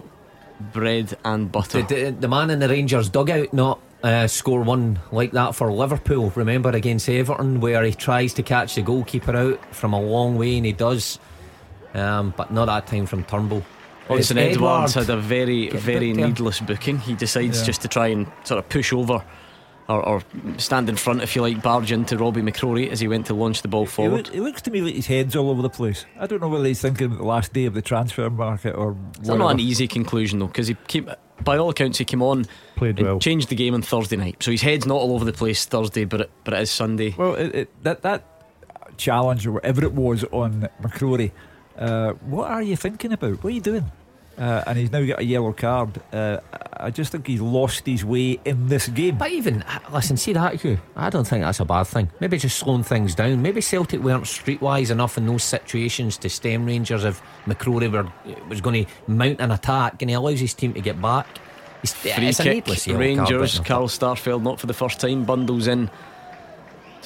bread 0.73 1.17
and 1.25 1.51
butter. 1.53 1.83
The, 1.83 1.95
the, 1.95 2.11
the 2.13 2.29
man 2.29 2.51
in 2.51 2.59
the 2.59 2.69
Rangers 2.69 3.09
dugout 3.09 3.53
not 3.53 3.81
uh, 4.03 4.27
score 4.27 4.63
one 4.63 4.99
like 5.13 5.33
that 5.33 5.55
for 5.55 5.73
Liverpool. 5.73 6.33
Remember 6.35 6.71
against 6.71 7.09
Everton 7.09 7.61
where 7.61 7.83
he 7.85 7.93
tries 7.93 8.35
to 8.35 8.43
catch 8.43 8.75
the 8.75 8.83
goalkeeper 8.83 9.37
out 9.37 9.75
from 9.75 9.93
a 9.93 10.01
long 10.01 10.37
way 10.37 10.57
and 10.57 10.67
he 10.67 10.73
does, 10.73 11.19
um, 11.97 12.35
but 12.37 12.53
not 12.53 12.67
that 12.67 12.87
time 12.87 13.07
from 13.07 13.25
Turnbull. 13.25 13.65
It's 14.09 14.31
Odsonne 14.31 14.39
Edwards 14.53 14.97
Edouard. 14.97 15.07
had 15.09 15.19
a 15.19 15.21
very, 15.21 15.65
Getting 15.65 15.81
very 15.81 16.07
booked 16.11 16.17
there. 16.19 16.27
needless 16.29 16.61
booking. 16.61 16.99
He 16.99 17.15
decides 17.15 17.59
Yeah. 17.61 17.67
just 17.67 17.83
to 17.83 17.89
try 17.89 18.07
and 18.09 18.27
sort 18.45 18.59
of 18.59 18.69
push 18.69 18.93
over 18.93 19.25
or, 19.89 20.03
or 20.09 20.23
stand 20.59 20.89
in 20.89 20.97
front, 20.97 21.23
if 21.23 21.35
you 21.37 21.43
like, 21.43 21.63
barge 21.63 21.93
into 21.93 22.17
Robby 22.19 22.41
McCrorie 22.43 22.89
as 22.91 22.99
he 23.01 23.07
went 23.09 23.27
to 23.27 23.35
launch 23.35 23.63
the 23.63 23.69
ball 23.69 23.85
It, 23.85 23.89
forward. 23.91 24.27
look, 24.29 24.35
it 24.35 24.43
looks 24.43 24.63
to 24.63 24.71
me 24.73 24.81
like 24.81 24.95
his 24.95 25.07
head's 25.07 25.35
all 25.37 25.49
over 25.51 25.63
the 25.63 25.71
place. 25.71 26.07
I 26.19 26.27
don't 26.27 26.41
know 26.41 26.49
whether 26.49 26.65
he's 26.65 26.81
thinking 26.81 27.07
about 27.07 27.19
the 27.19 27.25
last 27.25 27.53
day 27.53 27.67
of 27.67 27.75
the 27.75 27.83
transfer 27.83 28.29
market 28.31 28.73
or. 28.75 28.97
It's 29.19 29.29
not 29.29 29.51
an 29.51 29.61
easy 29.61 29.87
conclusion 29.89 30.39
though, 30.41 30.47
because 30.49 30.67
he 30.69 30.77
came, 30.89 31.09
by 31.45 31.57
all 31.57 31.71
accounts, 31.71 31.99
he 31.99 32.05
came 32.05 32.23
on 32.23 32.47
Played 32.77 32.99
and 32.99 33.07
well. 33.07 33.19
changed 33.21 33.49
the 33.49 33.55
game 33.57 33.75
on 33.75 33.83
Thursday 33.83 34.17
night. 34.17 34.43
So 34.43 34.51
his 34.51 34.63
head's 34.63 34.87
not 34.87 34.97
all 34.97 35.15
over 35.15 35.25
the 35.25 35.33
place 35.33 35.65
Thursday, 35.65 36.05
but 36.05 36.23
it, 36.23 36.31
but 36.45 36.55
it 36.55 36.61
is 36.63 36.71
Sunday. 36.71 37.15
Well, 37.17 37.35
it, 37.35 37.55
it, 37.55 37.83
that 37.85 38.03
that 38.03 38.25
challenge 38.97 39.47
or 39.47 39.53
whatever 39.53 39.85
it 39.85 39.93
was 39.93 40.25
on 40.33 40.69
McCrorie, 40.83 41.31
uh, 41.79 42.13
what 42.13 42.51
are 42.51 42.63
you 42.63 42.77
thinking 42.77 43.13
about? 43.13 43.43
What 43.43 43.51
are 43.51 43.55
you 43.55 43.61
doing? 43.61 43.91
Uh, 44.39 44.63
and 44.67 44.77
he's 44.77 44.93
now 44.93 45.03
got 45.05 45.19
a 45.21 45.25
yellow 45.25 45.53
card. 45.53 45.99
Uh, 46.13 46.41
I 46.77 46.91
just 46.91 47.11
think 47.13 47.27
he's 47.27 47.41
lost 47.41 47.87
his 47.87 48.05
way 48.05 48.39
in 48.45 48.67
this 48.69 48.87
game. 48.89 49.17
But 49.17 49.31
even 49.31 49.63
uh, 49.63 49.79
listen, 49.91 50.19
see 50.19 50.35
that 50.35 50.61
Hugh. 50.61 50.79
I 50.95 51.09
don't 51.09 51.27
think 51.27 51.43
that's 51.43 51.61
a 51.61 51.65
bad 51.65 51.85
thing. 51.85 52.11
Maybe 52.21 52.37
just 52.37 52.59
slowing 52.59 52.83
things 52.83 53.15
down. 53.15 53.41
Maybe 53.41 53.63
Celtic 53.63 54.01
weren't 54.03 54.25
streetwise 54.25 54.91
enough 54.91 55.17
in 55.17 55.27
those 55.27 55.43
situations 55.43 56.19
to 56.19 56.29
stem 56.29 56.67
Rangers 56.67 57.05
if 57.05 57.23
McCrorie 57.47 57.91
were, 57.91 58.13
was 58.49 58.61
going 58.61 58.85
to 58.85 58.93
mount 59.07 59.41
an 59.41 59.53
attack 59.53 60.03
and 60.03 60.11
he 60.11 60.15
allows 60.15 60.41
his 60.41 60.53
team 60.53 60.75
to 60.75 60.83
get 60.83 61.01
back. 61.01 61.27
It's, 61.83 61.95
Free 61.95 62.11
it's 62.11 62.41
a 62.41 62.43
kick, 62.43 62.55
needless 62.55 62.87
yellow 62.87 63.01
Rangers, 63.01 63.59
but- 63.59 63.67
Carl 63.67 63.89
Starfelt, 63.89 64.43
not 64.43 64.61
for 64.61 64.67
the 64.67 64.75
first 64.75 65.01
time, 65.01 65.25
bundles 65.25 65.67
in 65.67 65.89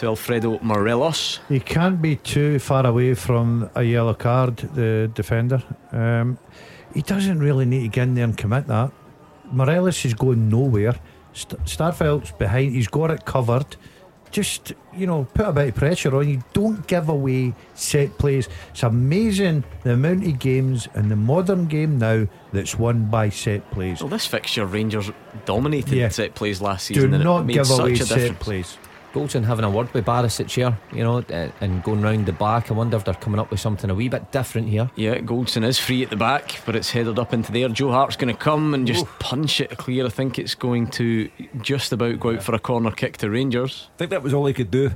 to 0.01 0.07
Alfredo 0.07 0.59
Morelos. 0.63 1.41
He 1.49 1.61
can't 1.61 2.01
be 2.03 2.17
too 2.17 2.59
far 2.59 2.87
away 2.87 3.15
from 3.15 3.71
a 3.75 3.83
yellow 3.83 4.15
card, 4.15 4.57
the 4.75 5.11
defender. 5.15 5.63
Um, 5.93 6.39
he 6.95 7.03
doesn't 7.03 7.39
really 7.39 7.65
need 7.67 7.83
to 7.83 7.89
get 7.89 8.05
in 8.05 8.15
there 8.15 8.25
and 8.25 8.37
commit 8.37 8.67
that. 8.67 8.91
Morelos 9.53 10.05
is 10.05 10.15
going 10.15 10.49
nowhere. 10.49 10.97
St- 11.33 11.63
Starfelt's 11.65 12.33
behind, 12.33 12.75
he's 12.75 12.89
got 12.89 13.11
it 13.11 13.25
covered. 13.25 13.77
Just, 14.31 14.73
you 14.95 15.07
know, 15.09 15.25
put 15.35 15.47
a 15.49 15.53
bit 15.53 15.69
of 15.71 15.75
pressure 15.75 16.15
on 16.17 16.29
you. 16.29 16.43
Don't 16.53 16.87
give 16.87 17.09
away 17.09 17.53
set 17.75 18.17
plays. 18.17 18.49
It's 18.71 18.85
amazing 18.85 19.65
the 19.83 19.95
amount 19.95 20.25
of 20.25 20.39
games 20.39 20.87
in 20.95 21.09
the 21.09 21.17
modern 21.17 21.67
game 21.67 21.99
now 21.99 22.27
that's 22.53 22.79
won 22.79 23.07
by 23.11 23.29
set 23.29 23.69
plays. 23.73 24.01
Well, 24.01 24.09
this 24.09 24.27
fixture, 24.27 24.67
Rangers 24.67 25.11
dominated 25.47 25.95
Yeah. 25.95 26.09
set 26.11 26.37
plays 26.37 26.61
last 26.63 26.89
Do 26.89 26.95
season. 26.95 27.13
and 27.15 27.23
it 27.23 27.25
not 27.25 27.45
made 27.45 27.55
give 27.55 27.67
such 27.67 27.81
away 27.81 27.93
a 27.93 27.97
set 27.97 28.19
difference. 28.19 28.39
plays. 28.39 28.79
Goldson 29.13 29.45
having 29.45 29.65
a 29.65 29.71
word 29.71 29.93
with 29.93 30.05
Barisic 30.05 30.51
here, 30.51 30.79
you 30.93 31.03
know, 31.03 31.19
uh, 31.19 31.51
and 31.61 31.83
going 31.83 32.01
round 32.01 32.27
the 32.27 32.33
back. 32.33 32.71
I 32.71 32.75
wonder 32.75 32.97
if 32.97 33.05
they're 33.05 33.15
coming 33.15 33.41
up 33.41 33.51
with 33.51 33.59
something 33.59 33.91
a 33.91 33.95
wee 33.95 34.09
bit 34.09 34.31
different 34.31 34.69
here. 34.69 34.91
Yeah, 34.95 35.19
Goldson 35.19 35.65
is 35.65 35.79
free 35.79 36.03
at 36.05 36.11
the 36.11 36.17
back, 36.17 36.61
but 36.65 36.77
it's 36.77 36.91
headed 36.91 37.19
up 37.19 37.33
into 37.33 37.51
there. 37.51 37.69
Joe 37.69 37.91
Hart's 37.91 38.17
going 38.17 38.33
to 38.33 38.41
come 38.41 38.73
and 38.73 38.87
just 38.87 39.03
Oof. 39.03 39.19
punch 39.19 39.61
it 39.61 39.77
clear. 39.79 40.07
I 40.07 40.11
think 40.11 40.39
it's 40.39 40.55
going 40.55 40.89
to 40.93 41.29
just 41.61 41.93
about 41.93 42.21
go 42.21 42.35
out 42.35 42.43
for 42.43 42.55
a 42.55 42.59
corner 42.61 42.93
kick 42.93 43.17
to 43.19 43.31
Rangers. 43.31 43.89
I 43.95 43.99
think 43.99 44.11
that 44.11 44.23
was 44.23 44.33
all 44.33 44.47
he 44.47 44.53
could 44.53 44.71
do 44.71 44.93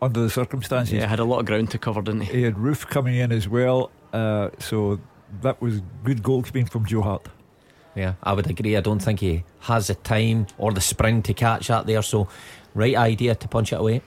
under 0.00 0.20
the 0.20 0.30
circumstances. 0.30 0.94
Yeah, 0.94 1.06
had 1.06 1.18
a 1.18 1.24
lot 1.24 1.40
of 1.40 1.46
ground 1.46 1.70
to 1.72 1.78
cover, 1.78 2.00
didn't 2.00 2.22
he? 2.22 2.38
He 2.38 2.42
had 2.42 2.54
Roofe 2.54 2.86
coming 2.88 3.16
in 3.16 3.30
as 3.30 3.48
well, 3.48 3.90
uh, 4.14 4.50
so 4.58 4.98
that 5.42 5.60
was 5.60 5.82
good 6.02 6.22
goalkeeping 6.22 6.70
from 6.70 6.86
Joe 6.86 7.02
Hart. 7.02 7.28
Yeah, 8.00 8.14
I 8.22 8.32
would 8.32 8.48
agree. 8.48 8.76
I 8.76 8.80
don't 8.80 9.02
think 9.02 9.20
he 9.20 9.44
has 9.60 9.88
the 9.88 9.94
time 9.94 10.46
or 10.56 10.72
the 10.72 10.80
spring 10.80 11.22
to 11.22 11.34
catch 11.34 11.68
that 11.68 11.86
there. 11.86 12.02
So 12.02 12.28
Right 12.74 12.96
idea 12.96 13.34
to 13.34 13.48
punch 13.48 13.72
it 13.72 13.80
away. 13.80 14.02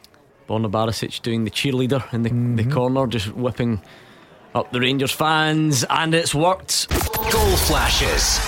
Borna 0.48 0.72
Barisic 0.72 1.22
doing 1.22 1.44
the 1.44 1.52
cheerleader 1.52 2.14
in 2.14 2.24
the, 2.24 2.30
mm-hmm. 2.30 2.56
the 2.56 2.66
corner, 2.66 3.08
just 3.08 3.34
whipping 3.34 3.82
up 4.56 4.72
the 4.72 4.80
Rangers 4.80 5.12
fans, 5.12 5.84
and 5.90 6.14
it's 6.14 6.36
worked. 6.36 6.88
Goal 6.90 7.58
flashes 7.58 8.40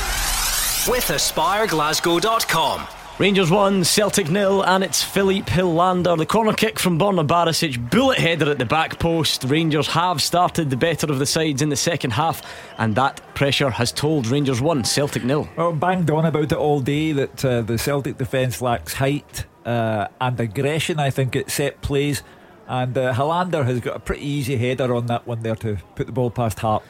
with 0.87 1.05
AspireGlasgow.com. 1.05 3.04
Rangers 3.17 3.49
1, 3.49 3.85
Celtic 3.85 4.29
nil, 4.29 4.61
and 4.65 4.83
it's 4.83 5.01
Filip 5.01 5.45
Helander. 5.45 6.17
The 6.17 6.25
corner 6.25 6.51
kick 6.51 6.77
from 6.77 6.99
Borna 6.99 7.25
Barisic, 7.25 7.89
bullet 7.89 8.17
header 8.17 8.51
at 8.51 8.59
the 8.59 8.65
back 8.65 8.99
post. 8.99 9.45
Rangers 9.45 9.87
have 9.87 10.21
started 10.21 10.69
the 10.69 10.75
better 10.75 11.09
of 11.09 11.17
the 11.19 11.25
sides 11.25 11.61
in 11.61 11.69
the 11.69 11.77
second 11.77 12.11
half, 12.11 12.41
and 12.77 12.93
that 12.95 13.21
pressure 13.33 13.69
has 13.69 13.93
told 13.93 14.27
Rangers 14.27 14.59
1, 14.59 14.83
Celtic 14.83 15.23
nil. 15.23 15.47
Well, 15.55 15.71
banged 15.71 16.11
on 16.11 16.25
about 16.25 16.51
it 16.51 16.57
all 16.57 16.81
day 16.81 17.13
that 17.13 17.45
uh, 17.45 17.61
the 17.61 17.77
Celtic 17.77 18.17
defence 18.17 18.61
lacks 18.61 18.95
height 18.95 19.45
uh, 19.63 20.09
and 20.19 20.37
aggression, 20.37 20.99
I 20.99 21.09
think, 21.09 21.37
at 21.37 21.49
set 21.49 21.79
plays. 21.79 22.21
And 22.67 22.97
uh, 22.97 23.13
Helander 23.13 23.63
has 23.63 23.79
got 23.79 23.95
a 23.95 23.99
pretty 23.99 24.25
easy 24.27 24.57
header 24.57 24.93
on 24.93 25.05
that 25.05 25.25
one 25.25 25.41
there 25.41 25.55
to 25.55 25.77
put 25.95 26.07
the 26.07 26.11
ball 26.11 26.31
past 26.31 26.59
Hart. 26.59 26.83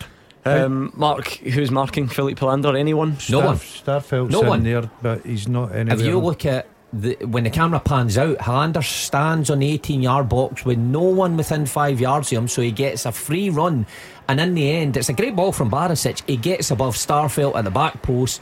Um, 0.45 0.93
Mark, 0.95 1.27
who's 1.27 1.71
marking 1.71 2.08
Filip 2.08 2.38
Helander? 2.39 2.77
Anyone? 2.77 3.17
No 3.29 3.39
one. 3.39 3.58
Starfelt's 3.58 4.31
no 4.31 4.41
one. 4.41 4.63
there, 4.63 4.89
but 5.01 5.25
he's 5.25 5.47
not 5.47 5.73
anywhere. 5.73 5.99
If 5.99 6.05
you 6.05 6.19
look 6.19 6.45
at 6.45 6.67
the, 6.93 7.15
when 7.25 7.45
the 7.45 7.49
camera 7.49 7.79
pans 7.79 8.17
out, 8.17 8.38
Helander 8.38 8.84
stands 8.84 9.49
on 9.49 9.60
the 9.60 9.71
18 9.71 10.03
yard 10.03 10.29
box 10.29 10.63
with 10.63 10.77
no 10.77 11.01
one 11.01 11.36
within 11.36 11.65
five 11.65 11.99
yards 11.99 12.31
of 12.31 12.38
him, 12.38 12.47
so 12.47 12.62
he 12.62 12.71
gets 12.71 13.05
a 13.05 13.12
free 13.12 13.49
run. 13.49 13.88
And 14.27 14.39
in 14.39 14.53
the 14.53 14.69
end, 14.71 14.97
it's 14.97 15.10
a 15.10 15.13
great 15.13 15.36
ball 15.36 15.51
from 15.51 15.71
Barisic. 15.71 16.21
He 16.27 16.38
gets 16.38 16.69
above 16.71 16.95
Starfelt 16.95 17.55
at 17.55 17.63
the 17.63 17.71
back 17.71 18.01
post 18.03 18.41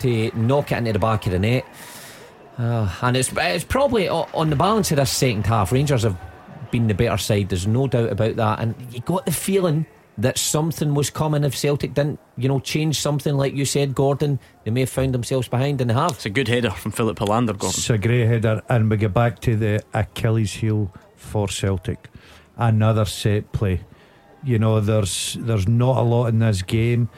to 0.00 0.30
knock 0.34 0.70
it 0.70 0.78
into 0.78 0.92
the 0.92 0.98
back 0.98 1.24
of 1.26 1.32
the 1.32 1.38
net. 1.38 1.64
Uh, 2.58 2.94
and 3.00 3.16
it's 3.16 3.32
it's 3.34 3.64
probably 3.64 4.08
on 4.08 4.50
the 4.50 4.56
balance 4.56 4.90
of 4.90 4.98
this 4.98 5.10
second 5.10 5.46
half. 5.46 5.72
Rangers 5.72 6.02
have 6.02 6.18
been 6.70 6.86
the 6.86 6.94
better 6.94 7.16
side. 7.16 7.48
There's 7.48 7.66
no 7.66 7.86
doubt 7.86 8.10
about 8.10 8.36
that. 8.36 8.60
And 8.60 8.74
you 8.92 9.00
got 9.00 9.24
the 9.24 9.32
feeling 9.32 9.86
that 10.18 10.38
something 10.38 10.94
was 10.94 11.10
coming 11.10 11.42
if 11.44 11.56
Celtic 11.56 11.94
didn't, 11.94 12.20
you 12.36 12.48
know, 12.48 12.60
change 12.60 13.00
something 13.00 13.34
like 13.36 13.54
you 13.54 13.64
said, 13.64 13.94
Gordon. 13.94 14.38
They 14.64 14.70
may 14.70 14.80
have 14.80 14.90
found 14.90 15.14
themselves 15.14 15.48
behind, 15.48 15.80
and 15.80 15.90
they 15.90 15.94
have. 15.94 16.12
It's 16.12 16.26
a 16.26 16.30
good 16.30 16.48
header 16.48 16.70
from 16.70 16.92
Filip 16.92 17.18
Helander, 17.18 17.58
Gordon. 17.58 17.70
It's 17.70 17.90
a 17.90 17.98
great 17.98 18.26
header, 18.26 18.62
and 18.68 18.90
we 18.90 18.98
get 18.98 19.14
back 19.14 19.40
to 19.40 19.56
the 19.56 19.82
Achilles 19.94 20.52
heel 20.52 20.92
for 21.16 21.48
Celtic. 21.48 22.08
Another 22.56 23.04
set 23.04 23.52
play. 23.52 23.80
You 24.44 24.58
know, 24.58 24.80
there's 24.80 25.36
there's 25.40 25.68
not 25.68 25.96
a 25.98 26.02
lot 26.02 26.26
in 26.26 26.40
this 26.40 26.62
game. 26.62 27.08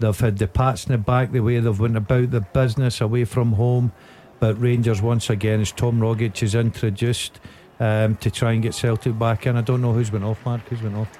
They've 0.00 0.18
had 0.18 0.38
the 0.38 0.48
pats 0.48 0.86
in 0.86 0.92
the 0.92 0.98
back, 0.98 1.30
the 1.30 1.40
way 1.40 1.60
they've 1.60 1.78
went 1.78 1.96
about 1.96 2.30
the 2.30 2.40
business 2.40 3.00
away 3.00 3.24
from 3.26 3.52
home. 3.52 3.92
But 4.40 4.60
Rangers, 4.60 5.02
once 5.02 5.28
again, 5.28 5.60
as 5.60 5.70
Tom 5.70 6.00
Rogic 6.00 6.42
is 6.42 6.54
introduced 6.54 7.38
um, 7.78 8.16
to 8.16 8.30
try 8.30 8.52
and 8.52 8.62
get 8.62 8.74
Celtic 8.74 9.18
back 9.18 9.46
in. 9.46 9.56
I 9.56 9.60
don't 9.60 9.82
know 9.82 9.92
who's 9.92 10.10
went 10.10 10.24
off, 10.24 10.44
Mark. 10.46 10.62
Who's 10.68 10.82
went 10.82 10.96
off? 10.96 11.18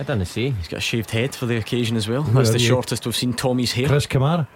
I 0.00 0.02
don't 0.02 0.24
see. 0.24 0.48
He's 0.48 0.66
got 0.66 0.78
a 0.78 0.80
shaved 0.80 1.10
head 1.10 1.34
for 1.34 1.44
the 1.44 1.58
occasion 1.58 1.94
as 1.94 2.08
well. 2.08 2.22
That's 2.22 2.52
the 2.52 2.58
shortest 2.58 3.04
we've 3.04 3.14
seen 3.14 3.34
Tommy's 3.34 3.72
hair. 3.72 3.86
Chris 3.86 4.06
Kamara. 4.06 4.46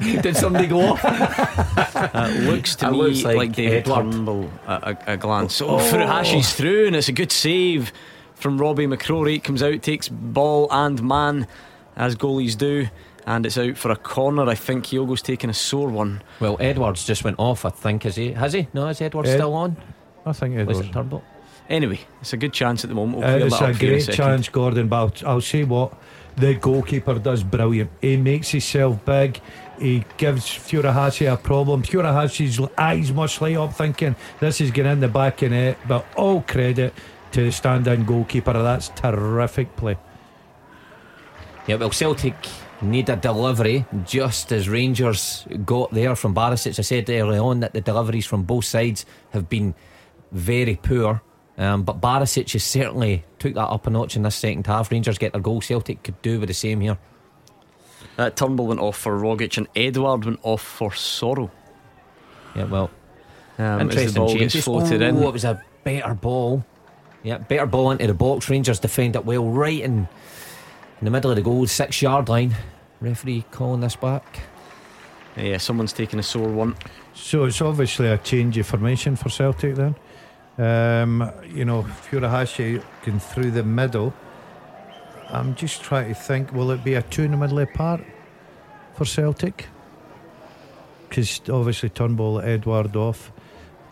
Did 0.00 0.36
somebody 0.36 0.66
go 0.66 0.80
off? 0.80 1.04
uh, 1.04 2.32
looks 2.40 2.74
to 2.76 2.90
me 2.90 2.96
looks 2.96 3.22
like, 3.22 3.36
like 3.36 3.52
David 3.52 3.84
Turnbull 3.84 4.50
at 4.66 4.82
a, 4.82 5.12
a, 5.12 5.16
glance. 5.16 5.62
Oh, 5.62 5.76
oh. 5.76 5.78
Furuhashi's 5.78 6.52
through, 6.52 6.88
and 6.88 6.96
it's 6.96 7.08
a 7.08 7.12
good 7.12 7.30
save 7.30 7.92
from 8.34 8.58
Robby 8.58 8.88
McCrorie. 8.88 9.42
Comes 9.42 9.62
out, 9.62 9.82
takes 9.82 10.08
ball 10.08 10.66
and 10.72 11.00
man, 11.00 11.46
as 11.94 12.16
goalies 12.16 12.58
do 12.58 12.88
and 13.24 13.46
it's 13.46 13.56
out 13.56 13.76
for 13.76 13.92
a 13.92 13.96
corner. 13.96 14.48
I 14.48 14.56
think 14.56 14.86
Kyogo's 14.86 15.22
taking 15.22 15.48
a 15.48 15.54
sore 15.54 15.88
one. 15.88 16.24
Well, 16.40 16.56
Edouard 16.58 16.96
just 16.96 17.22
went 17.22 17.38
off, 17.38 17.64
I 17.64 17.70
think, 17.70 18.04
is 18.04 18.16
he? 18.16 18.32
Has 18.32 18.52
he? 18.52 18.66
No, 18.74 18.88
is 18.88 19.00
Edouard 19.00 19.28
Ed- 19.28 19.36
still 19.36 19.54
on? 19.54 19.76
I 20.26 20.32
think 20.32 20.54
Edouard. 20.54 20.66
Was 20.66 20.80
it 20.80 20.92
Turnbull? 20.92 21.22
Anyway, 21.68 22.00
it's 22.20 22.32
a 22.32 22.36
good 22.36 22.52
chance 22.52 22.84
at 22.84 22.88
the 22.88 22.94
moment. 22.94 23.18
We'll 23.18 23.28
uh, 23.28 23.46
it's 23.46 23.60
a 23.60 23.72
great 23.72 24.08
a 24.08 24.12
chance, 24.12 24.48
Gordon, 24.48 24.88
but 24.88 25.22
I'll, 25.22 25.34
I'll 25.34 25.40
say 25.40 25.64
what 25.64 25.94
the 26.36 26.54
goalkeeper 26.54 27.18
does 27.18 27.42
brilliant. 27.42 27.90
He 28.00 28.16
makes 28.16 28.50
himself 28.50 29.04
big. 29.04 29.40
He 29.78 30.04
gives 30.16 30.44
Furuhashi 30.44 31.32
a 31.32 31.36
problem. 31.36 31.82
Furuhashi's 31.82 32.60
eyes 32.76 33.12
must 33.12 33.40
light 33.40 33.56
up 33.56 33.74
thinking 33.74 34.16
this 34.40 34.60
is 34.60 34.70
getting 34.70 34.92
in 34.92 35.00
the 35.00 35.08
back 35.08 35.42
of 35.42 35.50
net, 35.50 35.78
but 35.86 36.06
all 36.16 36.42
credit 36.42 36.94
to 37.32 37.44
the 37.44 37.52
stand 37.52 37.86
in 37.86 38.04
goalkeeper. 38.04 38.52
That's 38.52 38.88
terrific 38.90 39.74
play. 39.76 39.98
Yeah, 41.66 41.76
well, 41.76 41.90
Celtic 41.92 42.34
need 42.80 43.08
a 43.08 43.16
delivery 43.16 43.86
just 44.04 44.52
as 44.52 44.68
Rangers 44.68 45.46
got 45.64 45.92
there 45.92 46.16
from 46.16 46.34
Barisic. 46.34 46.78
I 46.78 46.82
said 46.82 47.08
early 47.08 47.38
on 47.38 47.60
that 47.60 47.72
the 47.72 47.80
deliveries 47.80 48.26
from 48.26 48.42
both 48.42 48.64
sides 48.64 49.06
have 49.30 49.48
been 49.48 49.74
very 50.32 50.76
poor. 50.76 51.22
Um, 51.62 51.84
but 51.84 52.00
Barisic 52.00 52.52
has 52.54 52.64
certainly 52.64 53.24
took 53.38 53.54
that 53.54 53.68
up 53.68 53.86
a 53.86 53.90
notch 53.90 54.16
in 54.16 54.22
this 54.22 54.34
second 54.34 54.66
half. 54.66 54.90
Rangers 54.90 55.16
get 55.16 55.32
their 55.32 55.40
goal. 55.40 55.60
Celtic 55.60 56.02
could 56.02 56.20
do 56.20 56.40
with 56.40 56.48
the 56.48 56.54
same 56.54 56.80
here. 56.80 56.98
Uh, 58.18 58.30
Turnbull 58.30 58.66
went 58.66 58.80
off 58.80 58.98
for 58.98 59.16
Rogic 59.16 59.56
and 59.56 59.68
Edouard 59.76 60.24
went 60.24 60.40
off 60.42 60.60
for 60.60 60.90
Soro. 60.90 61.52
Yeah, 62.56 62.64
well, 62.64 62.90
um, 63.58 63.82
interesting 63.82 64.26
changes. 64.26 64.64
Floated 64.64 65.02
oh, 65.02 65.06
in. 65.06 65.22
it 65.22 65.32
was 65.32 65.44
a 65.44 65.62
better 65.84 66.14
ball. 66.14 66.64
Yeah, 67.22 67.38
better 67.38 67.66
ball 67.66 67.92
into 67.92 68.08
the 68.08 68.14
box. 68.14 68.50
Rangers 68.50 68.80
defend 68.80 69.14
it 69.14 69.24
well, 69.24 69.46
right 69.48 69.80
in 69.80 70.08
in 71.00 71.04
the 71.04 71.10
middle 71.12 71.30
of 71.30 71.36
the 71.36 71.42
goal, 71.42 71.64
six 71.68 72.02
yard 72.02 72.28
line. 72.28 72.56
Referee 73.00 73.44
calling 73.52 73.80
this 73.80 73.94
back. 73.94 74.40
Yeah, 75.36 75.58
someone's 75.58 75.92
taking 75.92 76.18
a 76.18 76.24
sore 76.24 76.48
one. 76.48 76.74
So 77.14 77.44
it's 77.44 77.62
obviously 77.62 78.08
a 78.08 78.18
change 78.18 78.58
of 78.58 78.66
formation 78.66 79.14
for 79.14 79.28
Celtic 79.28 79.76
then. 79.76 79.94
Um, 80.58 81.30
you 81.46 81.64
know, 81.64 81.82
Furuhashi 81.82 82.82
going 83.04 83.20
through 83.20 83.52
the 83.52 83.62
middle. 83.62 84.12
I'm 85.30 85.54
just 85.54 85.82
trying 85.82 86.08
to 86.08 86.14
think, 86.14 86.52
will 86.52 86.70
it 86.72 86.84
be 86.84 86.94
a 86.94 87.02
two 87.02 87.22
in 87.22 87.30
the 87.30 87.36
middle 87.38 87.58
apart 87.58 88.02
for 88.94 89.06
Celtic? 89.06 89.68
Because 91.08 91.40
obviously 91.48 91.88
Turnbull, 91.88 92.40
Edouard 92.40 92.94
off. 92.96 93.32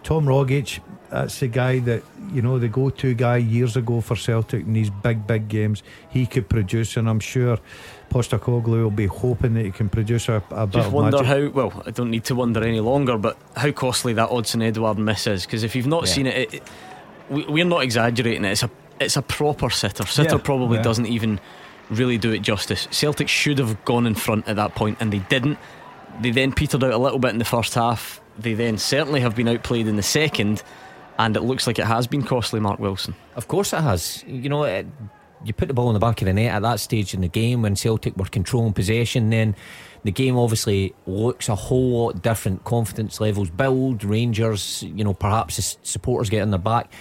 Tom 0.03 0.27
Rogic, 0.27 0.81
that's 1.11 1.41
the 1.41 1.49
guy 1.49 1.79
that 1.81 2.03
you 2.33 2.41
know 2.41 2.59
the 2.59 2.69
go-to 2.69 3.15
guy 3.15 3.37
years 3.37 3.77
ago 3.77 4.01
for 4.01 4.17
Celtic 4.17 4.65
in 4.67 4.73
these 4.73 4.91
big, 4.91 5.27
big 5.27 5.49
games. 5.49 5.83
He 6.09 6.27
could 6.27 6.49
produce, 6.49 6.97
and 6.97 7.09
I'm 7.09 7.21
sure 7.21 7.59
Postecoglou 8.11 8.83
will 8.83 8.91
be 8.91 9.07
hoping 9.07 9.55
that 9.55 9.65
he 9.65 9.71
can 9.71 9.89
produce 9.89 10.29
a, 10.29 10.43
a 10.51 10.67
bit. 10.67 10.75
Just 10.75 10.93
wonder 10.93 11.25
how. 11.25 11.49
Well, 11.49 11.83
I 11.87 11.91
don't 11.91 12.11
need 12.11 12.25
to 12.25 12.35
wonder 12.35 12.63
any 12.63 12.81
longer, 12.81 13.17
but 13.17 13.39
how 13.57 13.71
costly 13.71 14.13
that 14.15 14.29
Odsonne 14.31 14.63
Edouard 14.63 14.99
miss 14.99 15.27
is. 15.27 15.47
Because 15.47 15.63
if 15.63 15.75
you've 15.75 15.87
not 15.87 16.07
yeah. 16.07 16.13
seen 16.13 16.27
it, 16.27 16.37
it, 16.37 16.55
it 16.55 17.49
we, 17.49 17.63
are 17.63 17.67
not 17.67 17.83
exaggerating 17.83 18.45
it. 18.45 18.53
It's 18.53 18.63
a 18.63 18.71
it's 19.01 19.17
a 19.17 19.23
proper 19.23 19.71
sitter. 19.71 20.05
Sitter 20.05 20.37
yeah, 20.37 20.43
probably 20.43 20.77
yeah. 20.77 20.83
doesn't 20.83 21.07
even 21.07 21.41
really 21.89 22.19
do 22.19 22.33
it 22.33 22.43
justice. 22.43 22.87
Celtic 22.91 23.29
should 23.29 23.59
have 23.59 23.83
gone 23.85 24.07
in 24.07 24.15
front 24.15 24.47
at 24.49 24.57
that 24.57 24.75
point, 24.75 24.99
and 25.01 25.13
they 25.13 25.21
didn't. 25.21 25.59
They 26.21 26.33
then 26.33 26.53
petered 26.53 26.85
out 26.85 26.93
a 26.93 26.99
little 26.99 27.19
bit 27.19 27.31
in 27.31 27.39
the 27.39 27.45
first 27.45 27.75
half. 27.75 28.21
They 28.39 28.55
then 28.55 28.79
certainly 28.79 29.21
have 29.21 29.37
been 29.37 29.49
outplayed 29.49 29.87
in 29.87 29.97
the 29.97 30.03
second 30.03 30.63
and 31.21 31.37
it 31.37 31.43
looks 31.43 31.67
like 31.67 31.79
it 31.79 31.85
has 31.85 32.07
been 32.07 32.23
costly, 32.23 32.61
Mark 32.61 32.79
Wilson. 32.79 33.15
Of 33.37 33.47
course 33.47 33.75
it 33.75 33.83
has. 33.83 34.25
You 34.27 34.49
know, 34.49 34.65
it, 34.65 34.87
you 35.45 35.53
put 35.53 35.69
the 35.69 35.75
ball 35.75 35.89
in 35.89 35.95
the 35.95 36.01
back 36.01 36.21
of 36.21 36.27
the 36.27 36.33
net 36.33 36.55
at 36.55 36.63
that 36.63 36.81
stage 36.81 37.15
in 37.15 37.21
the 37.21 37.29
game 37.29 37.63
when 37.63 37.77
Celtic 37.77 38.17
were 38.17 38.27
controlling 38.27 38.73
possession, 38.73 39.31
then 39.31 39.57
the 40.05 40.13
game 40.13 40.37
obviously 40.37 40.95
looks 41.07 41.49
a 41.49 41.55
whole 41.55 42.05
lot 42.05 42.23
different. 42.23 42.65
Confidence 42.65 43.21
levels 43.21 43.51
build, 43.51 44.05
Rangers, 44.05 44.83
you 44.83 45.05
know, 45.05 45.15
perhaps 45.15 45.57
the 45.57 45.63
supporters 45.83 46.31
get 46.31 46.43
in 46.43 46.51
their 46.51 46.59
back. 46.59 46.93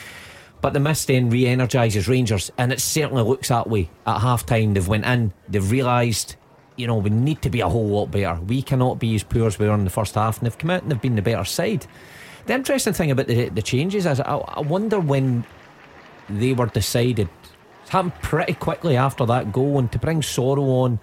But 0.62 0.74
the 0.74 0.80
miss 0.80 1.06
then 1.06 1.30
re 1.30 1.46
energises 1.46 2.08
Rangers, 2.08 2.52
and 2.58 2.74
it 2.74 2.82
certainly 2.82 3.24
looks 3.24 3.48
that 3.48 3.70
way. 3.70 3.90
At 4.06 4.20
half 4.20 4.46
time, 4.46 4.74
they've 4.74 4.88
went 4.88 5.06
in, 5.06 5.34
they've 5.48 5.72
realised, 5.72 6.36
you 6.76 6.88
know, 6.88 6.98
we 6.98 7.10
need 7.10 7.42
to 7.44 7.50
be 7.50 7.62
a 7.62 7.70
whole 7.70 7.88
lot 7.88 8.12
better. 8.12 8.40
We 8.42 8.62
cannot 8.62 9.00
be 9.00 9.16
as 9.16 9.24
poor 9.24 9.48
as 9.48 9.58
we 9.58 9.68
were 9.68 9.74
in 9.74 9.86
the 9.86 9.90
first 9.90 10.16
half, 10.16 10.38
and 10.38 10.46
they've 10.46 10.58
come 10.58 10.72
out 10.72 10.82
and 10.82 10.92
they've 10.92 11.02
been 11.02 11.16
the 11.16 11.22
better 11.22 11.46
side. 11.46 11.86
The 12.46 12.54
interesting 12.54 12.94
thing 12.94 13.12
about 13.12 13.28
the, 13.28 13.50
the 13.50 13.62
changes 13.62 14.06
is 14.06 14.20
I, 14.20 14.36
I 14.36 14.60
wonder 14.62 15.00
when 15.00 15.46
they 16.30 16.54
were 16.54 16.68
decided. 16.68 17.30
It 17.90 17.94
happened 17.94 18.14
pretty 18.22 18.54
quickly 18.54 18.98
after 18.98 19.26
that 19.26 19.52
goal, 19.52 19.80
and 19.80 19.92
to 19.92 19.98
bring 19.98 20.22
Soro 20.22 20.60
on, 20.84 21.00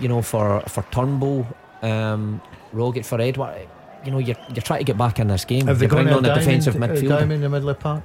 you 0.00 0.06
know, 0.08 0.22
for 0.22 0.60
for 0.68 0.84
Turnbull, 0.92 1.44
um, 1.82 2.40
Rogic 2.72 3.04
for 3.04 3.20
Edouard. 3.20 3.66
you 4.04 4.12
know, 4.12 4.18
you're 4.18 4.36
you're 4.54 4.62
trying 4.62 4.78
to 4.78 4.84
get 4.84 4.96
back 4.96 5.18
in 5.18 5.26
this 5.26 5.44
game. 5.44 5.66
Have 5.66 5.80
they 5.80 5.86
you 5.86 5.88
bring 5.90 6.06
gone 6.06 6.24
on 6.24 6.24
a 6.24 6.34
defensive 6.34 6.74
midfielder. 6.76 7.08
Diamond 7.08 7.32
in 7.32 7.40
the 7.40 7.48
middle 7.48 7.68
of 7.68 7.76
the 7.78 7.82
park? 7.82 8.04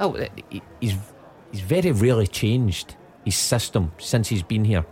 Oh, 0.00 0.14
he- 0.50 0.62
he's 0.80 0.94
he's 1.52 1.60
very 1.60 1.92
rarely 1.92 2.26
changed 2.26 2.96
his 3.24 3.36
system 3.36 3.92
since 3.98 4.28
he's 4.28 4.42
been 4.42 4.64
here. 4.64 4.84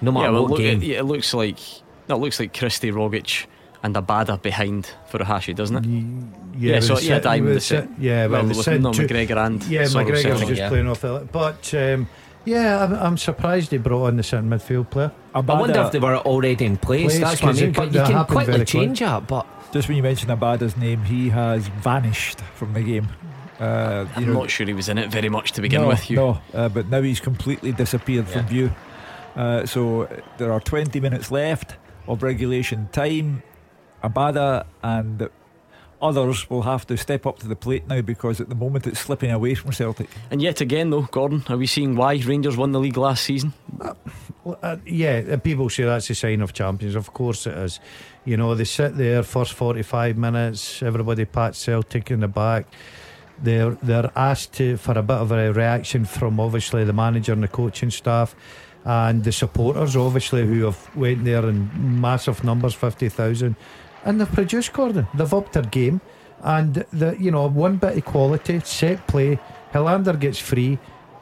No 0.00 0.12
matter 0.12 0.26
Yeah, 0.26 0.30
well, 0.32 0.42
what 0.42 0.50
look, 0.52 0.58
game. 0.60 0.82
it, 0.82 0.90
it 0.90 1.02
looks 1.04 1.34
like 1.34 1.58
that 2.06 2.16
looks 2.18 2.38
like 2.38 2.56
Christie 2.56 2.92
Rogic 2.92 3.46
and 3.84 3.94
Abada 3.94 4.40
behind 4.40 4.90
Furuhashi, 5.12 5.54
doesn't 5.54 5.84
it? 5.84 6.58
Yeah, 6.58 6.80
so- 6.80 6.94
yeah, 6.94 7.00
Sit- 7.16 7.22
Diamond, 7.22 7.44
with 7.46 7.54
the 7.54 7.60
Sit- 7.60 7.82
Sit- 7.84 7.90
Yeah, 8.00 8.26
well, 8.26 8.30
well, 8.30 8.42
the 8.42 8.48
with 8.48 8.64
Sit 8.64 8.80
no 8.80 8.90
McGregor 8.90 9.46
and 9.46 9.62
Yeah, 9.64 9.82
Sorrell 9.82 10.06
McGregor's 10.06 10.22
Selling, 10.22 10.48
just 10.48 10.58
yeah. 10.58 10.68
playing 10.70 10.88
off 10.88 11.04
it. 11.04 11.30
But 11.32 11.74
um, 11.74 12.08
yeah, 12.46 12.82
I'm, 12.82 12.92
I'm 12.94 13.18
surprised 13.18 13.70
they 13.70 13.76
brought 13.76 14.06
on 14.06 14.16
the 14.16 14.22
centre 14.22 14.56
midfield 14.56 14.90
player. 14.90 15.12
I 15.34 15.40
wonder 15.40 15.80
if 15.82 15.92
they 15.92 15.98
were 16.00 16.16
already 16.16 16.64
in 16.64 16.76
place. 16.78 17.18
Place, 17.18 17.20
That's 17.20 17.42
what 17.42 17.48
I 17.48 17.52
'cause 17.52 17.60
mean. 17.62 17.72
But 17.72 17.92
you 17.92 18.00
can 18.02 18.24
quickly 18.24 18.52
very 18.54 18.64
change 18.64 19.00
that. 19.00 19.26
But 19.28 19.46
Just 19.72 19.88
when 19.88 19.96
you 19.98 20.02
mention 20.02 20.30
Abada's 20.30 20.76
name, 20.76 21.02
he 21.04 21.28
has 21.30 21.66
vanished 21.68 22.40
from 22.54 22.72
the 22.74 22.82
game. 22.82 23.08
Uh, 23.60 24.06
you 24.16 24.22
I'm 24.26 24.32
know, 24.32 24.40
not 24.40 24.50
sure 24.50 24.66
he 24.66 24.72
was 24.72 24.88
in 24.88 24.98
it 24.98 25.10
very 25.10 25.28
much 25.28 25.52
to 25.52 25.60
begin 25.60 25.82
no, 25.82 25.88
with. 25.88 26.08
You, 26.10 26.16
No, 26.16 26.38
uh, 26.54 26.68
but 26.68 26.88
now 26.88 27.02
he's 27.02 27.20
completely 27.20 27.70
disappeared 27.72 28.26
from 28.28 28.46
view. 28.46 28.70
Uh, 29.36 29.66
so 29.66 30.08
there 30.38 30.52
are 30.52 30.60
20 30.60 31.00
minutes 31.00 31.30
left 31.30 31.76
of 32.08 32.22
regulation 32.22 32.88
time. 32.92 33.42
Abada 34.04 34.66
and 34.82 35.28
others 36.04 36.48
will 36.50 36.62
have 36.62 36.86
to 36.86 36.96
step 36.96 37.26
up 37.26 37.38
to 37.38 37.48
the 37.48 37.56
plate 37.56 37.88
now 37.88 38.02
because 38.02 38.40
at 38.40 38.48
the 38.48 38.54
moment 38.54 38.86
it's 38.86 39.00
slipping 39.00 39.30
away 39.30 39.54
from 39.54 39.72
Celtic. 39.72 40.08
and 40.30 40.42
yet 40.42 40.60
again, 40.60 40.90
though, 40.90 41.02
Gordon, 41.02 41.42
are 41.48 41.56
we 41.56 41.66
seeing 41.66 41.96
why 41.96 42.14
Rangers 42.16 42.56
won 42.56 42.72
the 42.72 42.80
league 42.80 42.98
last 42.98 43.24
season? 43.24 43.54
Well, 44.44 44.58
uh, 44.62 44.76
yeah, 44.84 45.22
uh, 45.32 45.36
people 45.38 45.70
say 45.70 45.84
that's 45.84 46.10
a 46.10 46.14
sign 46.14 46.42
of 46.42 46.52
champions. 46.52 46.94
Of 46.94 47.14
course 47.14 47.46
it 47.46 47.56
is. 47.56 47.80
You 48.26 48.36
know, 48.36 48.54
they 48.54 48.64
sit 48.64 48.96
there 48.96 49.22
first 49.22 49.54
45 49.54 50.18
minutes, 50.18 50.82
everybody 50.82 51.24
pats 51.24 51.58
Celtic 51.58 52.10
in 52.10 52.20
the 52.20 52.28
back. 52.28 52.66
They're 53.42 53.76
they're 53.82 54.12
asked 54.14 54.52
to 54.54 54.76
for 54.76 54.96
a 54.96 55.02
bit 55.02 55.16
of 55.16 55.32
a 55.32 55.52
reaction 55.52 56.04
from 56.04 56.38
obviously 56.38 56.84
the 56.84 56.92
manager 56.92 57.32
and 57.32 57.42
the 57.42 57.48
coaching 57.48 57.90
staff 57.90 58.36
and 58.84 59.24
the 59.24 59.32
supporters 59.32 59.96
obviously 59.96 60.46
who 60.46 60.64
have 60.64 60.94
went 60.94 61.24
there 61.24 61.48
in 61.48 62.00
massive 62.00 62.44
numbers, 62.44 62.74
50,000 62.74 63.56
and 64.04 64.20
they've 64.20 64.30
produced 64.30 64.72
Gordon. 64.72 65.06
They've 65.14 65.34
upped 65.34 65.54
their 65.54 65.62
game 65.62 66.00
and 66.42 66.74
the 66.92 67.16
you 67.18 67.30
know 67.30 67.48
one 67.48 67.76
bit 67.76 67.96
of 67.96 68.04
quality, 68.04 68.60
set 68.60 69.06
play, 69.06 69.38
Helander 69.72 70.18
gets 70.18 70.38
free, 70.38 70.78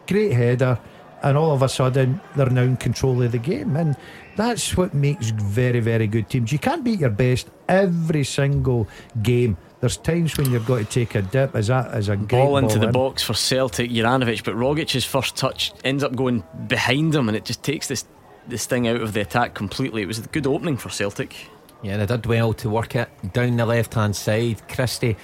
great 0.07 0.33
header 0.33 0.79
and 1.23 1.39
all 1.39 1.53
of 1.53 1.63
a 1.63 1.69
sudden 1.69 2.21
they're 2.37 2.51
now 2.51 2.63
in 2.63 2.77
control 2.77 3.23
of 3.23 3.33
the 3.33 3.39
game 3.39 3.77
and 3.77 3.97
that's 4.37 4.77
what 4.77 4.93
makes 4.93 5.31
very 5.31 5.79
very 5.79 6.07
good 6.07 6.29
teams 6.29 6.51
you 6.51 6.59
can't 6.59 6.83
beat 6.83 6.99
your 6.99 7.11
best 7.11 7.49
every 7.69 8.25
single 8.25 8.89
game 9.23 9.57
there's 9.83 9.97
times 9.97 10.37
when 10.37 10.51
you've 10.51 10.65
got 10.65 10.79
to 10.79 10.85
take 10.85 11.17
a 11.17 11.23
dip 11.23 11.57
as 11.57 11.69
a 11.69 11.91
as 11.93 12.09
a 12.09 12.17
great 12.17 12.31
Ball 12.31 12.57
into 12.57 12.79
the 12.79 12.87
in. 12.87 12.93
box 12.93 13.21
for 13.21 13.35
Celtic, 13.35 13.91
Juranovic, 13.91 14.45
but 14.45 14.55
Rogic's 14.55 15.05
first 15.05 15.35
touch 15.35 15.73
ends 15.83 16.05
up 16.05 16.15
going 16.15 16.45
behind 16.69 17.13
him, 17.13 17.27
and 17.27 17.37
it 17.37 17.45
just 17.45 17.65
takes 17.65 17.89
this 17.89 18.05
this 18.47 18.65
thing 18.65 18.87
out 18.87 19.01
of 19.01 19.13
the 19.13 19.21
attack 19.21 19.55
completely. 19.55 20.03
It 20.03 20.07
was 20.07 20.21
a 20.21 20.23
good 20.29 20.47
opening 20.47 20.77
for 20.77 20.89
Celtic. 20.89 21.51
Yeah, 21.83 21.97
they 21.97 22.07
did 22.07 22.27
well 22.27 22.53
to 22.55 22.71
work 22.71 22.95
it 22.97 23.09
down 23.33 23.57
the 23.57 23.67
left 23.67 23.95
hand 23.95 24.15
side. 24.17 24.67
Christie 24.69 25.17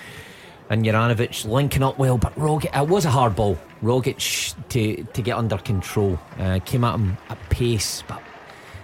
and 0.71 0.85
Juranovic 0.85 1.45
linking 1.47 1.83
up 1.83 1.99
well, 1.99 2.19
but 2.19 2.35
Rogic, 2.35 2.77
it 2.79 2.89
was 2.89 3.05
a 3.05 3.11
hard 3.11 3.35
ball. 3.37 3.59
Rogic 3.83 4.55
to 4.71 5.03
to 5.05 5.23
get 5.23 5.37
under 5.37 5.59
control 5.59 6.19
uh, 6.39 6.59
came 6.65 6.85
at 6.85 6.95
him 6.95 7.17
at 7.31 7.39
pace, 7.51 8.03
but 8.09 8.23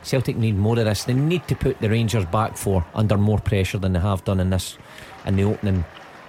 Celtic 0.03 0.37
need 0.37 0.57
more 0.57 0.79
of 0.79 0.85
this. 0.85 1.05
They 1.05 1.15
need 1.15 1.47
to 1.49 1.57
put 1.57 1.81
the 1.81 1.89
Rangers 1.91 2.25
back 2.27 2.57
for 2.57 2.85
under 2.95 3.19
more 3.19 3.39
pressure 3.39 3.79
than 3.79 3.93
they 3.93 4.01
have 4.01 4.25
done 4.25 4.41
in 4.41 4.51
this 4.51 4.79
in 5.27 5.37
the 5.37 5.45
opening 5.45 5.85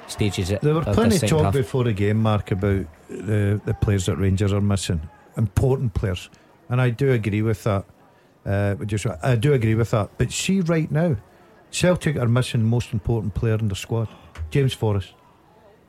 stages. 0.08 0.50
there 0.50 0.74
were 0.74 0.82
of 0.82 0.96
plenty 0.96 1.16
of 1.16 1.30
talk 1.30 1.54
before 1.54 1.84
the 1.84 1.93
game 1.93 2.22
Mark 2.22 2.52
about 2.52 2.86
the, 3.10 3.60
the 3.66 3.74
players 3.74 4.06
that 4.06 4.18
Rangers 4.18 4.54
are 4.54 4.62
missing 4.62 5.02
important 5.38 5.93
players 5.93 6.30
and 6.70 6.80
I 6.80 6.89
do 6.91 7.12
agree 7.12 7.41
with 7.41 7.64
that 7.64 7.86
uh, 8.46 8.76
say- 8.98 9.10
I 9.24 9.36
do 9.36 9.54
agree 9.54 9.76
with 9.76 9.91
that 9.91 10.12
but 10.18 10.32
see 10.32 10.62
right 10.62 10.89
now 10.91 11.16
Celtic 11.76 12.15
are 12.15 12.30
missing 12.30 12.61
the 12.61 12.67
most 12.67 12.93
important 12.93 13.34
player 13.34 13.55
in 13.55 13.67
the 13.67 13.76
squad 13.76 14.07
James 14.49 14.71
Forrest 14.71 15.13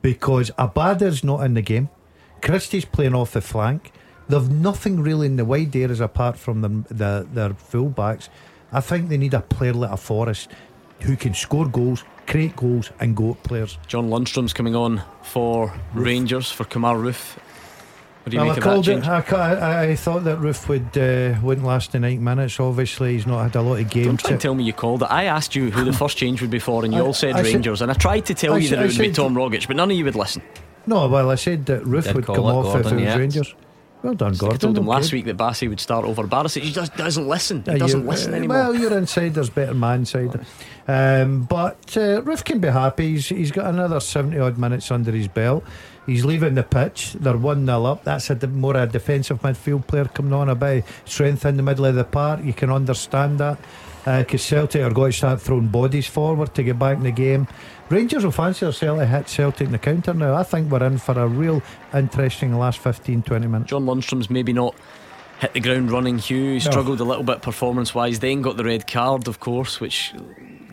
because 0.03 0.51
Abada's 0.59 1.22
not 1.22 1.45
in 1.45 1.55
the 1.55 1.62
game. 1.62 1.91
Christie's 2.43 2.84
playing 2.84 3.14
off 3.14 3.30
the 3.32 3.41
flank. 3.41 3.93
They've 4.28 4.51
nothing 4.51 5.01
really 5.01 5.28
in 5.28 5.37
the 5.37 5.45
wide 5.45 5.76
areas 5.76 6.01
apart 6.01 6.37
from 6.39 6.62
them, 6.62 6.87
the, 6.89 7.24
their 7.32 7.51
fullbacks. 7.51 8.28
I 8.72 8.80
think 8.80 9.09
they 9.09 9.16
need 9.16 9.34
a 9.34 9.43
player 9.43 9.74
like 9.74 9.93
a 9.93 9.97
Forrest 9.97 10.51
who 11.03 11.16
can 11.16 11.34
score 11.34 11.68
goals, 11.68 12.03
create 12.26 12.57
goals, 12.57 12.91
and 12.99 13.14
go 13.14 13.30
at 13.30 13.43
players. 13.45 13.78
John 13.87 14.09
Lundstram's 14.09 14.53
coming 14.53 14.74
on 14.74 15.03
for 15.22 15.72
Rangers 15.95 16.51
for 16.51 16.64
Kemar 16.64 16.97
Roofe. 16.97 17.39
What 18.27 18.31
do 18.33 18.37
you 18.39 18.43
Well, 18.43 18.51
I 18.51 18.55
make 18.55 18.59
of 18.59 18.64
that 18.64 18.70
called 18.70 18.89
it. 18.89 19.33
I, 19.33 19.55
I, 19.55 19.83
I 19.91 19.95
thought 19.95 20.24
that 20.24 20.39
Roofe 20.41 20.66
would 20.68 20.99
uh, 20.99 21.39
wouldn't 21.43 21.64
last 21.64 21.93
the 21.93 22.05
eight 22.05 22.18
minutes. 22.18 22.59
Obviously, 22.59 23.12
he's 23.12 23.24
not 23.24 23.45
had 23.45 23.55
a 23.55 23.62
lot 23.62 23.79
of 23.79 23.89
games. 23.89 24.07
Don't 24.07 24.12
games. 24.14 24.22
try 24.22 24.31
and 24.33 24.41
tell 24.41 24.55
me 24.57 24.64
you 24.64 24.72
called 24.72 25.03
it. 25.03 25.12
I 25.12 25.27
asked 25.27 25.55
you 25.55 25.70
who 25.70 25.85
the 25.85 25.93
first 25.97 26.16
change 26.16 26.41
would 26.41 26.51
be 26.51 26.59
for, 26.59 26.85
and 26.85 26.93
you 26.93 26.99
I- 26.99 27.03
all 27.07 27.12
said 27.12 27.35
I 27.37 27.45
said- 27.45 27.55
Rangers. 27.55 27.83
and 27.83 27.91
I 27.93 27.95
tried 27.95 28.27
to 28.27 28.35
tell 28.35 28.55
I 28.55 28.59
you 28.59 28.66
said- 28.66 28.79
that 28.81 28.87
it 28.87 28.99
I 28.99 28.99
would 29.01 29.09
be 29.11 29.12
Tom 29.12 29.37
Rogic, 29.37 29.68
but 29.68 29.77
none 29.77 29.93
of 29.93 29.97
you 29.97 30.03
would 30.05 30.16
listen. 30.16 30.43
No, 30.89 31.07
well, 31.07 31.31
I 31.31 31.37
said 31.37 31.66
that 31.66 31.85
Roofe 31.85 32.12
would 32.14 32.27
come 32.27 32.35
it 32.37 32.41
off 32.41 32.74
if 32.81 32.87
it 32.87 32.95
was 32.95 33.03
yeah. 33.03 33.16
Rangers. 33.16 33.55
Well 34.03 34.14
done, 34.14 34.35
I 34.35 34.57
told 34.57 34.77
him 34.77 34.87
last 34.87 35.12
week 35.12 35.24
that 35.27 35.37
Bassey 35.37 35.68
would 35.68 35.81
start 35.81 36.05
over 36.05 36.24
Barisic. 36.24 36.62
He 36.62 36.72
just 36.72 36.97
doesn't 36.97 37.27
listen. 37.29 37.62
He 37.64 37.70
Yeah, 37.72 37.79
doesn't 37.79 38.03
you- 38.03 38.09
listen 38.11 38.35
uh, 38.35 38.39
anymore. 38.39 38.57
Well, 38.57 38.74
your 38.74 38.97
insider's 38.99 39.51
better 39.51 39.74
man 39.74 40.05
side. 40.05 40.45
Um, 40.89 41.43
but 41.45 41.79
uh, 41.97 42.22
Roofe 42.22 42.45
can 42.45 42.59
be 42.59 42.68
happy. 42.68 43.12
He's, 43.12 43.29
he's 43.29 43.53
got 43.53 43.66
another 43.66 44.01
70 44.01 44.37
odd 44.39 44.59
minutes 44.59 44.91
under 44.91 45.12
his 45.12 45.29
belt. 45.29 45.62
He's 46.07 46.25
leaving 46.25 46.55
the 46.55 46.63
pitch. 46.63 47.15
They're 47.15 47.37
1 47.37 47.67
0 47.67 47.85
up. 47.85 48.05
That's 48.05 48.31
a 48.31 48.47
more 48.47 48.77
a 48.77 48.87
defensive 48.87 49.43
midfield 49.43 49.87
player 49.87 50.05
coming 50.05 50.33
on 50.33 50.49
a 50.49 50.55
bit 50.55 50.85
of 50.85 51.03
strength 51.05 51.45
in 51.45 51.57
the 51.57 51.63
middle 51.63 51.85
of 51.85 51.97
the 51.97 52.05
park. 52.05 52.41
You 52.45 52.53
can 52.53 52.71
understand 52.71 53.39
that. 53.41 53.59
Because 54.05 54.43
Celtic 54.43 54.83
are 54.83 54.93
going 54.93 55.11
to 55.11 55.19
start 55.19 55.41
throwing 55.41 55.67
bodies 55.67 56.07
forward 56.07 56.55
to 56.55 56.63
get 56.63 56.79
back 56.79 56.97
in 56.97 57.03
the 57.03 57.11
game. 57.11 57.49
Rangers 57.89 58.23
will 58.23 58.31
fancy 58.31 58.65
themselves 58.65 59.01
to 59.01 59.07
hit 59.07 59.29
Celtic 59.29 59.67
in 59.67 59.73
the 59.73 59.79
counter 59.79 60.15
now. 60.15 60.35
I 60.37 60.45
think 60.45 60.71
we're 60.71 60.85
in 60.85 60.99
for 60.99 61.19
a 61.19 61.27
real 61.27 61.61
interesting 61.93 62.57
last 62.57 62.79
15 62.79 63.23
20 63.23 63.47
minutes. 63.49 63.71
John 63.71 63.85
Lundstram's 63.85 64.31
maybe 64.31 64.53
not 64.53 64.77
hit 65.41 65.55
the 65.55 65.61
ground 65.61 65.91
running. 65.91 66.19
Hugh 66.19 66.53
He 66.53 66.61
struggled 66.61 67.01
a 67.01 67.05
little 67.05 67.25
bit 67.25 67.43
performance 67.43 67.97
wise. 67.97 68.21
Then 68.21 68.43
got 68.43 68.57
the 68.57 68.65
red 68.65 68.87
card, 68.87 69.27
of 69.27 69.41
course, 69.41 69.81
which 69.81 70.15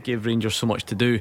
gave 0.03 0.27
Rangers 0.27 0.55
so 0.55 0.67
much 0.67 0.83
to 0.85 0.95
do. 0.95 1.19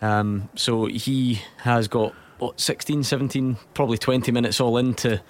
Um, 0.00 0.48
so 0.54 0.86
he 0.86 1.42
has 1.58 1.86
got 1.86 2.14
what 2.38 2.60
16, 2.60 3.02
17, 3.04 3.56
probably 3.74 3.98
20 3.98 4.30
minutes 4.32 4.60
all 4.60 4.76
in 4.78 4.94
to 4.94 5.20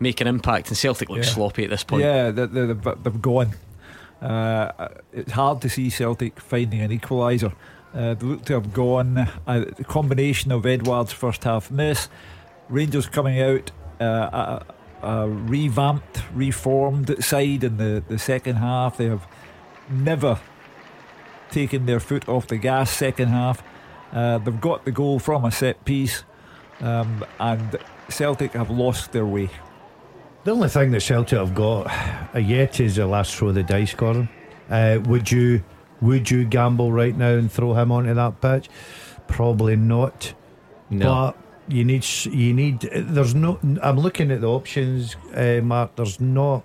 make 0.00 0.20
an 0.20 0.26
impact. 0.26 0.68
And 0.68 0.76
Celtic 0.76 1.08
look 1.08 1.18
Yeah. 1.18 1.24
sloppy 1.24 1.64
at 1.64 1.70
this 1.70 1.84
point. 1.84 2.02
Yeah, 2.04 2.30
they, 2.30 2.46
they, 2.46 2.66
they've, 2.66 3.02
they've 3.02 3.22
gone. 3.22 3.54
Uh, 4.20 4.88
it's 5.12 5.32
hard 5.32 5.60
to 5.62 5.68
see 5.68 5.90
Celtic 5.90 6.40
finding 6.40 6.80
an 6.80 6.90
equaliser. 6.96 7.52
Uh, 7.94 8.14
they 8.14 8.26
look 8.26 8.44
to 8.46 8.54
have 8.54 8.72
gone. 8.72 9.16
Uh, 9.46 9.64
the 9.76 9.84
combination 9.84 10.52
of 10.52 10.66
Edouard's 10.66 11.12
first 11.12 11.44
half 11.44 11.70
miss, 11.70 12.08
Rangers 12.68 13.06
coming 13.08 13.40
out, 13.40 13.70
uh, 14.00 14.60
a, 15.02 15.06
a 15.06 15.28
revamped, 15.28 16.22
reformed 16.34 17.22
side 17.24 17.64
in 17.64 17.76
the, 17.78 18.02
the 18.08 18.18
second 18.18 18.56
half. 18.56 18.98
They 18.98 19.06
have 19.06 19.26
never 19.88 20.38
taken 21.50 21.86
their 21.86 22.00
foot 22.00 22.28
off 22.28 22.46
the 22.46 22.58
gas 22.58 22.90
second 22.90 23.28
half. 23.28 23.62
Uh, 24.12 24.38
they've 24.38 24.60
got 24.60 24.84
the 24.84 24.92
goal 24.92 25.18
from 25.18 25.44
a 25.44 25.50
set 25.50 25.84
piece, 25.84 26.24
um, 26.80 27.24
and 27.40 27.78
Celtic 28.08 28.52
have 28.52 28.70
lost 28.70 29.12
their 29.12 29.26
way. 29.26 29.50
The 30.44 30.52
only 30.52 30.68
thing 30.68 30.92
that 30.92 31.00
Celtic 31.00 31.38
have 31.38 31.54
got 31.54 31.86
uh, 32.34 32.38
yet 32.38 32.80
is 32.80 32.96
the 32.96 33.06
last 33.06 33.34
throw 33.34 33.48
of 33.48 33.54
the 33.54 33.62
dice, 33.62 33.94
Gordon. 33.94 34.28
Uh, 34.70 34.98
would 35.04 35.30
you 35.30 35.62
would 36.00 36.30
you 36.30 36.44
gamble 36.44 36.92
right 36.92 37.16
now 37.16 37.30
and 37.30 37.50
throw 37.50 37.74
him 37.74 37.90
onto 37.90 38.14
that 38.14 38.40
pitch? 38.40 38.68
Probably 39.26 39.76
not. 39.76 40.34
No. 40.90 41.06
But 41.06 41.36
you 41.68 41.84
need 41.84 42.06
you 42.24 42.54
need. 42.54 42.80
There's 42.80 43.34
no. 43.34 43.58
I'm 43.82 43.98
looking 43.98 44.30
at 44.30 44.40
the 44.40 44.48
options, 44.48 45.16
uh, 45.34 45.60
Mark. 45.62 45.96
There's 45.96 46.20
not 46.20 46.64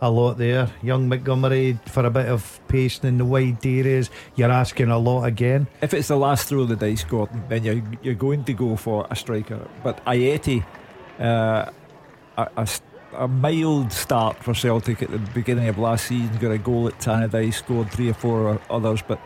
a 0.00 0.10
lot 0.10 0.38
there. 0.38 0.70
Young 0.82 1.08
Montgomery 1.08 1.78
for 1.86 2.04
a 2.04 2.10
bit 2.10 2.26
of 2.26 2.60
pacing 2.68 3.08
in 3.08 3.18
the 3.18 3.24
wide 3.24 3.64
areas. 3.64 4.10
You're 4.36 4.50
asking 4.50 4.90
a 4.90 4.98
lot 4.98 5.24
again. 5.24 5.66
If 5.82 5.94
it's 5.94 6.08
the 6.08 6.16
last 6.16 6.48
throw 6.48 6.62
of 6.62 6.68
the 6.68 6.76
dice, 6.76 7.04
Gordon, 7.04 7.44
then 7.48 7.64
you're, 7.64 7.82
you're 8.02 8.14
going 8.14 8.44
to 8.44 8.52
go 8.52 8.76
for 8.76 9.06
a 9.10 9.16
striker. 9.16 9.68
But 9.82 10.04
Ajeti, 10.04 10.64
uh, 11.18 11.70
a, 12.36 12.48
a 12.56 12.68
a 13.12 13.28
mild 13.28 13.92
start 13.92 14.36
for 14.42 14.54
Celtic 14.54 15.02
at 15.02 15.10
the 15.10 15.18
beginning 15.18 15.68
of 15.68 15.78
last 15.78 16.06
season, 16.06 16.36
got 16.38 16.52
a 16.52 16.58
goal 16.58 16.86
at 16.88 16.98
Tannadice, 17.00 17.54
scored 17.54 17.90
three 17.90 18.08
or 18.08 18.14
four 18.14 18.60
others, 18.70 19.02
but 19.02 19.20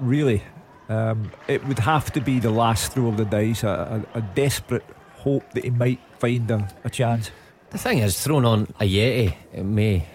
really, 0.00 0.42
um, 0.88 1.30
it 1.48 1.64
would 1.66 1.78
have 1.78 2.12
to 2.12 2.20
be 2.20 2.38
the 2.38 2.50
last 2.50 2.92
throw 2.92 3.08
of 3.08 3.16
the 3.16 3.24
dice, 3.24 3.62
a, 3.64 4.04
a, 4.14 4.20
desperate 4.20 4.84
hope 5.14 5.50
that 5.54 5.64
he 5.64 5.70
might 5.70 6.00
find 6.18 6.50
a 6.50 6.90
chance. 6.90 7.30
The 7.72 7.78
thing 7.78 7.98
is, 7.98 8.22
thrown 8.22 8.44
on 8.44 8.66
Ajeti, 8.80 9.34
it 9.52 9.64
may, 9.64 10.06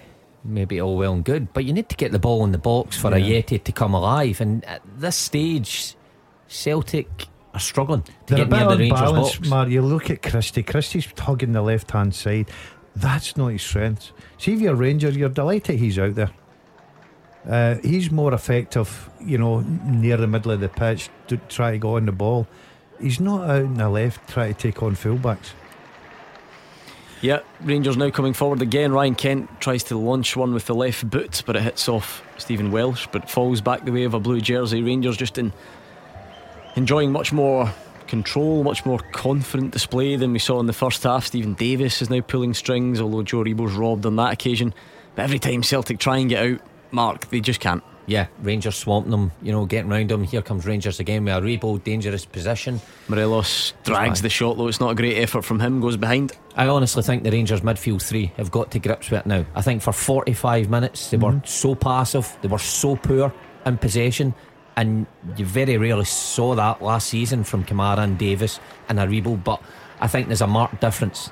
may 0.43 0.65
be 0.65 0.79
all 0.79 0.95
well 0.95 1.13
and 1.13 1.23
good, 1.25 1.51
but 1.53 1.65
you 1.65 1.73
need 1.73 1.89
to 1.89 1.95
get 1.95 2.11
the 2.11 2.19
ball 2.19 2.43
in 2.45 2.51
the 2.51 2.57
box 2.59 2.97
for 2.97 3.11
a 3.13 3.17
Yeah. 3.19 3.41
Ajeti 3.41 3.63
to 3.63 3.71
come 3.71 3.93
alive. 3.95 4.39
And 4.41 4.63
at 4.65 4.81
this 4.97 5.15
stage, 5.15 5.95
Celtic 6.47 7.07
are 7.55 7.59
struggling 7.59 8.03
to 8.03 8.11
They're 8.27 8.43
a 8.43 8.47
get 8.47 8.51
near 8.51 8.69
the 8.69 8.77
Rangers 8.77 8.99
unbalanced, 8.99 9.37
box. 9.39 9.49
Mark. 9.49 9.69
You 9.69 9.81
look 9.81 10.09
at 10.11 10.21
Christie. 10.21 10.61
Christie's 10.63 11.07
hugging 11.17 11.53
the 11.53 11.63
left 11.63 11.89
hand 11.91 12.13
side. 12.13 12.47
That's 12.95 13.35
not 13.35 13.47
his 13.47 13.63
strength. 13.63 14.11
See 14.37 14.53
if 14.53 14.61
you're 14.61 14.73
a 14.73 14.75
Ranger, 14.75 15.09
you're 15.09 15.29
delighted 15.29 15.79
he's 15.79 15.97
out 15.97 16.15
there. 16.15 16.31
Uh, 17.47 17.75
he's 17.81 18.11
more 18.11 18.33
effective, 18.33 19.09
you 19.21 19.37
know, 19.37 19.61
near 19.61 20.17
the 20.17 20.27
middle 20.27 20.51
of 20.51 20.59
the 20.59 20.69
pitch 20.69 21.09
to 21.27 21.37
try 21.49 21.71
to 21.71 21.77
go 21.77 21.95
on 21.95 22.05
the 22.05 22.11
ball. 22.11 22.45
He's 23.01 23.19
not 23.19 23.49
out 23.49 23.61
in 23.61 23.75
the 23.75 23.89
left 23.89 24.29
trying 24.29 24.53
to 24.53 24.59
take 24.59 24.83
on 24.83 24.95
fullbacks. 24.95 25.51
Yeah, 27.21 27.39
Rangers 27.61 27.97
now 27.97 28.11
coming 28.11 28.33
forward 28.33 28.61
again. 28.61 28.91
Ryan 28.91 29.15
Kent 29.15 29.59
tries 29.59 29.83
to 29.85 29.97
launch 29.97 30.35
one 30.35 30.53
with 30.53 30.67
the 30.67 30.75
left 30.75 31.09
boot, 31.09 31.41
but 31.47 31.55
it 31.55 31.63
hits 31.63 31.89
off 31.89 32.23
Stephen 32.37 32.71
Welsh, 32.71 33.07
but 33.11 33.29
falls 33.29 33.59
back 33.59 33.85
the 33.85 33.91
way 33.91 34.03
of 34.03 34.13
a 34.13 34.19
blue 34.19 34.39
jersey. 34.39 34.83
Rangers 34.83 35.17
just 35.17 35.39
in 35.39 35.51
enjoying 36.75 37.11
much 37.11 37.33
more 37.33 37.73
control, 38.07 38.63
much 38.63 38.85
more 38.85 38.99
confident 39.11 39.71
display 39.71 40.15
than 40.15 40.31
we 40.31 40.39
saw 40.39 40.59
in 40.59 40.67
the 40.67 40.73
first 40.73 41.01
half. 41.03 41.25
Stephen 41.25 41.55
Davis 41.55 42.03
is 42.03 42.09
now 42.11 42.21
pulling 42.21 42.53
strings, 42.53 43.01
although 43.01 43.23
Joe 43.23 43.39
Aribo's 43.39 43.73
robbed 43.73 44.05
on 44.05 44.15
that 44.17 44.33
occasion. 44.33 44.73
But 45.15 45.23
every 45.23 45.39
time 45.39 45.63
Celtic 45.63 45.97
try 45.97 46.17
and 46.17 46.29
get 46.29 46.45
out, 46.45 46.61
Mark, 46.91 47.29
they 47.31 47.39
just 47.39 47.59
can't. 47.59 47.83
Yeah, 48.07 48.27
Rangers 48.41 48.77
swamping 48.77 49.11
them, 49.11 49.33
you 49.41 49.51
know, 49.51 49.65
getting 49.65 49.89
round 49.91 50.09
them. 50.09 50.23
Here 50.23 50.41
comes 50.41 50.65
Rangers 50.65 51.01
again 51.01 51.25
with 51.25 51.33
Aribo 51.33 51.83
dangerous 51.83 52.25
position. 52.25 52.79
Morelos 53.09 53.73
drags 53.83 54.21
the 54.21 54.29
shot, 54.29 54.55
though 54.55 54.69
it's 54.69 54.79
not 54.79 54.91
a 54.91 54.95
great 54.95 55.17
effort 55.17 55.43
from 55.43 55.59
him, 55.59 55.81
goes 55.81 55.97
behind. 55.97 56.31
I 56.55 56.67
honestly 56.69 57.03
think 57.03 57.23
the 57.23 57.31
Rangers 57.31 57.61
midfield 57.61 58.01
three 58.01 58.27
have 58.37 58.49
got 58.49 58.71
to 58.71 58.79
grips 58.79 59.11
with 59.11 59.19
it 59.19 59.25
now. 59.25 59.45
I 59.55 59.61
think 59.61 59.81
for 59.81 59.91
45 59.91 60.69
minutes 60.69 61.09
they 61.09 61.17
were 61.17 61.31
mm-hmm. 61.31 61.45
so 61.45 61.75
passive, 61.75 62.37
they 62.41 62.47
were 62.47 62.57
so 62.59 62.95
poor 62.95 63.33
in 63.65 63.77
possession, 63.77 64.33
and 64.77 65.05
you 65.35 65.45
very 65.45 65.77
rarely 65.77 66.05
saw 66.05 66.55
that 66.55 66.81
last 66.81 67.09
season 67.09 67.43
from 67.43 67.65
Kamara 67.65 67.99
and 67.99 68.17
Davis 68.17 68.61
and 68.87 68.99
Aribo. 68.99 69.43
But 69.43 69.61
I 69.99 70.07
think 70.07 70.27
there's 70.27 70.41
a 70.41 70.47
marked 70.47 70.79
difference 70.79 71.31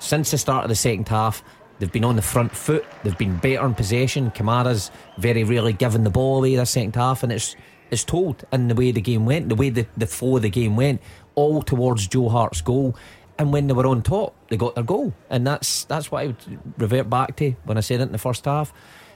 since 0.00 0.32
the 0.32 0.38
start 0.38 0.64
of 0.64 0.68
the 0.68 0.74
second 0.74 1.08
half. 1.08 1.44
They've 1.78 1.90
been 1.92 2.04
on 2.04 2.16
the 2.16 2.22
front 2.22 2.50
foot. 2.54 2.84
They've 3.04 3.16
been 3.16 3.36
better 3.36 3.64
in 3.66 3.74
possession. 3.74 4.30
Kamara's 4.32 4.90
very 5.18 5.44
rarely 5.44 5.72
given 5.72 6.02
the 6.04 6.10
ball 6.10 6.38
away 6.38 6.56
this 6.56 6.70
second 6.70 6.96
half, 6.96 7.22
and 7.22 7.30
it's 7.32 7.54
it's 7.90 8.04
told 8.04 8.44
in 8.52 8.68
the 8.68 8.74
way 8.74 8.90
the 8.92 9.00
game 9.00 9.24
went, 9.24 9.48
the 9.48 9.54
way 9.54 9.70
the, 9.70 9.86
the 9.96 10.06
flow 10.06 10.36
of 10.36 10.42
the 10.42 10.50
game 10.50 10.76
went, 10.76 11.00
all 11.36 11.62
towards 11.62 12.06
Joe 12.06 12.28
Hart's 12.28 12.60
goal. 12.60 12.94
And 13.38 13.52
when 13.52 13.66
they 13.68 13.72
were 13.72 13.86
on 13.86 14.02
top, 14.02 14.34
they 14.48 14.56
got 14.56 14.74
their 14.74 14.82
goal, 14.84 15.14
and 15.30 15.46
that's 15.46 15.84
that's 15.84 16.10
what 16.10 16.22
I 16.24 16.26
would 16.28 16.36
revert 16.76 17.08
back 17.08 17.36
to 17.36 17.52
when 17.64 17.78
I 17.78 17.80
said 17.80 18.00
it 18.00 18.04
in 18.04 18.12
the 18.12 18.18
first 18.18 18.44
half. 18.44 18.72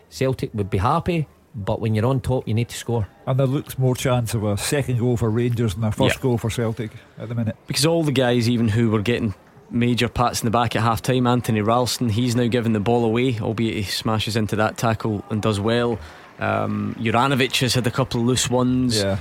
Celtic 0.08 0.54
would 0.54 0.70
be 0.70 0.78
happy, 0.78 1.26
but 1.54 1.80
when 1.80 1.94
you're 1.94 2.06
on 2.06 2.20
top, 2.20 2.46
you 2.46 2.54
need 2.54 2.68
to 2.68 2.76
score. 2.76 3.08
And 3.26 3.38
there 3.40 3.46
looks 3.46 3.78
more 3.78 3.96
chance 3.96 4.32
of 4.34 4.44
a 4.44 4.56
second 4.56 4.98
goal 5.00 5.16
for 5.16 5.28
Rangers 5.28 5.74
than 5.74 5.84
a 5.84 5.90
first 5.92 6.16
Yeah. 6.16 6.22
goal 6.22 6.38
for 6.38 6.50
Celtic 6.50 6.92
at 7.18 7.28
the 7.28 7.34
minute. 7.34 7.56
because 7.66 7.84
all 7.84 8.04
the 8.04 8.12
guys, 8.12 8.48
even 8.48 8.68
who 8.68 8.90
were 8.90 9.02
getting 9.02 9.34
major 9.72 10.08
pats 10.08 10.40
in 10.42 10.46
the 10.46 10.50
back 10.50 10.76
at 10.76 10.82
half 10.82 11.02
time, 11.02 11.26
Anthony 11.26 11.60
Ralston, 11.62 12.08
he's 12.10 12.36
now 12.36 12.46
given 12.46 12.72
the 12.72 12.80
ball 12.80 13.04
away, 13.04 13.38
albeit 13.40 13.74
he 13.74 13.82
smashes 13.82 14.36
into 14.36 14.54
that 14.56 14.76
tackle 14.76 15.24
and 15.30 15.40
does 15.42 15.58
well. 15.58 15.98
Um, 16.38 16.94
Juranovic 17.00 17.58
has 17.60 17.74
had 17.74 17.86
a 17.86 17.90
couple 17.90 18.20
of 18.20 18.26
loose 18.26 18.50
ones. 18.50 18.98
Yeah, 19.02 19.18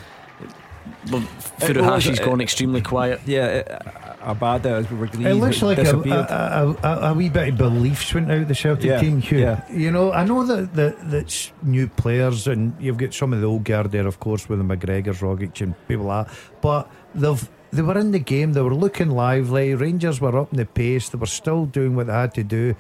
Well, 1.12 1.22
It 1.22 1.24
was- 1.24 1.70
Furuhashi's 1.70 2.20
uh, 2.20 2.24
it- 2.24 2.26
gone 2.26 2.41
extremely 2.41 2.82
quiet. 2.82 3.22
yeah. 3.26 3.64
Uh, 3.70 3.89
uh, 3.89 4.36
Abada, 4.36 4.66
as 4.66 4.89
we 4.91 4.97
were 4.97 5.06
agreeing, 5.06 5.28
It 5.28 5.34
looks 5.36 5.62
like 5.64 5.80
a, 5.80 5.84
disappeared. 5.84 6.26
a, 6.30 6.76
a, 6.84 6.88
a, 6.88 7.12
a 7.12 7.14
wee 7.16 7.30
bit 7.30 7.49
of 7.49 7.58
beliefs 7.58 8.14
went 8.14 8.30
out 8.32 8.47
the 8.47 8.54
Celtic 8.54 8.86
Yeah, 8.86 8.99
team, 8.99 9.20
Hugh. 9.20 9.39
yeah. 9.39 9.62
You 9.72 9.89
know, 9.89 10.12
I 10.12 10.24
know 10.26 10.43
that, 10.45 10.76
that 10.76 11.10
that's 11.10 11.52
new 11.64 11.88
players, 11.88 12.45
and 12.47 12.74
you've 12.80 12.97
got 12.97 13.14
some 13.16 13.34
of 13.34 13.41
the 13.41 13.47
old 13.47 13.64
guard 13.64 13.91
there, 13.91 14.06
of 14.06 14.20
course, 14.20 14.47
with 14.47 14.60
the 14.60 14.66
McGregors, 14.66 15.20
Rogic, 15.22 15.60
and 15.62 15.74
people 15.88 16.06
like 16.06 16.28
that. 16.28 16.36
But 16.62 16.91
they've 17.16 17.49
they 17.72 17.82
were 17.82 17.98
in 17.98 18.12
the 18.12 18.20
game, 18.20 18.54
they 18.54 18.62
were 18.62 18.76
looking 18.76 19.10
lively. 19.10 19.74
Rangers 19.76 20.20
were 20.22 20.38
up 20.38 20.52
in 20.52 20.58
the 20.58 20.66
pace, 20.66 21.10
they 21.10 21.18
were 21.18 21.26
still 21.26 21.66
doing 21.66 21.96
what 21.96 22.08
they 22.08 22.14
had 22.14 22.34
to 22.36 22.44
do. 22.44 22.76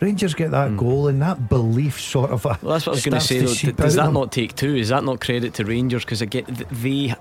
Rangers 0.00 0.34
get 0.34 0.52
that 0.52 0.70
hmm. 0.70 0.76
goal, 0.76 1.08
and 1.08 1.20
that 1.22 1.48
belief 1.48 2.00
sort 2.00 2.30
of. 2.30 2.46
Uh, 2.46 2.56
well, 2.62 2.74
that's 2.74 2.86
what 2.86 2.92
I 2.92 2.96
was 2.96 3.04
going 3.04 3.14
to 3.14 3.20
say. 3.20 3.40
Though. 3.40 3.72
Does 3.72 3.96
that 3.96 4.04
them. 4.04 4.14
not 4.14 4.30
take 4.30 4.54
two? 4.54 4.76
Is 4.76 4.90
that 4.90 5.02
not 5.02 5.20
credit 5.20 5.54
to 5.54 5.64
Rangers? 5.64 6.04
Because 6.04 6.22
again, 6.22 6.44
th- 6.44 6.68
they 6.70 7.14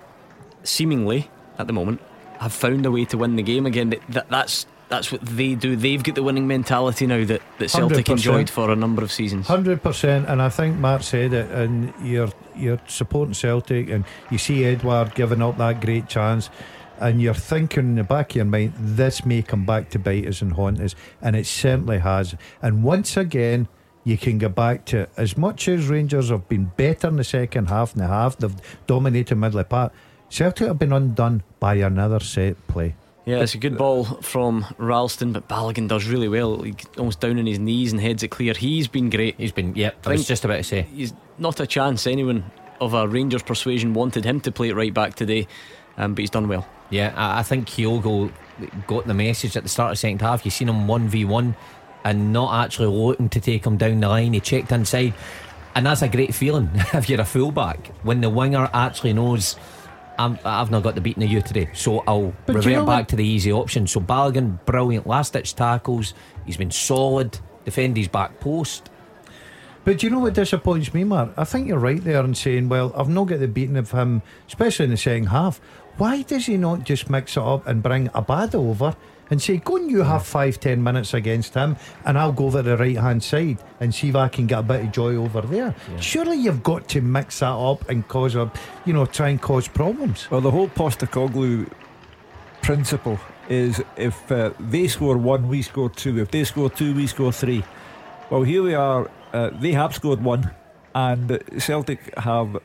seemingly 0.64 1.30
at 1.58 1.66
the 1.66 1.74
moment 1.74 2.02
have 2.40 2.54
found 2.54 2.86
a 2.86 2.92
way 2.92 3.06
to 3.06 3.18
win 3.18 3.36
the 3.36 3.42
game 3.42 3.66
again. 3.66 3.90
That, 3.90 4.02
that 4.10 4.30
that's 4.30 4.68
that's 4.90 5.12
what 5.12 5.22
they 5.22 5.56
do. 5.56 5.76
They've 5.76 6.02
got 6.02 6.16
the 6.16 6.24
winning 6.24 6.48
mentality 6.48 7.08
now 7.08 7.26
that, 7.26 7.42
that 7.58 7.70
Celtic 7.70 8.06
100%. 8.06 8.12
enjoyed 8.12 8.50
for 8.50 8.72
a 8.72 8.76
number 8.76 9.04
of 9.04 9.12
seasons. 9.12 9.48
Hundred 9.48 9.84
percent, 9.84 10.28
and 10.30 10.42
I 10.42 10.50
think 10.50 10.78
Matt 10.78 11.04
said 11.04 11.34
it. 11.34 11.52
And 11.52 11.94
you're 12.02 12.32
you're 12.56 12.80
supporting 12.88 13.34
Celtic, 13.34 13.90
and 13.90 14.06
you 14.32 14.38
see 14.38 14.66
Edouard 14.66 15.16
giving 15.16 15.42
up 15.42 15.58
that 15.58 15.82
great 15.82 16.08
chance, 16.08 16.50
and 17.00 17.22
you're 17.22 17.34
thinking 17.34 17.86
in 17.86 17.96
the 17.96 18.04
back 18.04 18.32
of 18.32 18.36
your 18.38 18.46
mind, 18.46 18.74
this 18.78 19.26
may 19.26 19.42
come 19.42 19.66
back 19.66 19.90
to 19.92 20.00
bite 20.00 20.28
us 20.28 20.42
and 20.42 20.54
haunt 20.54 20.80
us, 20.80 20.96
and 21.22 21.36
it 21.36 21.46
certainly 21.46 22.00
has. 22.00 22.36
And 22.62 22.84
once 22.84 23.18
again, 23.18 23.68
you 24.04 24.18
can 24.18 24.38
go 24.38 24.50
back 24.50 24.86
to 24.86 25.08
as 25.18 25.38
much 25.38 25.68
as 25.68 25.88
Rangers 25.88 26.30
have 26.30 26.48
been 26.48 26.72
better 26.78 27.10
in 27.10 27.18
the 27.18 27.24
second 27.24 27.68
half 27.68 27.94
than 27.94 28.04
they 28.04 28.08
have. 28.08 28.38
They've 28.38 28.56
dominated 28.88 29.36
middle 29.36 29.64
part. 29.66 29.92
Celtic 30.30 30.68
have 30.68 30.80
been 30.80 30.94
undone 30.94 31.44
by 31.60 31.76
another 31.76 32.20
set 32.20 32.68
play. 32.68 32.96
Yeah, 33.26 33.42
it's 33.42 33.56
a 33.56 33.58
good 33.58 33.78
ball 33.78 34.06
from 34.06 34.66
Ralston, 34.78 35.34
but 35.34 35.50
Balogun 35.50 35.90
does 35.90 36.08
really 36.08 36.30
well. 36.30 36.62
He 36.62 36.74
almost 36.98 37.20
down 37.20 37.38
on 37.38 37.46
his 37.46 37.60
knees 37.60 37.92
and 37.92 38.00
heads 38.00 38.24
it 38.24 38.30
clear. 38.30 38.54
He's 38.54 38.88
been 38.88 39.10
great. 39.10 39.36
He's 39.38 39.52
been, 39.52 39.76
yep, 39.76 40.08
I 40.08 40.12
was 40.12 40.26
just 40.26 40.46
about 40.46 40.56
to 40.56 40.64
say. 40.64 40.84
He's 40.84 41.14
not 41.38 41.60
a 41.60 41.68
chance 41.68 42.08
anyone 42.08 42.50
of 42.80 42.94
a 42.94 43.06
Rangers 43.06 43.44
persuasion 43.44 43.94
wanted 43.94 44.24
him 44.24 44.40
to 44.42 44.52
play 44.54 44.70
it 44.70 44.76
right 44.76 44.94
back 44.94 45.16
today, 45.16 45.48
um, 45.98 46.14
but 46.14 46.22
he's 46.22 46.30
done 46.30 46.48
well. 46.48 46.68
Yeah, 46.90 47.14
I, 47.16 47.40
I 47.40 47.44
think 47.44 47.68
Kyogo 47.68 48.32
got 48.88 49.06
the 49.08 49.14
message 49.14 49.56
at 49.58 49.64
the 49.64 49.70
start 49.70 49.92
of 49.92 49.94
the 49.94 50.00
second 50.00 50.22
half. 50.22 50.46
You've 50.46 50.54
seen 50.54 50.70
him 50.70 50.88
one 50.88 51.08
v 51.10 51.26
one, 51.26 51.56
and 52.04 52.32
not 52.34 52.64
actually 52.66 52.88
looking 52.88 53.30
to 53.30 53.40
take 53.42 53.66
him 53.66 53.78
down 53.78 54.00
the 54.00 54.08
line. 54.08 54.34
He 54.34 54.40
checked 54.40 54.72
inside, 54.72 55.14
and 55.76 55.86
that's 55.86 56.02
a 56.02 56.08
great 56.08 56.34
feeling 56.34 56.70
if 56.94 57.10
you're 57.10 57.22
a 57.22 57.26
fullback 57.26 57.88
when 58.04 58.22
the 58.22 58.30
winger 58.30 58.70
actually 58.74 59.14
knows. 59.14 59.56
I'm, 60.20 60.40
I've 60.44 60.72
not 60.72 60.82
got 60.82 60.96
the 60.96 61.02
beating 61.02 61.22
of 61.22 61.30
you 61.30 61.44
today, 61.44 61.70
so 61.76 62.04
I'll 62.08 62.34
But 62.48 62.56
revert 62.56 62.72
you 62.72 62.78
know 62.78 62.86
back 62.88 63.00
what- 63.02 63.10
to 63.10 63.16
the 63.18 63.24
easy 63.28 63.52
option. 63.52 63.86
So 63.86 64.00
Balogun, 64.00 64.58
brilliant 64.66 65.06
last 65.06 65.34
ditch 65.34 65.54
tackles. 65.54 66.16
He's 66.44 66.58
been 66.58 66.72
solid, 66.72 67.38
defend 67.66 67.98
his 67.98 68.08
back 68.08 68.40
post. 68.40 68.90
But 69.84 70.00
do 70.00 70.08
you 70.08 70.12
know 70.12 70.20
what 70.20 70.34
disappoints 70.34 70.92
me, 70.94 71.04
Mark? 71.04 71.34
I 71.38 71.44
think 71.44 71.68
you're 71.68 71.78
right 71.78 72.04
there 72.04 72.24
in 72.26 72.34
saying, 72.34 72.68
well, 72.68 72.92
I've 72.98 73.08
not 73.10 73.26
got 73.28 73.40
the 73.40 73.48
beating 73.48 73.78
of 73.78 73.92
him, 73.92 74.24
especially 74.48 74.86
in 74.86 74.90
the 74.92 74.98
second 74.98 75.28
half. 75.28 75.62
Why 75.98 76.22
does 76.22 76.46
he 76.46 76.58
not 76.58 76.84
just 76.84 77.10
mix 77.10 77.38
it 77.38 77.44
up 77.44 77.66
and 77.68 77.82
bring 77.82 78.10
a 78.14 78.22
bad 78.22 78.54
over 78.54 78.96
and 79.30 79.42
say, 79.42 79.58
go 79.58 79.78
and 79.78 79.90
you 79.90 80.04
have 80.04 80.26
five, 80.26 80.60
ten 80.60 80.82
minutes 80.82 81.14
against 81.14 81.54
him, 81.54 81.76
and 82.06 82.18
I'll 82.18 82.32
go 82.32 82.46
over 82.46 82.62
the 82.62 82.78
right 82.78 82.96
hand 82.96 83.24
side 83.24 83.58
and 83.80 83.94
see 83.94 84.10
if 84.10 84.16
I 84.16 84.30
can 84.30 84.48
get 84.48 84.60
a 84.60 84.64
bit 84.64 84.86
of 84.86 84.92
joy 84.92 85.16
over 85.16 85.42
there? 85.42 85.76
Surely 86.00 86.38
you've 86.38 86.64
got 86.64 86.88
to 86.90 87.02
mix 87.02 87.40
that 87.40 87.52
up 87.52 87.90
and 87.90 88.08
cause 88.08 88.36
a, 88.36 88.52
you 88.86 88.94
know, 88.94 89.06
try 89.06 89.30
and 89.30 89.42
cause 89.42 89.68
problems. 89.68 90.30
Well, 90.30 90.42
the 90.42 90.52
whole 90.52 90.70
Postecoglou 90.70 91.70
principle 92.62 93.20
is 93.50 93.82
if 93.96 94.32
uh, 94.32 94.52
they 94.60 94.88
score 94.88 95.18
one, 95.18 95.48
we 95.48 95.62
score 95.62 95.90
two. 95.90 96.20
If 96.20 96.32
they 96.32 96.44
score 96.44 96.70
two, 96.70 96.94
we 96.94 97.08
score 97.08 97.32
three. 97.32 97.64
Well, 98.30 98.44
here 98.44 98.62
we 98.62 98.76
are. 98.76 99.10
Uh, 99.34 99.50
they 99.50 99.72
have 99.72 99.96
scored 99.96 100.22
one, 100.22 100.52
and 100.94 101.42
Celtic 101.58 102.18
have 102.20 102.58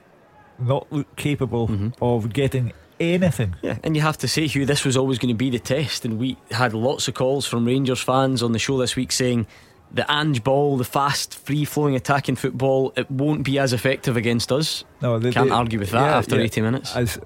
not 0.58 0.92
looked 0.92 1.16
capable 1.16 1.92
of 2.00 2.32
getting 2.32 2.72
anything. 3.02 3.54
Yeah, 3.62 3.78
and 3.82 3.94
you 3.96 4.02
have 4.02 4.18
to 4.18 4.28
say, 4.28 4.46
Hugh, 4.46 4.64
this 4.66 4.84
was 4.84 4.96
always 4.96 5.18
going 5.18 5.28
to 5.34 5.38
be 5.38 5.50
the 5.50 5.58
test, 5.58 6.04
and 6.04 6.18
we 6.18 6.36
had 6.50 6.72
lots 6.74 7.08
of 7.08 7.14
calls 7.14 7.46
from 7.46 7.64
Rangers 7.66 8.00
fans 8.00 8.42
on 8.42 8.52
the 8.52 8.58
show 8.58 8.78
this 8.78 8.96
week 8.96 9.12
saying 9.12 9.46
the 9.90 10.10
Ange 10.10 10.42
ball, 10.42 10.76
the 10.78 10.84
fast, 10.84 11.34
free 11.34 11.64
flowing 11.66 11.94
attacking 11.94 12.36
football, 12.36 12.92
it 12.96 13.10
won't 13.10 13.44
be 13.44 13.58
as 13.58 13.72
effective 13.74 14.16
against 14.16 14.50
us. 14.50 14.84
No, 15.02 15.18
they, 15.18 15.32
Can't 15.32 15.48
they- 15.50 15.54
argue 15.54 15.78
with 15.78 15.90
that 15.90 16.00
yeah, 16.00 16.16
after 16.16 16.36
yeah. 16.36 16.44
80 16.44 16.60
minutes. 16.62 16.96
As 16.96 17.18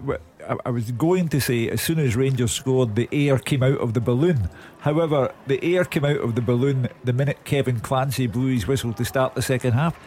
I 0.64 0.70
was 0.70 0.90
going 0.92 1.28
to 1.28 1.40
say, 1.40 1.68
as 1.68 1.80
soon 1.80 1.98
as 1.98 2.16
Rangers 2.16 2.52
scored, 2.52 2.94
the 2.96 3.08
air 3.12 3.38
came 3.38 3.62
out 3.62 3.78
of 3.80 3.94
the 3.94 4.00
balloon. 4.00 4.48
However, 4.80 5.32
the 5.46 5.62
air 5.62 5.84
came 5.84 6.04
out 6.04 6.18
of 6.20 6.34
the 6.34 6.40
balloon 6.42 6.88
the 7.04 7.12
minute 7.12 7.38
Kevin 7.44 7.80
Clancy 7.80 8.26
blew 8.26 8.52
his 8.52 8.66
whistle 8.66 8.92
to 8.94 9.04
start 9.04 9.34
the 9.34 9.42
second 9.42 9.72
half. 9.72 9.98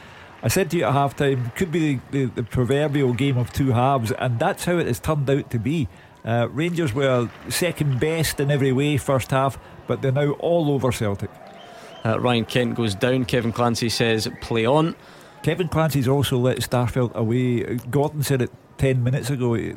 I 0.42 0.48
said 0.48 0.72
to 0.72 0.78
you 0.78 0.86
at 0.86 0.94
half 0.94 1.16
time, 1.16 1.52
could 1.56 1.72
be 1.72 1.96
the, 1.96 2.00
the, 2.12 2.26
the 2.36 2.44
proverbial 2.44 3.14
game 3.14 3.38
of 3.38 3.52
two 3.52 3.72
halves, 3.72 4.12
and 4.12 4.40
that's 4.40 4.66
how 4.66 4.78
it 4.78 4.88
has 4.88 5.00
turned 5.00 5.30
out 5.30 5.50
to 5.52 5.60
be. 5.60 5.90
Uh, 6.24 6.48
Rangers 6.52 6.94
were 6.94 7.30
second 7.50 8.00
best 8.00 8.40
in 8.40 8.52
every 8.52 8.72
way 8.72 8.98
first 8.98 9.32
half, 9.32 9.58
but 9.88 10.02
they're 10.02 10.12
now 10.12 10.32
all 10.34 10.72
over 10.72 10.92
Celtic. 10.92 11.30
Uh, 12.06 12.20
Ryan 12.20 12.46
Kent 12.46 12.76
goes 12.76 12.96
down. 12.96 13.26
Kevin 13.26 13.52
Clancy 13.52 13.90
says, 13.90 14.30
play 14.42 14.66
on. 14.66 14.96
Kevin 15.44 15.68
Clancy's 15.68 16.08
also 16.08 16.38
let 16.38 16.58
Starfelt 16.60 17.14
away. 17.16 17.76
Gordon 17.90 18.24
said 18.24 18.42
it 18.42 18.52
10 18.78 19.04
minutes 19.04 19.30
ago. 19.30 19.54
He, 19.54 19.76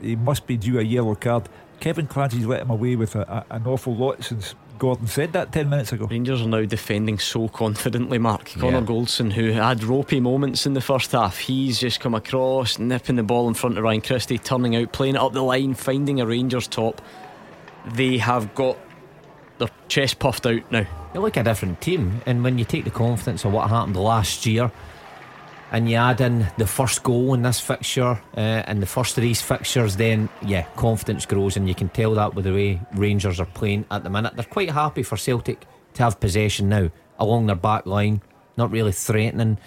he 0.00 0.16
must 0.16 0.46
be 0.46 0.56
due 0.56 0.78
a 0.78 0.82
yellow 0.82 1.14
card. 1.14 1.48
Kevin 1.80 2.06
Clancy's 2.06 2.46
let 2.46 2.62
him 2.62 2.70
away 2.70 2.96
with 2.96 3.14
a, 3.14 3.22
a, 3.50 3.54
an 3.54 3.66
awful 3.66 3.94
lot 3.94 4.22
since 4.22 4.54
Gordon 4.82 5.06
said 5.06 5.32
that 5.34 5.52
10 5.52 5.70
minutes 5.70 5.92
ago. 5.92 6.06
Rangers 6.06 6.42
are 6.42 6.48
now 6.48 6.64
defending 6.64 7.16
so 7.16 7.46
confidently, 7.46 8.18
Mark. 8.18 8.46
Connor 8.58 8.80
Yeah. 8.80 8.84
Goldson, 8.84 9.32
who 9.32 9.52
had 9.52 9.84
ropey 9.84 10.18
moments 10.18 10.66
in 10.66 10.74
the 10.74 10.80
first 10.80 11.12
half, 11.12 11.38
he's 11.38 11.78
just 11.78 12.00
come 12.00 12.16
across, 12.16 12.80
nipping 12.80 13.14
the 13.14 13.22
ball 13.22 13.46
in 13.46 13.54
front 13.54 13.78
of 13.78 13.84
Ryan 13.84 14.00
Christie, 14.00 14.38
turning 14.38 14.74
out, 14.74 14.90
playing 14.90 15.14
it 15.14 15.20
up 15.20 15.34
the 15.34 15.42
line, 15.44 15.74
finding 15.74 16.20
a 16.20 16.26
Rangers 16.26 16.66
top. 16.66 17.00
They 17.94 18.18
have 18.18 18.56
got 18.56 18.76
their 19.58 19.68
chest 19.86 20.18
puffed 20.18 20.46
out 20.46 20.62
now. 20.72 20.84
They 21.12 21.20
look 21.20 21.36
a 21.36 21.44
different 21.44 21.80
team, 21.80 22.20
and 22.26 22.42
when 22.42 22.58
you 22.58 22.64
take 22.64 22.82
the 22.82 22.90
confidence 22.90 23.44
of 23.44 23.52
what 23.52 23.70
happened 23.70 23.94
last 23.94 24.46
year, 24.46 24.72
and 25.72 25.90
you 25.90 25.96
add 25.96 26.20
in 26.20 26.46
the 26.58 26.66
first 26.66 27.02
goal 27.02 27.34
in 27.34 27.42
this 27.42 27.58
fixture 27.58 28.20
uh, 28.36 28.40
and 28.68 28.80
the 28.80 28.86
first 28.86 29.18
of 29.18 29.22
these 29.22 29.42
fixtures, 29.42 29.96
then 29.96 30.28
yeah, 30.46 30.62
confidence 30.76 31.26
grows, 31.26 31.56
and 31.56 31.66
you 31.66 31.74
can 31.74 31.88
tell 31.88 32.14
that 32.14 32.34
with 32.34 32.44
the 32.44 32.52
way 32.52 32.80
Rangers 32.94 33.40
are 33.40 33.46
playing 33.46 33.86
at 33.90 34.04
the 34.04 34.10
minute. 34.10 34.36
They're 34.36 34.44
quite 34.44 34.70
happy 34.70 35.02
for 35.02 35.16
Celtic 35.16 35.66
to 35.94 36.02
have 36.02 36.20
possession 36.20 36.68
now 36.68 36.90
along 37.18 37.46
their 37.46 37.56
back 37.56 37.86
line, 37.86 38.20
not 38.56 38.70
really 38.70 38.92
threatening. 38.92 39.58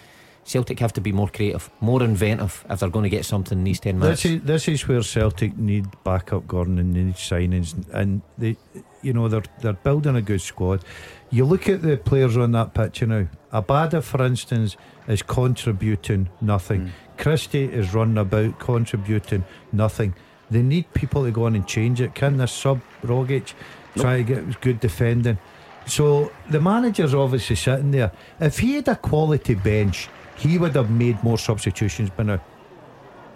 Celtic 0.43 0.79
have 0.79 0.93
to 0.93 1.01
be 1.01 1.11
more 1.11 1.27
creative, 1.27 1.71
more 1.81 2.03
inventive 2.03 2.63
if 2.69 2.79
they're 2.79 2.89
going 2.89 3.03
to 3.03 3.09
get 3.09 3.25
something 3.25 3.57
in 3.57 3.63
these 3.63 3.79
ten 3.79 3.97
minutes. 3.97 4.21
This 4.21 4.31
is, 4.31 4.41
this 4.43 4.67
is 4.67 4.87
where 4.87 5.01
Celtic 5.01 5.57
need 5.57 5.87
backup, 6.03 6.45
Gordon, 6.47 6.77
and 6.77 6.95
they 6.95 7.01
need 7.01 7.15
signings, 7.15 7.73
and 7.91 8.21
they, 8.37 8.55
you 9.01 9.11
know, 9.11 9.27
they're 9.27 9.41
they're 9.61 9.73
building 9.73 10.15
a 10.15 10.21
good 10.21 10.41
squad. 10.41 10.85
You 11.31 11.45
look 11.45 11.67
at 11.67 11.81
the 11.81 11.97
players 11.97 12.37
on 12.37 12.51
that 12.51 12.73
picture 12.73 13.07
now. 13.07 13.27
Abada, 13.51 14.03
for 14.03 14.23
instance, 14.23 14.77
is 15.07 15.21
contributing 15.21 16.29
nothing. 16.41 16.91
Christie 17.17 17.65
is 17.65 17.93
running 17.93 18.17
about 18.17 18.59
contributing 18.59 19.43
nothing. 19.71 20.13
They 20.49 20.61
need 20.61 20.93
people 20.93 21.23
to 21.23 21.31
go 21.31 21.45
on 21.45 21.55
and 21.55 21.67
change 21.67 22.01
it. 22.01 22.13
Can 22.13 22.37
this 22.37 22.51
sub 22.51 22.81
Rogic 23.03 23.53
try 23.97 24.17
to 24.17 24.23
get 24.23 24.61
good 24.61 24.79
defending? 24.79 25.39
So 25.87 26.31
the 26.49 26.61
manager's 26.61 27.13
obviously 27.13 27.55
sitting 27.55 27.91
there. 27.91 28.11
If 28.39 28.59
he 28.59 28.75
had 28.75 28.87
a 28.87 28.95
quality 28.95 29.55
bench, 29.55 30.09
he 30.35 30.57
would 30.57 30.75
have 30.75 30.89
made 30.89 31.23
more 31.23 31.37
substitutions 31.37 32.09
by 32.09 32.23
now. 32.23 32.41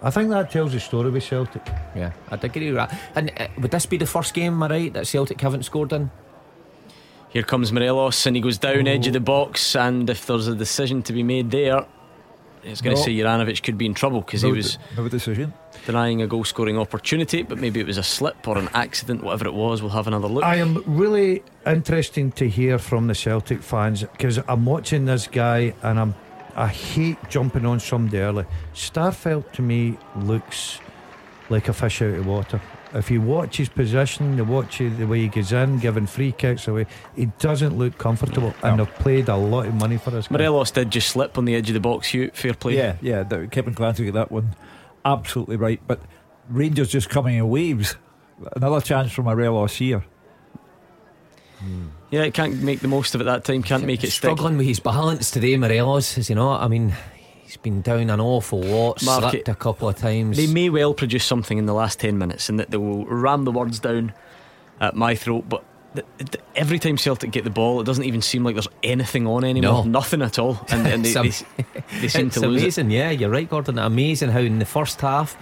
I 0.02 0.10
think 0.10 0.30
that 0.30 0.50
tells 0.50 0.72
the 0.72 0.80
story 0.80 1.10
with 1.10 1.24
Celtic. 1.24 1.66
Yeah, 1.94 2.12
I'd 2.30 2.42
agree 2.42 2.72
with 2.72 2.76
that. 2.76 2.98
And 3.14 3.32
uh, 3.38 3.48
would 3.58 3.70
this 3.70 3.86
be 3.86 3.98
the 3.98 4.06
first 4.06 4.32
game, 4.32 4.54
am 4.54 4.62
I 4.62 4.68
right, 4.68 4.92
that 4.94 5.06
Celtic 5.06 5.40
haven't 5.40 5.64
scored 5.64 5.92
in? 5.92 6.10
Here 7.30 7.42
comes 7.44 7.72
Morelos, 7.72 8.26
and 8.26 8.34
he 8.36 8.42
goes 8.42 8.58
down 8.58 8.86
edge 8.88 9.06
of 9.06 9.12
the 9.12 9.20
box. 9.20 9.76
And 9.76 10.10
if 10.10 10.26
there's 10.26 10.48
a 10.48 10.54
decision 10.54 11.02
to 11.04 11.12
be 11.12 11.22
made 11.22 11.50
there, 11.50 11.86
it's 12.64 12.80
going 12.80 12.96
to 12.96 13.00
No. 13.00 13.04
say 13.06 13.14
Juranovic 13.14 13.62
could 13.62 13.78
be 13.78 13.86
in 13.86 13.94
trouble 13.94 14.20
because 14.20 14.42
he 14.42 14.50
was 14.52 14.78
no 14.96 15.08
decision. 15.08 15.52
denying 15.86 16.20
a 16.20 16.26
goal 16.26 16.44
scoring 16.44 16.76
opportunity, 16.76 17.42
but 17.42 17.58
maybe 17.58 17.80
it 17.80 17.86
was 17.86 17.96
a 17.98 18.02
slip 18.02 18.46
or 18.48 18.58
an 18.58 18.68
accident, 18.74 19.22
whatever 19.22 19.46
it 19.46 19.54
was. 19.54 19.80
We'll 19.80 19.92
have 19.92 20.06
another 20.08 20.26
look. 20.28 20.44
I 20.44 20.56
am 20.56 20.82
really 20.86 21.42
interesting 21.66 22.32
to 22.32 22.48
hear 22.48 22.78
from 22.78 23.06
the 23.06 23.14
Celtic 23.14 23.62
fans 23.62 24.02
because 24.02 24.38
I'm 24.48 24.66
watching 24.66 25.06
this 25.06 25.26
guy 25.26 25.72
and 25.82 25.98
I'm 26.00 26.14
I 26.56 26.66
hate 26.66 27.16
jumping 27.30 27.64
on 27.64 27.78
somebody 27.80 28.18
early. 28.18 28.44
Starfelt 28.74 29.52
to 29.52 29.62
me 29.62 29.96
looks 30.16 30.80
like 31.48 31.68
a 31.68 31.72
fish 31.72 32.02
out 32.02 32.10
of 32.14 32.26
water. 32.26 32.60
If 32.92 33.10
you 33.10 33.20
watch 33.20 33.56
his 33.58 33.68
position, 33.68 34.36
you 34.36 34.44
watch 34.44 34.78
the 34.78 35.04
way 35.04 35.20
he 35.20 35.28
goes 35.28 35.52
in, 35.52 35.78
giving 35.78 36.06
free 36.06 36.32
kicks 36.32 36.66
away, 36.66 36.86
he 37.14 37.26
doesn't 37.38 37.78
look 37.78 37.96
comfortable. 37.98 38.52
And 38.64 38.76
No. 38.78 38.84
they've 38.84 38.94
played 38.96 39.28
a 39.28 39.36
lot 39.36 39.66
of 39.66 39.74
money 39.74 39.96
for 39.96 40.10
this. 40.10 40.26
guy. 40.26 40.38
Morelos 40.38 40.72
did 40.72 40.90
just 40.90 41.08
slip 41.08 41.38
on 41.38 41.44
the 41.44 41.54
edge 41.54 41.68
of 41.70 41.74
the 41.74 41.80
box. 41.80 42.08
Hugh, 42.08 42.30
fair 42.34 42.54
play. 42.54 42.76
Yeah, 42.76 42.96
yeah. 43.00 43.22
that- 43.22 43.50
Kevin 43.52 43.74
Clancy 43.74 44.04
got 44.06 44.14
that 44.14 44.32
one 44.32 44.54
absolutely 45.04 45.56
right. 45.56 45.80
But 45.86 46.00
Rangers 46.48 46.88
just 46.90 47.08
coming 47.08 47.36
in 47.36 47.48
waves. 47.48 47.96
Another 48.56 48.80
chance 48.80 49.12
for 49.12 49.22
Morelos 49.22 49.76
here. 49.76 50.04
Yeah, 52.10 52.22
it 52.22 52.34
can't 52.34 52.62
make 52.62 52.80
the 52.80 52.88
most 52.88 53.14
of 53.14 53.20
it 53.20 53.24
that 53.24 53.44
time. 53.44 53.62
Can't 53.62 53.84
make 53.84 54.02
it 54.02 54.08
stick. 54.10 54.30
Struggling 54.30 54.56
with 54.56 54.66
his 54.66 54.80
balance 54.80 55.30
today, 55.30 55.56
Morelos, 55.56 56.16
is 56.18 56.28
he 56.28 56.34
not? 56.34 56.62
I 56.62 56.68
mean, 56.68 56.94
he's 57.50 57.56
been 57.56 57.82
down 57.82 58.10
an 58.10 58.20
awful 58.20 58.60
lot, 58.60 59.02
Mark, 59.04 59.30
slipped 59.30 59.48
a 59.48 59.54
couple 59.56 59.88
of 59.88 59.96
times. 59.96 60.36
They 60.36 60.46
may 60.46 60.70
well 60.70 60.94
produce 60.94 61.24
something 61.24 61.58
in 61.58 61.66
the 61.66 61.74
last 61.74 61.98
10 61.98 62.16
minutes 62.16 62.48
and 62.48 62.60
that 62.60 62.70
they 62.70 62.76
will 62.76 63.04
ram 63.06 63.44
the 63.44 63.50
words 63.50 63.80
down 63.80 64.12
at 64.80 64.94
my 64.94 65.16
throat, 65.16 65.48
but 65.48 65.64
th- 65.94 66.06
th- 66.18 66.44
every 66.54 66.78
time 66.78 66.96
Celtic 66.96 67.32
get 67.32 67.42
the 67.42 67.50
ball, 67.50 67.80
it 67.80 67.84
doesn't 67.84 68.04
even 68.04 68.22
seem 68.22 68.44
like 68.44 68.54
there's 68.54 68.68
anything 68.84 69.26
on 69.26 69.42
anymore. 69.44 69.84
No. 69.84 69.90
Nothing 69.90 70.22
at 70.22 70.38
all. 70.38 70.64
And, 70.70 70.86
and 70.86 71.04
they, 71.04 71.10
It's 71.10 71.42
they, 71.42 71.64
they 72.00 72.08
seem 72.08 72.26
it's 72.28 72.34
to 72.40 72.46
lose 72.46 72.60
it. 72.62 72.64
amazing, 72.64 72.90
yeah, 72.92 73.10
you're 73.10 73.30
right, 73.30 73.50
Gordon. 73.50 73.78
Amazing 73.78 74.30
how 74.30 74.38
in 74.40 74.60
the 74.60 74.64
first 74.64 75.00
half 75.00 75.36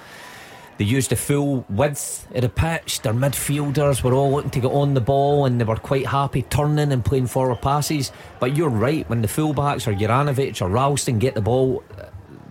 they 0.79 0.85
used 0.85 1.11
the 1.11 1.17
full 1.17 1.67
width 1.69 2.27
of 2.35 2.43
the 2.43 2.49
pitch. 2.49 3.03
Their 3.03 3.13
midfielders 3.13 4.03
were 4.03 4.15
all 4.15 4.31
looking 4.31 4.51
to 4.51 4.61
get 4.61 4.71
on 4.71 4.95
the 4.95 5.01
ball 5.01 5.45
and 5.45 5.61
they 5.61 5.65
were 5.65 5.77
quite 5.77 6.07
happy 6.07 6.43
turning 6.43 6.93
and 6.93 7.05
playing 7.05 7.27
forward 7.27 7.61
passes. 7.61 8.13
But 8.39 8.57
you're 8.57 8.69
right, 8.69 9.09
when 9.11 9.21
the 9.21 9.29
fullbacks 9.29 9.89
or 9.89 9.93
Juranovic 9.93 10.63
or 10.63 10.69
Ralston 10.69 11.19
get 11.19 11.35
the 11.35 11.43
ball, 11.43 11.83
uh, 11.99 12.07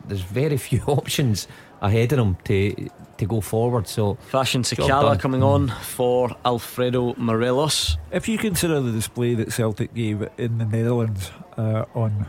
there's 0.06 0.22
very 0.22 0.58
few 0.70 0.82
options 0.88 1.48
ahead 1.82 2.12
of 2.12 2.18
them 2.18 2.38
to 2.46 2.90
to 3.18 3.26
go 3.26 3.42
forward. 3.42 3.88
So 3.88 4.16
Fashion 4.16 4.62
Job 4.62 4.78
Sakala 4.78 5.20
coming 5.20 5.42
on 5.42 5.70
for 5.70 6.36
Alfredo 6.46 7.16
Morelos. 7.16 7.98
If 8.12 8.28
you 8.28 8.38
consider 8.38 8.80
the 8.80 8.92
display 8.92 9.34
that 9.36 9.52
Celtic 9.52 9.94
gave 9.94 10.28
in 10.38 10.60
the 10.60 10.66
Netherlands 10.66 11.32
uh, 11.58 11.86
on 11.96 12.28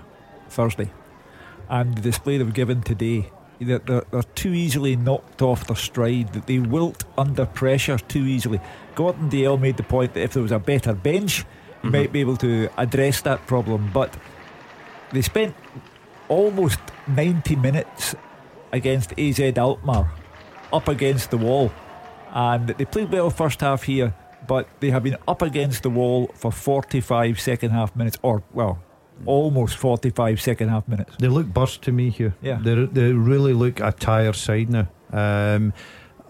Thursday 0.48 0.90
and 1.68 1.94
the 1.94 2.00
display 2.00 2.38
they've 2.38 2.54
given 2.54 2.80
today, 2.82 3.30
they're, 3.60 3.78
they're, 3.78 4.04
they're 4.10 4.22
too 4.34 4.54
easily 4.54 4.96
knocked 4.96 5.42
off 5.42 5.66
their 5.66 5.76
stride, 5.76 6.32
that 6.32 6.46
they 6.46 6.58
wilt 6.58 7.04
under 7.16 7.46
pressure 7.46 7.98
too 7.98 8.26
easily. 8.26 8.60
Gordon 8.94 9.30
Dalziel 9.30 9.60
made 9.60 9.76
the 9.76 9.82
point 9.82 10.14
that 10.14 10.22
if 10.22 10.32
there 10.32 10.42
was 10.42 10.52
a 10.52 10.58
better 10.58 10.94
bench, 10.94 11.44
you 11.82 11.90
might 11.90 12.04
mm-hmm. 12.04 12.12
be 12.12 12.20
able 12.20 12.36
to 12.38 12.68
address 12.76 13.20
that 13.22 13.46
problem, 13.46 13.90
but 13.92 14.16
they 15.12 15.22
spent 15.22 15.54
almost 16.28 16.80
90 17.06 17.56
minutes 17.56 18.14
against 18.72 19.18
AZ 19.18 19.40
Alkmaar 19.40 20.12
up 20.72 20.88
against 20.88 21.30
the 21.30 21.38
wall 21.38 21.72
and 22.32 22.68
they 22.68 22.84
played 22.84 23.10
well 23.10 23.30
first 23.30 23.60
half 23.60 23.84
here 23.84 24.14
but 24.46 24.68
they 24.80 24.90
have 24.90 25.02
been 25.02 25.16
up 25.26 25.42
against 25.42 25.82
the 25.82 25.90
wall 25.90 26.30
for 26.34 26.52
45 26.52 27.40
second 27.40 27.70
half 27.70 27.96
minutes 27.96 28.18
or 28.22 28.42
well 28.52 28.78
almost 29.26 29.76
45 29.76 30.40
second 30.40 30.68
half 30.68 30.86
minutes 30.88 31.14
They 31.18 31.28
look 31.28 31.46
burst 31.46 31.82
to 31.82 31.92
me 31.92 32.10
here. 32.10 32.34
Yeah. 32.42 32.58
They, 32.62 32.86
they 32.86 33.12
really 33.12 33.52
look 33.52 33.80
a 33.80 33.92
tired 33.92 34.36
side 34.36 34.70
now. 34.70 34.88
Um, 35.12 35.72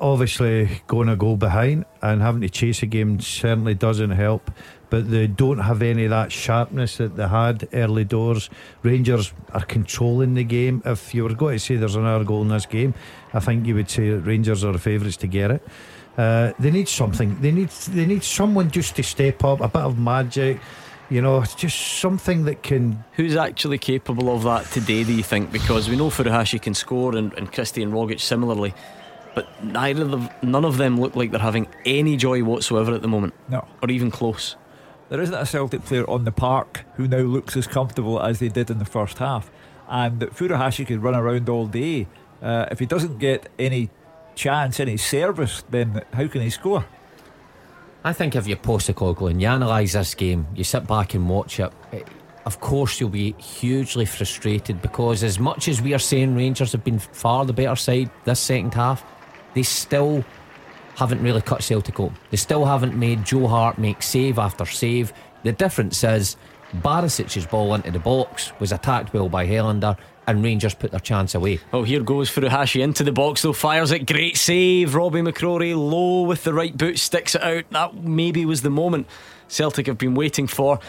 obviously, 0.00 0.82
going 0.86 1.08
a 1.08 1.16
goal 1.16 1.36
behind 1.36 1.84
and 2.02 2.22
having 2.22 2.40
to 2.42 2.48
chase 2.48 2.82
a 2.82 2.86
game 2.86 3.20
certainly 3.20 3.74
doesn't 3.74 4.10
help. 4.10 4.50
But 4.90 5.10
they 5.10 5.26
don't 5.26 5.58
have 5.58 5.82
any 5.82 6.04
of 6.04 6.10
that 6.10 6.32
sharpness 6.32 6.96
that 6.96 7.16
they 7.16 7.28
had 7.28 7.68
early 7.74 8.04
doors. 8.04 8.48
Rangers 8.82 9.34
are 9.52 9.64
controlling 9.64 10.32
the 10.32 10.44
game. 10.44 10.82
If 10.86 11.14
you 11.14 11.24
were 11.24 11.34
going 11.34 11.56
to 11.56 11.58
say 11.58 11.76
there's 11.76 11.94
another 11.94 12.24
goal 12.24 12.40
in 12.42 12.48
this 12.48 12.64
game, 12.64 12.94
I 13.34 13.40
think 13.40 13.66
you 13.66 13.74
would 13.74 13.90
say 13.90 14.10
that 14.10 14.20
Rangers 14.20 14.64
are 14.64 14.72
the 14.72 14.78
favourites 14.78 15.18
to 15.18 15.26
get 15.26 15.50
it. 15.50 15.62
Uh, 16.16 16.52
they 16.58 16.70
need 16.70 16.88
something. 16.88 17.38
They 17.40 17.52
need 17.52 17.68
they 17.68 18.06
need 18.06 18.24
someone 18.24 18.70
just 18.70 18.96
to 18.96 19.02
step 19.02 19.44
up, 19.44 19.60
a 19.60 19.68
bit 19.68 19.82
of 19.82 19.98
magic. 19.98 20.58
You 21.10 21.22
know, 21.22 21.40
it's 21.40 21.54
just 21.54 22.00
something 22.00 22.44
that 22.44 22.62
can 22.62 23.02
Who's 23.14 23.34
actually 23.34 23.78
capable 23.78 24.34
of 24.34 24.42
that 24.42 24.66
today, 24.66 25.04
do 25.04 25.14
you 25.14 25.22
think? 25.22 25.50
Because 25.50 25.88
we 25.88 25.96
know 25.96 26.10
Furuhashi 26.10 26.60
can 26.60 26.74
score 26.74 27.16
and, 27.16 27.32
and 27.32 27.50
Christie 27.50 27.82
and 27.82 27.92
Rogic 27.92 28.20
similarly, 28.20 28.74
but 29.34 29.64
neither 29.64 30.02
of 30.02 30.10
them, 30.10 30.28
none 30.42 30.66
of 30.66 30.76
them 30.76 31.00
look 31.00 31.16
like 31.16 31.30
they're 31.30 31.40
having 31.40 31.66
any 31.86 32.16
joy 32.18 32.44
whatsoever 32.44 32.92
at 32.92 33.00
the 33.00 33.08
moment, 33.08 33.32
no. 33.48 33.66
Or 33.82 33.90
even 33.90 34.10
close. 34.10 34.56
there 35.08 35.20
isn't 35.20 35.34
a 35.34 35.46
Celtic 35.46 35.84
player 35.86 36.08
on 36.10 36.24
the 36.24 36.32
park 36.32 36.84
who 36.96 37.08
now 37.08 37.20
looks 37.20 37.56
as 37.56 37.66
comfortable 37.66 38.20
as 38.20 38.38
they 38.38 38.48
did 38.48 38.70
in 38.70 38.78
the 38.78 38.84
first 38.84 39.16
half. 39.16 39.50
And 39.88 40.20
Furuhashi 40.20 40.86
could 40.86 41.02
run 41.02 41.14
around 41.14 41.48
all 41.48 41.66
day. 41.66 42.06
Uh, 42.42 42.66
if 42.70 42.80
he 42.80 42.86
doesn't 42.86 43.18
get 43.18 43.48
any 43.58 43.90
chance 44.38 44.78
any 44.78 44.96
service 44.96 45.64
then 45.68 46.00
how 46.12 46.28
can 46.28 46.40
he 46.40 46.48
score 46.48 46.84
I 48.04 48.12
think 48.12 48.36
if 48.36 48.46
you're 48.46 48.56
Postecoglou 48.56 49.30
and 49.30 49.42
you 49.42 49.48
analyse 49.48 49.92
this 49.92 50.14
game, 50.14 50.46
you 50.54 50.64
sit 50.64 50.86
back 50.86 51.14
and 51.14 51.28
watch 51.28 51.58
it. 51.58 51.72
Of 52.46 52.60
course, 52.60 53.00
you'll 53.00 53.10
be 53.10 53.32
hugely 53.32 54.04
frustrated 54.04 54.80
because, 54.80 55.22
as 55.22 55.38
much 55.38 55.68
as 55.68 55.82
we 55.82 55.92
are 55.94 55.98
saying 55.98 56.34
Rangers 56.34 56.72
have 56.72 56.84
been 56.84 56.98
far 56.98 57.44
the 57.44 57.52
better 57.52 57.76
side 57.76 58.10
this 58.24 58.40
second 58.40 58.72
half, 58.72 59.04
they 59.54 59.62
still 59.64 60.24
haven't 60.96 61.22
really 61.22 61.42
cut 61.42 61.62
Celtic 61.62 62.00
open. 62.00 62.16
They 62.30 62.36
still 62.36 62.64
haven't 62.64 62.96
made 62.96 63.24
Joe 63.24 63.46
Hart 63.46 63.78
make 63.78 64.02
save 64.02 64.38
after 64.38 64.64
save. 64.64 65.12
The 65.42 65.52
difference 65.52 66.02
is 66.04 66.36
Barisic's 66.76 67.46
ball 67.46 67.74
into 67.74 67.90
the 67.90 67.98
box 67.98 68.52
was 68.60 68.72
attacked 68.72 69.12
well 69.12 69.28
by 69.28 69.46
Helander, 69.46 69.96
and 70.28 70.44
Rangers 70.44 70.74
put 70.74 70.90
their 70.90 71.00
chance 71.00 71.34
away. 71.34 71.58
Oh, 71.72 71.84
here 71.84 72.02
goes 72.02 72.30
Furuhashi 72.30 72.82
into 72.82 73.02
the 73.02 73.12
box 73.12 73.42
though, 73.42 73.54
fires 73.54 73.90
it, 73.90 74.06
great 74.06 74.36
save. 74.36 74.94
Robby 74.94 75.20
McCrorie 75.20 75.74
low 75.74 76.22
with 76.22 76.44
the 76.44 76.52
right 76.52 76.76
boot, 76.76 76.98
sticks 76.98 77.34
it 77.34 77.42
out. 77.42 77.64
That 77.70 77.94
maybe 77.94 78.44
was 78.44 78.60
the 78.60 78.70
moment 78.70 79.06
Celtic 79.48 79.86
have 79.86 79.96
been 79.96 80.14
waiting 80.14 80.46
for. 80.46 80.80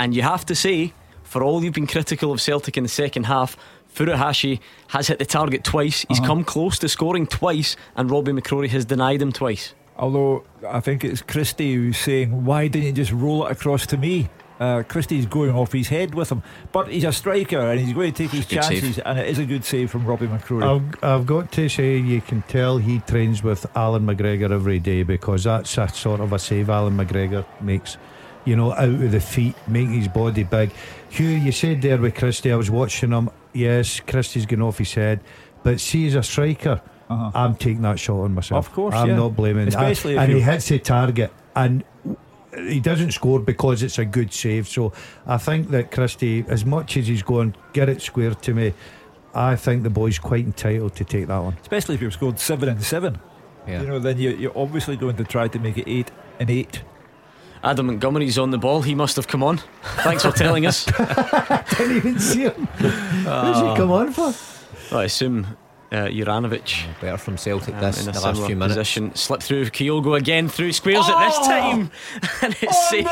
And 0.00 0.16
you 0.16 0.22
have 0.22 0.44
to 0.46 0.54
say, 0.56 0.92
for 1.22 1.44
all 1.44 1.62
you've 1.62 1.74
been 1.74 1.86
critical 1.86 2.32
of 2.32 2.40
Celtic 2.40 2.76
in 2.76 2.82
the 2.82 2.88
second 2.88 3.26
half, 3.26 3.56
Furuhashi 3.94 4.58
has 4.88 5.06
hit 5.06 5.20
the 5.20 5.24
target 5.24 5.62
twice. 5.62 6.04
He's 6.08 6.18
uh-huh. 6.18 6.26
come 6.26 6.44
close 6.44 6.78
to 6.80 6.88
scoring 6.88 7.28
twice, 7.28 7.76
and 7.94 8.10
Robby 8.10 8.32
McCrorie 8.32 8.68
has 8.70 8.84
denied 8.84 9.22
him 9.22 9.30
twice. 9.30 9.74
Although 9.96 10.44
I 10.68 10.80
think 10.80 11.04
it's 11.04 11.22
Christie 11.22 11.74
who's 11.74 11.98
saying, 11.98 12.44
"Why 12.44 12.66
didn't 12.68 12.86
you 12.86 12.92
just 12.92 13.12
roll 13.12 13.46
it 13.46 13.52
across 13.52 13.86
to 13.86 13.96
me?" 13.96 14.28
Uh, 14.60 14.82
Christie's 14.82 15.24
going 15.26 15.50
off 15.54 15.72
his 15.72 15.88
head 15.88 16.14
with 16.14 16.30
him, 16.32 16.42
but 16.72 16.88
he's 16.88 17.04
a 17.04 17.12
striker 17.12 17.58
and 17.60 17.78
he's 17.78 17.92
going 17.92 18.12
to 18.12 18.22
take 18.24 18.32
his 18.32 18.44
Good 18.44 18.62
chances, 18.62 18.96
save. 18.96 19.02
and 19.06 19.18
it 19.18 19.28
is 19.28 19.38
a 19.38 19.44
good 19.44 19.64
save 19.64 19.90
from 19.90 20.04
Robby 20.04 20.26
McCrorie. 20.26 20.64
I've, 20.64 21.04
I've 21.04 21.26
got 21.26 21.52
to 21.52 21.68
say, 21.68 21.96
you 21.98 22.20
can 22.20 22.42
tell 22.42 22.78
he 22.78 22.98
trains 23.00 23.42
with 23.42 23.64
Alan 23.76 24.04
McGregor 24.06 24.50
every 24.50 24.78
day 24.80 25.04
because 25.04 25.44
that's 25.44 25.78
a 25.78 25.88
sort 25.88 26.20
of 26.20 26.32
a 26.32 26.38
save 26.38 26.70
Alan 26.70 26.96
McGregor 26.96 27.44
makes. 27.60 27.96
You 28.44 28.56
know, 28.56 28.72
out 28.72 28.88
of 28.88 29.10
the 29.10 29.20
feet, 29.20 29.54
making 29.66 29.92
his 30.00 30.08
body 30.08 30.42
big. 30.42 30.72
Hugh, 31.10 31.28
you 31.28 31.52
said 31.52 31.82
there 31.82 31.98
with 31.98 32.14
Christie, 32.14 32.50
I 32.50 32.56
was 32.56 32.70
watching 32.70 33.10
him. 33.12 33.28
Yes, 33.52 34.00
Christie's 34.00 34.46
going 34.46 34.62
off 34.62 34.78
his 34.78 34.94
head, 34.94 35.20
but 35.62 35.80
see, 35.80 36.06
as 36.06 36.14
a 36.14 36.22
striker, 36.22 36.80
Uh-huh. 37.10 37.30
I'm 37.34 37.56
taking 37.56 37.82
that 37.82 37.98
shot 37.98 38.20
on 38.22 38.34
myself. 38.34 38.66
Of 38.66 38.72
course, 38.72 38.94
I'm 38.94 39.08
yeah. 39.10 39.16
not 39.16 39.36
blaming. 39.36 39.68
Especially 39.68 40.14
if 40.14 40.20
and 40.20 40.32
he 40.32 40.38
you- 40.38 40.44
hits 40.44 40.68
the 40.68 40.78
target, 40.78 41.30
and 41.54 41.84
he 42.68 42.80
doesn't 42.80 43.12
score 43.12 43.40
because 43.40 43.82
it's 43.82 43.98
a 43.98 44.04
good 44.04 44.32
save. 44.32 44.68
So 44.68 44.92
I 45.26 45.38
think 45.38 45.70
that 45.70 45.90
Christie, 45.90 46.44
as 46.48 46.64
much 46.64 46.96
as 46.96 47.06
he's 47.06 47.22
going, 47.22 47.54
get 47.72 47.88
it 47.88 48.02
square 48.02 48.34
to 48.34 48.54
me. 48.54 48.74
I 49.34 49.56
think 49.56 49.82
the 49.82 49.90
boy's 49.90 50.18
quite 50.18 50.44
entitled 50.44 50.94
to 50.96 51.04
take 51.04 51.26
that 51.28 51.38
one. 51.38 51.56
Especially 51.60 51.94
if 51.94 52.02
you've 52.02 52.12
scored 52.12 52.38
seven 52.38 52.68
and 52.68 52.82
seven. 52.82 53.18
Yeah. 53.66 53.82
You 53.82 53.86
know, 53.86 53.98
then 53.98 54.18
you, 54.18 54.30
you're 54.30 54.58
obviously 54.58 54.96
going 54.96 55.16
to 55.16 55.24
try 55.24 55.48
to 55.48 55.58
make 55.58 55.76
it 55.76 55.88
eight 55.88 56.10
and 56.40 56.50
eight. 56.50 56.82
Adam 57.62 57.86
Montgomery's 57.86 58.38
on 58.38 58.50
the 58.50 58.58
ball. 58.58 58.82
He 58.82 58.94
must 58.94 59.16
have 59.16 59.26
come 59.28 59.42
on. 59.42 59.60
Thanks 59.82 60.22
for 60.22 60.30
telling 60.30 60.64
us. 60.66 60.84
Didn't 61.76 61.96
even 61.96 62.18
see 62.18 62.42
him. 62.42 62.52
Who's 62.76 62.92
he 62.92 63.28
ah. 63.28 63.74
come 63.76 63.90
on 63.90 64.12
for? 64.12 64.32
I 64.96 65.04
assume 65.04 65.46
uh, 65.90 66.06
Juranovic 66.06 66.86
Better 67.00 67.16
from 67.16 67.36
Celtic 67.38 67.74
um, 67.74 67.80
this 67.80 68.06
in 68.06 68.12
the 68.12 68.20
last 68.20 68.44
few 68.44 68.56
minutes. 68.56 68.74
position. 68.76 69.14
Slip 69.14 69.42
through 69.42 69.64
Kyogo 69.66 70.16
again 70.18 70.48
through 70.48 70.72
squares 70.72 71.08
at 71.08 71.26
this 71.28 71.38
time. 71.46 71.90
and 72.42 72.56
it's 72.60 72.88
saved. 72.90 73.06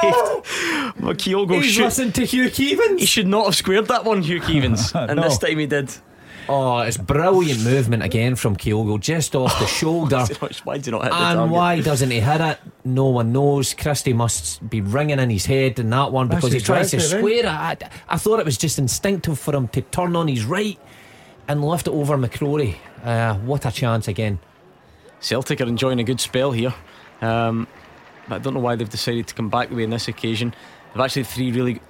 Well, 1.00 1.14
Kyogo 1.14 1.62
He's 1.62 1.72
should, 1.72 1.84
listening 1.84 2.12
to 2.12 2.24
Hugh 2.24 2.46
Keevins. 2.50 2.98
he 3.00 3.06
should 3.06 3.26
not 3.26 3.46
have 3.46 3.56
squared 3.56 3.88
that 3.88 4.04
one, 4.04 4.22
Hugh 4.22 4.40
Keevins. 4.40 4.94
and 4.94 5.16
No. 5.20 5.22
this 5.22 5.38
time 5.38 5.58
he 5.58 5.66
did. 5.66 5.94
Oh, 6.48 6.78
it's 6.78 6.96
brilliant 6.96 7.64
movement 7.64 8.04
again 8.04 8.36
from 8.36 8.54
Kyogo, 8.56 9.00
just 9.00 9.34
off 9.34 9.58
the 9.58 9.66
shoulder. 9.80 10.24
Why 10.62 10.76
did 10.76 10.84
he 10.84 10.90
not 10.92 11.02
hit 11.02 11.10
the 11.10 11.16
And 11.16 11.36
target? 11.38 11.52
why 11.52 11.80
doesn't 11.80 12.10
he 12.12 12.20
hit 12.20 12.40
it? 12.40 12.58
No 12.84 13.06
one 13.06 13.32
knows. 13.32 13.74
Christie 13.74 14.12
must 14.12 14.68
be 14.70 14.80
ringing 14.80 15.18
in 15.18 15.28
his 15.28 15.46
head 15.46 15.80
in 15.80 15.90
that 15.90 16.12
one 16.12 16.28
That's 16.28 16.42
because 16.44 16.52
he 16.52 16.60
tries 16.60 16.92
to 16.92 17.00
square 17.00 17.40
it. 17.40 17.46
I, 17.46 17.76
I 18.08 18.16
thought 18.16 18.38
it 18.38 18.44
was 18.44 18.56
just 18.58 18.78
instinctive 18.78 19.40
for 19.40 19.56
him 19.56 19.66
to 19.68 19.80
turn 19.82 20.14
on 20.14 20.28
his 20.28 20.44
right 20.44 20.78
and 21.48 21.64
lift 21.64 21.86
it 21.86 21.92
over 21.92 22.16
McCrorie. 22.16 22.76
Uh, 23.04 23.34
what 23.36 23.64
a 23.66 23.70
chance 23.70 24.08
again. 24.08 24.38
Celtic 25.20 25.60
are 25.60 25.66
enjoying 25.66 26.00
a 26.00 26.04
good 26.04 26.20
spell 26.20 26.52
here. 26.52 26.74
Um, 27.20 27.66
but 28.28 28.36
I 28.36 28.38
don't 28.38 28.54
know 28.54 28.60
why 28.60 28.76
they've 28.76 28.88
decided 28.88 29.26
to 29.28 29.34
come 29.34 29.48
back 29.48 29.68
the 29.68 29.76
way 29.76 29.84
on 29.84 29.90
this 29.90 30.08
occasion. 30.08 30.54
They've 30.92 31.00
actually 31.02 31.22
had 31.22 31.32
three 31.32 31.52
really, 31.52 31.80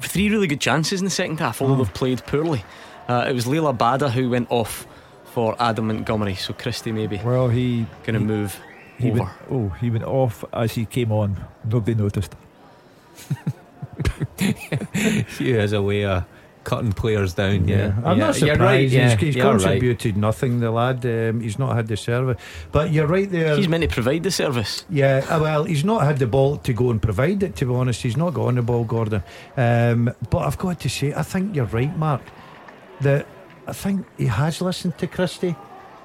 three 0.00 0.28
really 0.28 0.46
good 0.46 0.60
chances 0.60 1.00
in 1.00 1.04
the 1.04 1.10
second 1.10 1.38
half, 1.40 1.62
although 1.62 1.76
they've 1.76 1.94
played 1.94 2.24
poorly. 2.26 2.64
Uh, 3.08 3.26
it 3.28 3.32
was 3.32 3.46
Liel 3.46 3.72
Abada 3.74 4.10
who 4.10 4.30
went 4.30 4.50
off 4.50 4.86
for 5.26 5.54
Adam 5.60 5.88
Montgomery, 5.88 6.34
so 6.34 6.52
Christie 6.52 6.92
maybe 6.92 7.20
Well, 7.24 7.48
he 7.48 7.86
going 8.04 8.14
to 8.14 8.20
move 8.20 8.58
He 8.98 9.10
over. 9.10 9.20
went, 9.20 9.30
oh, 9.50 9.68
he 9.80 9.90
went 9.90 10.04
off 10.04 10.44
as 10.52 10.72
he 10.72 10.84
came 10.86 11.12
on. 11.12 11.36
Nobody 11.64 11.94
noticed. 11.94 12.34
Hugh 15.38 15.56
has 15.58 15.72
a 15.72 15.82
way 15.82 16.04
of 16.04 16.24
cutting 16.64 16.92
players 16.92 17.34
down. 17.34 17.68
Yeah, 17.68 17.92
I'm 18.04 18.18
Yeah, 18.18 18.26
not 18.26 18.34
surprised. 18.36 18.60
right, 18.60 18.88
yeah, 18.88 19.10
he's 19.10 19.20
he's 19.20 19.36
you're 19.36 19.44
right. 19.52 19.60
contributed 19.60 20.16
nothing. 20.16 20.60
The 20.60 20.70
lad, 20.70 21.04
um, 21.06 21.40
he's 21.40 21.58
not 21.58 21.76
had 21.76 21.86
the 21.88 21.96
service. 21.96 22.40
But 22.72 22.90
you're 22.92 23.06
right 23.06 23.30
there. 23.30 23.56
He's 23.56 23.68
meant 23.68 23.82
to 23.82 23.88
provide 23.88 24.22
the 24.22 24.30
service. 24.30 24.84
Yeah, 24.90 25.24
uh, 25.28 25.38
well, 25.40 25.64
he's 25.64 25.84
not 25.84 26.02
had 26.02 26.18
the 26.18 26.26
ball 26.26 26.56
to 26.58 26.72
go 26.72 26.90
and 26.90 27.00
provide 27.00 27.42
it. 27.42 27.54
To 27.56 27.66
be 27.66 27.74
honest, 27.74 28.02
he's 28.02 28.16
not 28.16 28.34
got 28.34 28.46
on 28.46 28.54
the 28.56 28.62
ball, 28.62 28.84
Gordon. 28.84 29.22
Um, 29.56 30.12
but 30.30 30.38
I've 30.38 30.58
got 30.58 30.80
to 30.80 30.88
say, 30.88 31.12
I 31.14 31.22
think 31.22 31.54
you're 31.54 31.66
right, 31.66 31.96
Mark. 31.96 32.22
That 33.00 33.26
I 33.66 33.72
think 33.72 34.06
he 34.18 34.26
has 34.26 34.60
listened 34.60 34.98
to 34.98 35.06
Christie. 35.06 35.56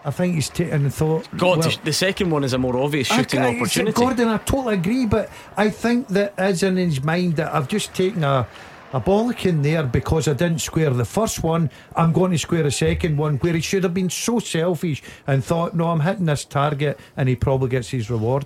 I 0.06 0.12
think 0.12 0.36
he's 0.36 0.48
taken 0.50 0.84
and 0.86 0.94
thought. 0.94 1.28
God, 1.38 1.60
well, 1.60 1.72
the 1.84 1.92
second 1.92 2.30
one 2.30 2.46
is 2.46 2.54
a 2.54 2.58
more 2.58 2.78
obvious 2.78 3.08
shooting 3.08 3.42
I- 3.42 3.50
I- 3.52 3.56
opportunity. 3.58 3.92
Gordon, 3.92 4.30
I 4.30 4.38
totally 4.38 4.76
agree, 4.76 5.06
but 5.06 5.30
I 5.58 5.70
think 5.70 6.08
that 6.10 6.34
is 6.40 6.64
in 6.64 6.78
his 6.78 7.04
mind 7.04 7.36
that 7.36 7.54
I've 7.54 7.68
just 7.68 7.94
taken 7.94 8.24
a 8.24 8.48
a 8.92 9.00
bollocking 9.00 9.62
there 9.64 9.84
because 9.84 10.28
I 10.28 10.34
didn't 10.34 10.60
square 10.60 10.90
the 10.90 11.06
first 11.06 11.44
one. 11.44 11.70
I'm 11.96 12.12
going 12.12 12.32
to 12.32 12.38
square 12.38 12.66
a 12.66 12.72
second 12.72 13.18
one 13.18 13.38
where 13.38 13.54
he 13.54 13.62
should 13.62 13.84
have 13.84 13.94
been 13.94 14.10
so 14.10 14.40
selfish 14.40 15.04
and 15.28 15.44
thought, 15.44 15.76
no, 15.76 15.90
I'm 15.90 16.00
hitting 16.00 16.26
this 16.26 16.46
target, 16.46 17.00
and 17.16 17.30
he 17.30 17.36
probably 17.36 17.70
gets 17.70 17.90
his 17.90 18.10
reward. 18.10 18.46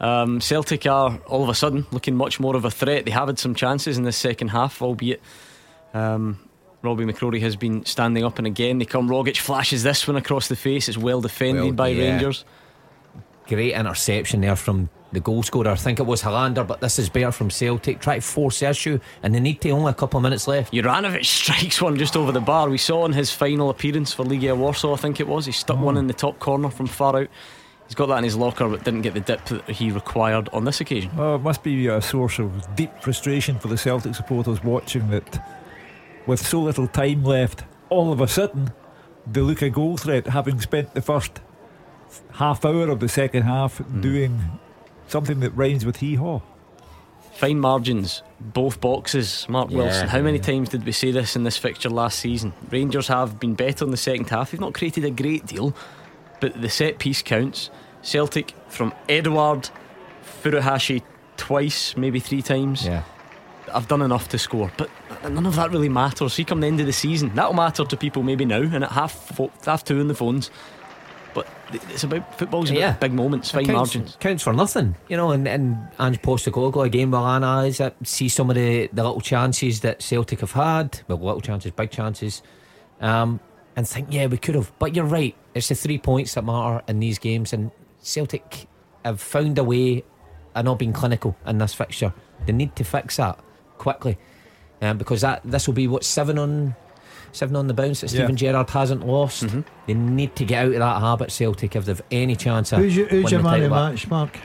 Um, 0.00 0.40
Celtic 0.40 0.86
are 0.86 1.18
all 1.26 1.42
of 1.42 1.48
a 1.48 1.54
sudden 1.54 1.86
looking 1.90 2.14
much 2.14 2.38
more 2.38 2.56
of 2.56 2.64
a 2.64 2.70
threat. 2.70 3.04
They 3.04 3.10
have 3.10 3.28
had 3.28 3.38
some 3.38 3.54
chances 3.54 3.96
in 3.96 4.04
the 4.04 4.12
second 4.12 4.48
half, 4.48 4.82
albeit 4.82 5.20
um, 5.94 6.38
Robby 6.82 7.04
McCrorie 7.04 7.40
has 7.40 7.56
been 7.56 7.84
standing 7.86 8.24
up 8.24 8.38
and 8.38 8.46
again 8.46 8.78
they 8.78 8.84
come. 8.84 9.08
Rogic 9.08 9.38
flashes 9.38 9.82
this 9.82 10.06
one 10.06 10.16
across 10.16 10.48
the 10.48 10.56
face. 10.56 10.88
It's 10.88 10.98
well 10.98 11.20
defended 11.20 11.62
Well, 11.64 11.72
by 11.72 11.88
yeah. 11.88 12.10
Rangers. 12.10 12.44
Great 13.46 13.72
interception 13.74 14.40
there 14.42 14.56
from 14.56 14.90
the 15.14 15.20
goal 15.20 15.42
scorer. 15.42 15.70
I 15.70 15.76
think 15.76 15.98
it 15.98 16.06
was 16.06 16.22
Helander, 16.22 16.66
but 16.66 16.80
this 16.80 16.98
is 16.98 17.08
Bear 17.08 17.32
from 17.32 17.50
Celtic. 17.50 18.00
Try 18.00 18.16
to 18.16 18.20
force 18.20 18.60
the 18.60 18.68
issue, 18.68 18.98
and 19.22 19.34
they 19.34 19.40
need 19.40 19.60
to 19.62 19.70
only 19.70 19.90
a 19.90 19.94
couple 19.94 20.18
of 20.18 20.22
minutes 20.22 20.46
left. 20.46 20.72
Juranovic 20.72 21.24
strikes 21.42 21.80
one 21.80 21.96
just 21.96 22.16
over 22.16 22.32
the 22.32 22.40
bar. 22.40 22.68
We 22.68 22.78
saw 22.78 23.06
in 23.06 23.12
his 23.12 23.30
final 23.30 23.70
appearance 23.70 24.12
for 24.12 24.24
Legia 24.24 24.56
Warsaw, 24.56 24.94
I 24.94 24.96
think 24.96 25.20
it 25.20 25.26
was. 25.26 25.46
He 25.46 25.52
stuck 25.52 25.78
one 25.78 25.94
hmm. 25.94 26.00
in 26.00 26.06
the 26.06 26.14
top 26.14 26.38
corner 26.38 26.68
from 26.68 26.86
far 26.86 27.22
out. 27.22 27.28
He's 27.86 27.94
got 27.94 28.06
that 28.06 28.18
in 28.18 28.24
his 28.24 28.36
locker, 28.36 28.68
but 28.68 28.84
didn't 28.84 29.02
get 29.02 29.14
the 29.14 29.20
dip 29.20 29.44
that 29.46 29.68
he 29.68 29.90
required 29.90 30.48
on 30.52 30.64
this 30.64 30.80
occasion. 30.80 31.10
Oh, 31.18 31.34
it 31.34 31.42
must 31.42 31.62
be 31.62 31.86
a 31.86 32.00
source 32.00 32.38
of 32.38 32.74
deep 32.76 33.02
frustration 33.02 33.58
for 33.58 33.68
the 33.68 33.76
Celtic 33.76 34.14
supporters 34.14 34.64
watching 34.64 35.10
that 35.10 35.46
with 36.26 36.44
so 36.44 36.60
little 36.60 36.86
time 36.86 37.22
left, 37.24 37.64
all 37.90 38.10
of 38.10 38.20
a 38.20 38.28
sudden 38.28 38.72
they 39.26 39.40
look 39.40 39.62
a 39.62 39.70
goal 39.70 39.96
threat, 39.96 40.26
having 40.26 40.60
spent 40.60 40.94
the 40.94 41.02
first 41.02 41.40
half 42.32 42.64
hour 42.64 42.88
of 42.88 43.00
the 43.00 43.08
second 43.08 43.42
half 43.42 43.78
hmm. 43.78 44.00
doing 44.00 44.40
something 45.14 45.38
that 45.38 45.50
rhymes 45.52 45.86
with 45.86 45.98
hee 45.98 46.16
haw. 46.16 46.40
Fine 47.34 47.60
margins, 47.60 48.22
both 48.40 48.80
boxes. 48.80 49.46
Mark 49.48 49.70
Yeah, 49.70 49.76
Wilson. 49.78 50.08
How 50.08 50.20
many 50.20 50.38
yeah. 50.38 50.42
times 50.44 50.70
did 50.70 50.84
we 50.84 50.90
say 50.90 51.12
this 51.12 51.36
in 51.36 51.44
this 51.44 51.56
fixture 51.56 51.88
last 51.88 52.18
season? 52.18 52.52
Rangers 52.68 53.06
have 53.06 53.38
been 53.38 53.54
better 53.54 53.84
in 53.84 53.92
the 53.92 53.96
second 53.96 54.28
half. 54.28 54.50
They've 54.50 54.60
not 54.60 54.74
created 54.74 55.04
a 55.04 55.10
great 55.10 55.46
deal, 55.46 55.72
but 56.40 56.60
the 56.60 56.68
set 56.68 56.98
piece 56.98 57.22
counts. 57.22 57.70
Celtic 58.02 58.54
from 58.68 58.92
Edouard, 59.08 59.70
Furuhashi 60.42 61.02
twice, 61.36 61.96
maybe 61.96 62.18
three 62.18 62.42
times. 62.42 62.84
Yeah. 62.84 63.04
I've 63.72 63.86
done 63.88 64.02
enough 64.02 64.28
to 64.30 64.38
score, 64.38 64.70
but 64.76 64.90
none 65.22 65.46
of 65.46 65.54
that 65.56 65.70
really 65.70 65.88
matters. 65.88 66.34
See, 66.34 66.44
come 66.44 66.60
the 66.60 66.66
end 66.66 66.80
of 66.80 66.86
the 66.86 66.92
season, 66.92 67.34
that'll 67.36 67.54
matter 67.54 67.84
to 67.84 67.96
people 67.96 68.22
maybe 68.24 68.44
now, 68.44 68.62
and 68.62 68.82
at 68.84 68.90
half 68.90 69.12
fo- 69.36 69.50
half 69.64 69.84
two 69.84 70.00
on 70.00 70.08
the 70.08 70.14
phones. 70.14 70.50
But 71.34 71.48
it's 71.72 72.04
about 72.04 72.38
football's 72.38 72.70
about 72.70 72.78
Yeah. 72.78 72.92
big 72.92 73.12
moments, 73.12 73.50
fine 73.50 73.66
counts, 73.66 73.94
margins. 73.96 74.16
counts 74.20 74.42
for 74.44 74.52
nothing, 74.52 74.94
you 75.08 75.16
know. 75.16 75.32
And 75.32 75.48
and 75.48 75.88
Ange 75.98 76.22
Postecoglou 76.22 76.86
again 76.86 77.10
will 77.10 77.26
analyse 77.26 77.80
it, 77.80 77.94
see 78.04 78.28
some 78.28 78.50
of 78.50 78.56
the, 78.56 78.88
the 78.92 79.02
little 79.02 79.20
chances 79.20 79.80
that 79.80 80.00
Celtic 80.00 80.40
have 80.40 80.52
had, 80.52 81.00
well, 81.08 81.18
little 81.18 81.40
chances, 81.40 81.72
big 81.72 81.90
chances, 81.90 82.40
um, 83.00 83.40
and 83.74 83.88
think, 83.88 84.08
yeah, 84.10 84.26
we 84.26 84.38
could 84.38 84.54
have. 84.54 84.70
But 84.78 84.94
you're 84.94 85.04
right, 85.04 85.34
it's 85.54 85.68
the 85.68 85.74
three 85.74 85.98
points 85.98 86.34
that 86.34 86.44
matter 86.44 86.82
in 86.86 87.00
these 87.00 87.18
games, 87.18 87.52
and 87.52 87.72
Celtic 88.00 88.68
have 89.04 89.20
found 89.20 89.58
a 89.58 89.64
way 89.64 90.04
of 90.54 90.64
not 90.64 90.78
being 90.78 90.92
clinical 90.92 91.36
in 91.46 91.58
this 91.58 91.74
fixture. 91.74 92.14
They 92.46 92.52
need 92.52 92.76
to 92.76 92.84
fix 92.84 93.16
that 93.16 93.40
quickly, 93.78 94.18
um, 94.80 94.98
because 94.98 95.22
that 95.22 95.40
this 95.44 95.66
will 95.66 95.74
be 95.74 95.88
what 95.88 96.04
seven 96.04 96.38
on. 96.38 96.76
Seven 97.34 97.56
on 97.56 97.66
the 97.66 97.74
bounce 97.74 98.00
that 98.02 98.12
Yeah. 98.12 98.20
Stephen 98.20 98.36
Gerrard 98.36 98.70
hasn't 98.70 99.06
lost. 99.06 99.44
They 99.86 99.94
need 99.94 100.36
to 100.36 100.44
get 100.44 100.64
out 100.66 100.72
of 100.72 100.78
that 100.78 101.00
habit, 101.00 101.32
Celtic, 101.32 101.74
if 101.74 101.84
they've 101.84 102.00
any 102.10 102.36
chance 102.36 102.72
of 102.72 102.78
Who's 102.78 102.96
your, 102.96 103.06
who's 103.08 103.30
your 103.32 103.42
the 103.42 103.48
man 103.50 103.62
of 103.64 103.70
match, 103.72 104.08
Mark? 104.08 104.38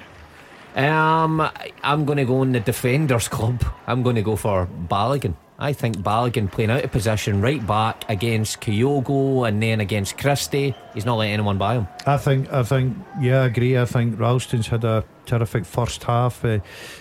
Um, 0.76 1.42
I- 1.42 1.72
I'm 1.84 2.06
going 2.06 2.18
to 2.18 2.26
go 2.26 2.42
in 2.44 2.52
the 2.52 2.60
defenders 2.60 3.28
club. 3.28 3.64
I'm 3.88 4.02
going 4.04 4.16
to 4.16 4.22
go 4.22 4.36
for 4.36 4.68
Balogun. 4.88 5.36
I 5.62 5.74
think 5.74 5.98
Balogun 5.98 6.50
playing 6.50 6.72
out 6.72 6.86
of 6.86 6.92
position 6.92 7.42
right 7.42 7.66
back 7.68 8.06
against 8.08 8.62
Kyogo 8.62 9.46
and 9.46 9.62
then 9.62 9.82
against 9.82 10.18
Christie. 10.18 10.74
He's 10.94 11.06
not 11.06 11.18
letting 11.18 11.34
anyone 11.34 11.58
by 11.58 11.74
him. 11.76 11.88
I 12.06 12.16
think, 12.16 12.52
I 12.54 12.64
think, 12.64 12.96
yeah, 13.20 13.42
I 13.42 13.46
agree. 13.48 13.78
I 13.78 13.84
think 13.84 14.18
Ralston's 14.18 14.68
had 14.68 14.86
a 14.86 15.04
terrific 15.26 15.66
first 15.66 16.06
half, 16.06 16.46
uh, 16.46 16.60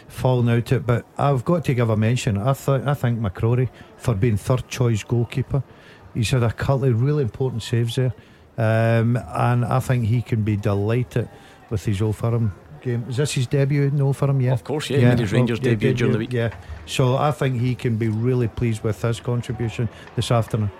falling 0.08 0.48
out 0.48 0.72
of 0.72 0.78
it. 0.78 0.86
But 0.86 1.06
I've 1.16 1.44
got 1.44 1.64
to 1.66 1.74
give 1.74 1.88
a 1.88 1.96
mention. 1.96 2.36
I 2.36 2.52
th- 2.52 2.82
I 2.84 2.94
think 2.94 3.20
McCrorie 3.20 3.68
for 3.96 4.14
being 4.14 4.36
third 4.36 4.66
choice 4.66 5.04
goalkeeper. 5.04 5.62
He's 6.18 6.30
had 6.30 6.42
a 6.42 6.50
couple 6.50 6.84
of 6.88 7.00
really 7.00 7.22
important 7.22 7.62
saves 7.62 7.94
there, 7.94 8.12
um, 8.58 9.16
and 9.16 9.64
I 9.64 9.78
think 9.78 10.06
he 10.06 10.20
can 10.20 10.42
be 10.42 10.56
delighted 10.56 11.28
with 11.70 11.84
his 11.84 12.02
Old 12.02 12.16
Firm 12.16 12.52
game. 12.82 13.06
Is 13.08 13.18
this 13.18 13.34
his 13.34 13.46
debut 13.46 13.84
in 13.84 14.00
Old 14.02 14.16
Firm? 14.16 14.40
Yeah, 14.40 14.52
Of 14.52 14.64
course, 14.64 14.90
yeah, 14.90 14.98
he 14.98 15.04
made 15.04 15.20
his 15.20 15.32
Rangers 15.32 15.60
yeah, 15.60 15.70
debut 15.70 15.90
did 15.90 15.98
during 15.98 16.12
the 16.12 16.18
week. 16.18 16.32
Yeah, 16.32 16.52
so 16.84 17.16
I 17.16 17.30
think 17.30 17.60
he 17.60 17.76
can 17.76 17.98
be 17.98 18.08
really 18.08 18.48
pleased 18.48 18.82
with 18.82 19.00
his 19.00 19.20
contribution 19.20 19.88
this 20.16 20.32
afternoon. 20.32 20.72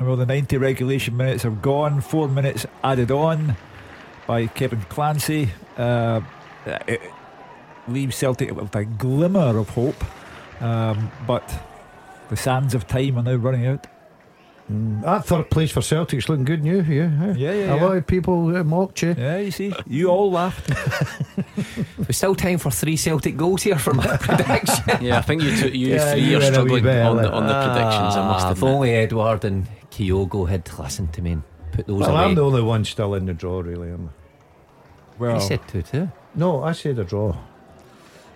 Well, 0.00 0.16
the 0.16 0.24
90 0.24 0.56
regulation 0.56 1.18
minutes 1.18 1.42
have 1.42 1.60
gone, 1.60 2.00
four 2.00 2.26
minutes 2.26 2.64
added 2.82 3.10
on. 3.10 3.56
by 4.26 4.46
Kevin 4.46 4.80
Clancy. 4.82 5.50
Uh, 5.76 6.22
it 6.64 7.02
leaves 7.88 8.16
Celtic 8.16 8.54
with 8.54 8.74
a 8.74 8.86
glimmer 8.86 9.58
of 9.58 9.68
hope, 9.68 10.02
um, 10.62 11.10
but 11.26 11.62
the 12.30 12.36
sands 12.38 12.74
of 12.74 12.86
time 12.86 13.18
are 13.18 13.22
now 13.22 13.34
running 13.34 13.66
out. 13.66 13.86
Mm, 14.70 15.02
that 15.02 15.24
third 15.26 15.50
place 15.50 15.70
for 15.72 15.82
Celtic's 15.82 16.28
looking 16.28 16.44
good 16.44 16.62
new. 16.62 16.82
Yeah, 16.82 17.34
Yeah, 17.34 17.34
yeah, 17.34 17.50
A 17.52 17.76
yeah. 17.76 17.84
lot 17.84 17.96
of 17.96 18.06
people 18.06 18.56
uh, 18.56 18.62
mocked 18.62 19.02
you. 19.02 19.14
Yeah, 19.18 19.38
you 19.38 19.50
see, 19.50 19.72
you 19.86 20.08
all 20.08 20.30
laughed. 20.30 20.68
There's 21.98 22.16
still 22.16 22.34
time 22.36 22.58
for 22.58 22.70
three 22.70 22.96
Celtic 22.96 23.36
goals 23.36 23.62
here 23.62 23.78
for 23.78 23.92
my 23.94 24.16
prediction. 24.20 24.84
Yeah, 25.00 25.18
I 25.18 25.22
think 25.22 25.42
you 25.42 25.56
two, 25.56 25.68
you 25.68 25.88
Yeah, 25.94 26.12
three 26.12 26.22
you 26.22 26.36
are 26.36 26.40
went 26.40 26.56
a 26.56 26.62
wee 26.62 26.68
struggling 26.80 26.82
bit 26.84 27.02
on 27.02 27.16
the, 27.16 27.30
on 27.32 27.46
the 27.46 27.54
predictions. 27.54 28.16
I 28.16 28.26
must 28.28 28.46
Ah, 28.46 28.50
If 28.52 28.62
only 28.62 28.90
Edouard 28.94 29.44
and 29.44 29.66
Kyogo 29.90 30.48
had 30.48 30.68
listened 30.78 31.12
to 31.14 31.22
me 31.22 31.32
and 31.32 31.42
put 31.72 31.86
those 31.86 32.00
Well, 32.00 32.10
away. 32.12 32.24
I'm 32.24 32.34
the 32.36 32.44
only 32.44 32.62
one 32.62 32.84
still 32.84 33.14
in 33.14 33.26
the 33.26 33.34
draw, 33.34 33.60
really. 33.60 33.90
Am 33.90 34.10
I? 34.10 35.18
Well, 35.18 35.36
I 35.36 35.38
said 35.40 35.60
two 35.68 35.82
two. 35.82 36.10
No, 36.34 36.62
I 36.62 36.72
said 36.72 36.98
a 36.98 37.04
draw. 37.04 37.34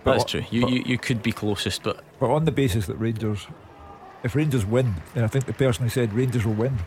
That's 0.03 0.23
true. 0.25 0.43
You, 0.51 0.67
you 0.69 0.83
you 0.85 0.97
could 0.97 1.21
be 1.23 1.31
closest, 1.31 1.83
but 1.83 2.03
but 2.19 2.29
on 2.29 2.45
the 2.45 2.51
basis 2.51 2.85
that 2.87 2.95
Rangers, 2.95 3.47
if 4.23 4.35
Rangers 4.35 4.65
win, 4.65 4.95
then 5.13 5.23
I 5.23 5.27
think 5.27 5.45
the 5.45 5.53
person 5.53 5.83
who 5.83 5.89
said 5.89 6.13
Rangers 6.13 6.45
will 6.45 6.53
win 6.53 6.77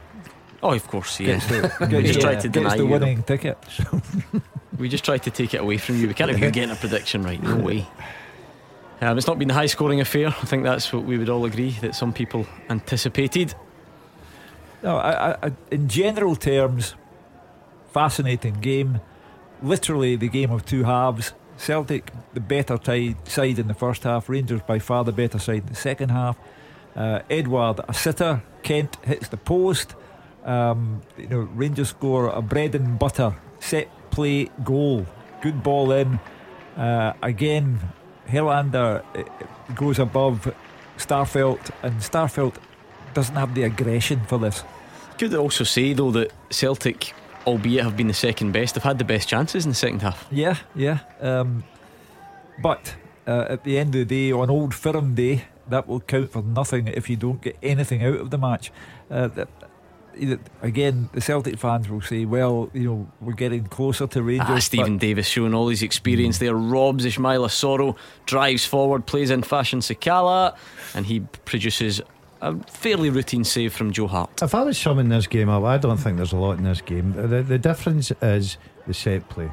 oh, 0.62 0.72
of 0.72 0.86
course, 0.86 1.20
yeah. 1.20 1.26
gets 1.34 1.46
the, 1.46 1.88
We 1.96 2.02
just 2.02 2.14
the, 2.14 2.20
tried 2.20 2.40
to 2.40 2.48
deny 2.48 2.76
the 2.76 2.86
winning 2.86 3.22
ticket. 3.22 3.58
We 4.78 4.88
just 4.88 5.04
tried 5.04 5.24
to 5.24 5.30
take 5.30 5.52
it 5.52 5.60
away 5.60 5.76
from 5.76 5.96
you. 5.96 6.08
We 6.08 6.14
can't 6.14 6.30
even 6.30 6.52
get 6.52 6.70
a 6.70 6.74
prediction 6.74 7.22
right. 7.22 7.42
No 7.42 7.56
way. 7.56 7.86
Um, 9.02 9.18
it's 9.18 9.26
not 9.26 9.38
been 9.38 9.50
a 9.50 9.54
high 9.54 9.66
scoring 9.66 10.00
affair. 10.00 10.28
I 10.28 10.46
think 10.46 10.62
that's 10.62 10.90
what 10.90 11.04
we 11.04 11.18
would 11.18 11.28
all 11.28 11.44
agree 11.44 11.72
that 11.82 11.94
some 11.94 12.14
people 12.14 12.46
anticipated. 12.70 13.54
No, 14.82 14.96
I, 14.96 15.32
I, 15.32 15.52
in 15.70 15.86
general 15.86 16.34
terms, 16.34 16.94
fascinating 17.92 18.54
game. 18.54 19.02
Literally 19.62 20.16
the 20.16 20.28
game 20.30 20.50
of 20.50 20.64
two 20.64 20.84
halves. 20.84 21.34
Celtic, 21.58 22.10
the 22.32 22.40
better 22.40 22.78
ti- 22.78 23.16
side 23.24 23.58
in 23.58 23.68
the 23.68 23.74
first 23.74 24.04
half. 24.04 24.30
Rangers, 24.30 24.62
by 24.62 24.78
far 24.78 25.04
the 25.04 25.12
better 25.12 25.38
side 25.38 25.64
in 25.64 25.66
the 25.66 25.74
second 25.74 26.08
half. 26.08 26.38
Uh, 26.96 27.20
Edouard, 27.30 27.80
a 27.88 27.94
sitter. 27.94 28.42
Kent 28.62 28.96
hits 29.04 29.28
the 29.28 29.36
post. 29.36 29.94
Um, 30.44 31.02
you 31.16 31.28
know, 31.28 31.40
Rangers 31.40 31.90
score 31.90 32.28
a 32.28 32.42
bread 32.42 32.74
and 32.74 32.98
butter 32.98 33.34
set 33.60 33.88
play 34.10 34.50
goal. 34.64 35.06
Good 35.42 35.62
ball 35.62 35.92
in. 35.92 36.18
Uh, 36.76 37.12
again, 37.22 37.80
Helander 38.28 39.02
uh, 39.14 39.74
goes 39.74 39.98
above 39.98 40.52
Starfelt, 40.96 41.70
and 41.82 42.00
Starfelt 42.00 42.54
doesn't 43.14 43.36
have 43.36 43.54
the 43.54 43.64
aggression 43.64 44.20
for 44.24 44.38
this. 44.38 44.64
Could 45.18 45.34
also 45.34 45.64
say 45.64 45.92
though 45.92 46.10
that 46.12 46.32
Celtic, 46.50 47.12
albeit 47.46 47.84
have 47.84 47.96
been 47.96 48.08
the 48.08 48.14
second 48.14 48.52
best, 48.52 48.74
have 48.74 48.84
had 48.84 48.98
the 48.98 49.04
best 49.04 49.28
chances 49.28 49.64
in 49.64 49.70
the 49.70 49.76
second 49.76 50.02
half. 50.02 50.26
Yeah, 50.30 50.56
yeah. 50.74 51.00
Um, 51.20 51.64
but 52.62 52.94
uh, 53.26 53.46
at 53.48 53.64
the 53.64 53.78
end 53.78 53.94
of 53.94 54.08
the 54.08 54.30
day, 54.30 54.32
on 54.32 54.50
Old 54.50 54.74
Firm 54.74 55.14
Day, 55.14 55.44
that 55.68 55.86
will 55.86 56.00
count 56.00 56.30
for 56.32 56.42
nothing 56.42 56.88
if 56.88 57.08
you 57.10 57.16
don't 57.16 57.40
get 57.40 57.56
anything 57.62 58.04
out 58.04 58.20
of 58.20 58.30
the 58.30 58.38
match. 58.38 58.72
Uh, 59.10 59.28
that, 59.28 59.48
that- 60.16 60.40
again, 60.60 61.08
the 61.12 61.20
Celtic 61.20 61.56
fans 61.58 61.88
will 61.88 62.00
say, 62.02 62.24
"Well, 62.24 62.68
you 62.74 62.84
know, 62.84 63.08
we're 63.20 63.32
getting 63.32 63.64
closer 63.64 64.06
to 64.08 64.22
Rangers." 64.22 64.46
Ah, 64.50 64.54
but- 64.54 64.62
Stephen 64.62 64.98
Davis 64.98 65.26
showing 65.26 65.54
all 65.54 65.68
his 65.68 65.82
experience 65.82 66.38
there. 66.38 66.54
Robs 66.54 67.04
Ismaila 67.06 67.48
Soro, 67.48 67.96
drives 68.26 68.64
forward, 68.66 69.06
plays 69.06 69.30
in 69.30 69.42
fashion 69.42 69.78
Sakala, 69.80 70.56
and 70.94 71.06
he 71.06 71.20
produces 71.44 72.00
a 72.42 72.56
fairly 72.64 73.10
routine 73.10 73.44
save 73.44 73.72
from 73.72 73.92
Joe 73.92 74.08
Hart. 74.08 74.42
If 74.42 74.54
I 74.54 74.62
was 74.62 74.76
summing 74.78 75.10
this 75.10 75.26
game 75.26 75.48
up, 75.48 75.62
I 75.62 75.76
don't 75.78 75.98
think 75.98 76.16
there's 76.16 76.32
a 76.32 76.36
lot 76.38 76.58
in 76.58 76.64
this 76.64 76.80
game. 76.80 77.12
The, 77.12 77.42
the 77.42 77.58
difference 77.58 78.10
is 78.22 78.56
the 78.86 78.94
set 78.94 79.28
play. 79.28 79.50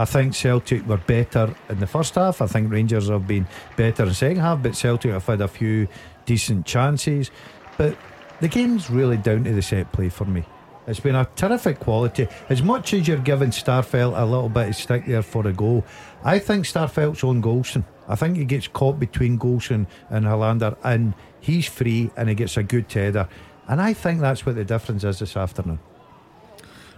I 0.00 0.06
think 0.06 0.34
Celtic 0.34 0.86
were 0.86 0.96
better 0.96 1.54
in 1.68 1.78
the 1.78 1.86
first 1.86 2.14
half. 2.14 2.40
I 2.40 2.46
think 2.46 2.72
Rangers 2.72 3.10
have 3.10 3.26
been 3.26 3.46
better 3.76 4.04
in 4.04 4.08
the 4.08 4.14
second 4.14 4.38
half, 4.38 4.62
but 4.62 4.74
Celtic 4.74 5.12
have 5.12 5.26
had 5.26 5.42
a 5.42 5.48
few 5.48 5.88
decent 6.24 6.64
chances. 6.64 7.30
But 7.76 7.98
the 8.40 8.48
game's 8.48 8.88
really 8.88 9.18
down 9.18 9.44
to 9.44 9.52
the 9.52 9.60
set 9.60 9.92
play 9.92 10.08
for 10.08 10.24
me. 10.24 10.46
It's 10.86 11.00
been 11.00 11.16
a 11.16 11.28
terrific 11.36 11.80
quality. 11.80 12.28
As 12.48 12.62
much 12.62 12.94
as 12.94 13.06
you're 13.06 13.18
giving 13.18 13.50
Starfelt 13.50 14.18
a 14.18 14.24
little 14.24 14.48
bit 14.48 14.70
of 14.70 14.76
stick 14.76 15.04
there 15.04 15.20
for 15.20 15.46
a 15.46 15.52
goal, 15.52 15.84
I 16.24 16.38
think 16.38 16.64
Starfelt's 16.64 17.22
on 17.22 17.42
Goldson. 17.42 17.84
I 18.08 18.16
think 18.16 18.38
he 18.38 18.46
gets 18.46 18.68
caught 18.68 18.98
between 18.98 19.38
Goldson 19.38 19.86
and 20.08 20.24
Helander, 20.24 20.78
and 20.82 21.12
he's 21.40 21.66
free 21.66 22.10
and 22.16 22.30
he 22.30 22.34
gets 22.34 22.56
a 22.56 22.62
good 22.62 22.88
tether. 22.88 23.28
And 23.68 23.82
I 23.82 23.92
think 23.92 24.22
that's 24.22 24.46
what 24.46 24.54
the 24.54 24.64
difference 24.64 25.04
is 25.04 25.18
this 25.18 25.36
afternoon. 25.36 25.78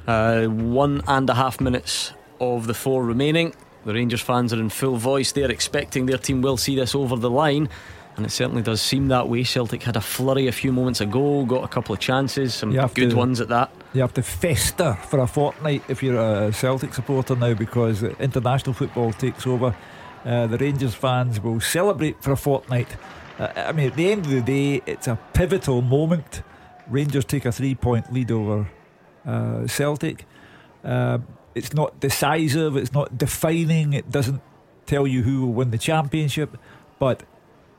Uh, 0.06 0.46
one 0.46 1.02
and 1.08 1.28
a 1.28 1.34
half 1.34 1.60
minutes 1.60 2.12
of 2.42 2.66
the 2.66 2.74
four 2.74 3.04
remaining. 3.04 3.54
The 3.84 3.94
Rangers 3.94 4.20
fans 4.20 4.52
are 4.52 4.60
in 4.60 4.68
full 4.68 4.96
voice. 4.96 5.32
They're 5.32 5.50
expecting 5.50 6.06
their 6.06 6.18
team 6.18 6.42
will 6.42 6.56
see 6.56 6.76
this 6.76 6.94
over 6.94 7.16
the 7.16 7.30
line. 7.30 7.68
And 8.16 8.26
it 8.26 8.30
certainly 8.30 8.62
does 8.62 8.82
seem 8.82 9.08
that 9.08 9.28
way. 9.28 9.42
Celtic 9.42 9.82
had 9.84 9.96
a 9.96 10.00
flurry 10.00 10.46
a 10.46 10.52
few 10.52 10.70
moments 10.70 11.00
ago, 11.00 11.46
got 11.46 11.64
a 11.64 11.68
couple 11.68 11.94
of 11.94 12.00
chances, 12.00 12.52
some 12.52 12.72
good 12.94 13.10
to- 13.10 13.16
ones 13.16 13.40
at 13.40 13.48
that. 13.48 13.70
You 13.94 14.02
have 14.02 14.12
to 14.14 14.22
fester 14.22 14.94
for 15.08 15.20
a 15.20 15.26
fortnight 15.26 15.82
if 15.88 16.02
you're 16.02 16.18
a 16.20 16.52
Celtic 16.52 16.94
supporter 16.94 17.36
now 17.36 17.54
because 17.54 18.02
international 18.02 18.74
football 18.74 19.12
takes 19.12 19.46
over. 19.46 19.74
Uh, 20.24 20.46
the 20.46 20.58
Rangers 20.58 20.94
fans 20.94 21.40
will 21.40 21.60
celebrate 21.60 22.22
for 22.22 22.32
a 22.32 22.36
fortnight. 22.36 22.88
Uh, 23.38 23.48
I 23.56 23.72
mean, 23.72 23.88
at 23.88 23.96
the 23.96 24.12
end 24.12 24.26
of 24.26 24.30
the 24.30 24.40
day, 24.42 24.82
it's 24.86 25.08
a 25.08 25.18
pivotal 25.32 25.80
moment. 25.82 26.42
Rangers 26.88 27.24
take 27.24 27.44
a 27.46 27.52
three 27.52 27.74
point 27.74 28.12
lead 28.12 28.30
over 28.30 28.68
uh, 29.26 29.66
Celtic. 29.66 30.26
It's 31.54 31.72
not 31.72 32.00
decisive, 32.00 32.76
it's 32.76 32.92
not 32.92 33.18
defining, 33.18 33.92
it 33.92 34.10
doesn't 34.10 34.40
tell 34.86 35.06
you 35.06 35.22
who 35.22 35.46
will 35.46 35.52
win 35.52 35.70
the 35.70 35.78
championship, 35.78 36.56
but 36.98 37.22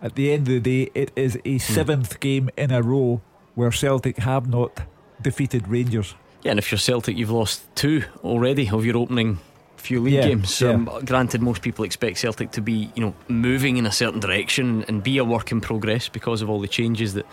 at 0.02 0.16
the 0.16 0.32
end 0.32 0.48
of 0.48 0.64
the 0.64 0.86
day, 0.86 0.92
it 0.94 1.12
is 1.16 1.40
a 1.46 1.58
seventh 1.58 2.20
game 2.20 2.50
in 2.58 2.72
a 2.72 2.82
row 2.82 3.22
where 3.56 3.72
Celtic 3.72 4.18
have 4.18 4.48
not 4.48 4.82
defeated 5.22 5.68
Rangers. 5.68 6.16
Yeah, 6.44 6.52
and 6.52 6.60
if 6.60 6.72
you're 6.72 6.80
Celtic, 6.80 7.18
you've 7.18 7.32
lost 7.32 7.64
two 7.76 8.04
already 8.24 8.70
of 8.70 8.84
your 8.86 8.98
opening 8.98 9.40
few 9.78 10.02
league 10.02 10.14
Yeah, 10.16 10.28
games. 10.28 10.60
yeah. 10.62 10.70
Um, 10.72 10.90
granted, 11.06 11.42
most 11.42 11.62
people 11.62 11.86
expect 11.86 12.18
Celtic 12.18 12.52
to 12.52 12.62
be, 12.62 12.92
you 12.96 13.02
know, 13.04 13.14
moving 13.28 13.78
in 13.78 13.86
a 13.86 13.92
certain 13.92 14.20
direction 14.20 14.84
and 14.88 15.02
be 15.04 15.18
a 15.18 15.24
work 15.24 15.52
in 15.52 15.62
progress 15.62 16.10
because 16.10 16.42
of 16.42 16.50
all 16.50 16.60
the 16.60 16.68
changes 16.68 17.14
that 17.14 17.26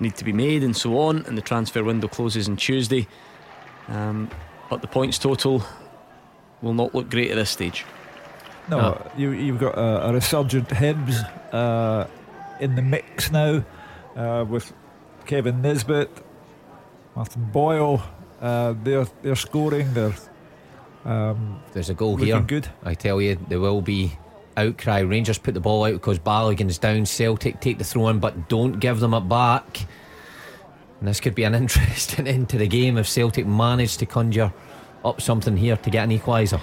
need 0.00 0.14
to 0.16 0.24
be 0.24 0.32
made 0.32 0.62
and 0.62 0.76
so 0.76 0.98
on. 0.98 1.24
And 1.26 1.36
the 1.36 1.42
transfer 1.42 1.82
window 1.84 2.08
closes 2.08 2.48
on 2.48 2.56
Tuesday. 2.56 3.06
Um, 3.88 4.30
but 4.68 4.80
the 4.82 4.86
points 4.88 5.18
total 5.18 5.62
will 6.62 6.74
not 6.74 6.94
look 6.94 7.10
great 7.10 7.30
at 7.30 7.36
this 7.36 7.50
stage. 7.50 7.84
No, 8.68 8.78
No. 8.78 9.10
You, 9.16 9.30
you've 9.30 9.58
got 9.58 9.76
a, 9.78 10.08
a 10.08 10.12
resurgent 10.12 10.68
Hibs 10.68 11.16
uh, 11.52 12.06
in 12.60 12.74
the 12.74 12.82
mix 12.82 13.30
now 13.30 13.64
uh, 14.16 14.44
with 14.48 14.72
Kevin 15.26 15.62
Nisbet, 15.62 16.10
Martin 17.16 17.44
Boyle. 17.52 18.02
Uh, 18.40 18.74
they're 18.82 19.06
they're 19.22 19.34
scoring. 19.36 19.92
They're 19.94 20.14
um, 21.04 21.60
There's 21.72 21.90
a 21.90 21.94
goal 21.94 22.12
looking 22.12 22.26
here. 22.26 22.40
good. 22.40 22.68
I 22.84 22.94
tell 22.94 23.20
you, 23.20 23.38
there 23.48 23.60
will 23.60 23.80
be 23.80 24.12
outcry. 24.56 25.00
Rangers 25.00 25.38
put 25.38 25.54
the 25.54 25.60
ball 25.60 25.84
out 25.84 25.94
because 25.94 26.18
Balogun's 26.18 26.78
down. 26.78 27.06
Celtic 27.06 27.60
take 27.60 27.78
the 27.78 27.84
throw 27.84 28.08
in, 28.08 28.18
but 28.18 28.48
don't 28.48 28.78
give 28.78 29.00
them 29.00 29.14
it 29.14 29.28
back. 29.28 29.86
And 30.98 31.08
this 31.08 31.20
could 31.20 31.34
be 31.34 31.44
an 31.44 31.54
interesting 31.62 32.26
end 32.26 32.48
to 32.50 32.58
the 32.58 32.66
game 32.66 32.98
if 32.98 33.08
Celtic 33.08 33.46
manage 33.46 33.96
to 33.98 34.06
conjure 34.06 34.52
up 35.04 35.20
something 35.20 35.56
here 35.56 35.76
to 35.76 35.90
get 35.90 36.04
an 36.04 36.18
equaliser. 36.18 36.60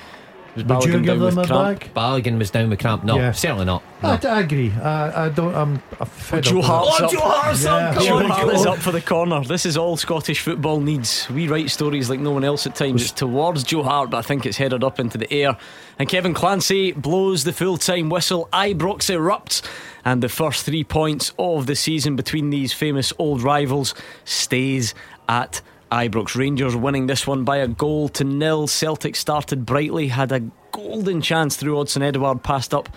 Was 0.56 0.64
Would 0.66 0.86
you 0.86 1.00
give 1.02 1.20
them 1.20 1.38
a 1.38 1.46
cramp? 1.46 1.80
back? 1.82 1.94
Balogun 1.94 2.38
was 2.38 2.50
down 2.50 2.70
with 2.70 2.80
cramp. 2.80 3.04
No, 3.04 3.18
Yeah. 3.18 3.32
certainly 3.34 3.66
not. 3.66 3.84
No. 4.02 4.10
I, 4.12 4.20
I 4.28 4.40
agree. 4.40 4.72
I, 4.72 5.26
I 5.26 5.30
don't. 5.30 5.54
I'm. 5.54 5.82
I'm 6.00 6.06
fed 6.08 6.44
Joe 6.44 6.52
up 6.52 6.56
with 6.58 6.66
Hart's 6.66 7.14
it. 7.14 7.20
up. 7.20 7.24
Hart's 7.26 7.64
Yeah. 7.66 7.94
Come 7.94 8.04
Joe 8.06 8.16
on, 8.18 8.26
Hart 8.26 8.42
Joe. 8.48 8.50
is 8.52 8.66
up 8.66 8.78
for 8.78 8.92
the 8.92 9.02
corner. 9.02 9.44
This 9.44 9.66
is 9.66 9.76
all 9.76 9.98
Scottish 9.98 10.40
football 10.40 10.80
needs. 10.80 11.30
We 11.30 11.48
write 11.50 11.70
stories 11.72 12.10
like 12.10 12.20
no 12.22 12.32
one 12.32 12.44
else 12.46 12.66
at 12.66 12.76
times. 12.76 13.02
It's 13.02 13.12
towards 13.12 13.64
Joe 13.64 13.84
Hart, 13.84 14.10
but 14.12 14.18
I 14.18 14.22
think 14.22 14.46
it's 14.46 14.58
headed 14.58 14.84
up 14.84 15.00
into 15.00 15.18
the 15.18 15.32
air. 15.34 15.58
And 16.00 16.08
Kevin 16.08 16.34
Clancy 16.34 16.94
blows 16.94 17.44
the 17.44 17.54
full 17.54 17.78
time 17.78 18.10
whistle. 18.10 18.48
Ibrox 18.54 19.10
erupts. 19.14 19.62
And 20.06 20.22
the 20.24 20.30
first 20.30 20.66
three 20.66 20.84
points 20.84 21.34
of 21.40 21.66
the 21.66 21.76
season 21.76 22.16
between 22.16 22.50
these 22.52 22.72
famous 22.72 23.12
old 23.18 23.42
rivals 23.42 23.96
stays 24.24 24.94
at 25.28 25.62
Ibrox. 25.92 26.36
Rangers 26.36 26.76
winning 26.76 27.08
this 27.08 27.28
one 27.28 27.44
by 27.44 27.58
a 27.58 27.68
goal 27.68 28.10
to 28.10 28.24
nil. 28.24 28.68
Celtic 28.68 29.16
started 29.16 29.66
brightly, 29.66 30.08
had 30.08 30.32
a 30.32 30.42
golden 30.72 31.22
chance 31.22 31.56
through 31.56 31.76
Odsonne 31.76 32.02
Edouard, 32.02 32.44
passed 32.44 32.74
up 32.74 32.90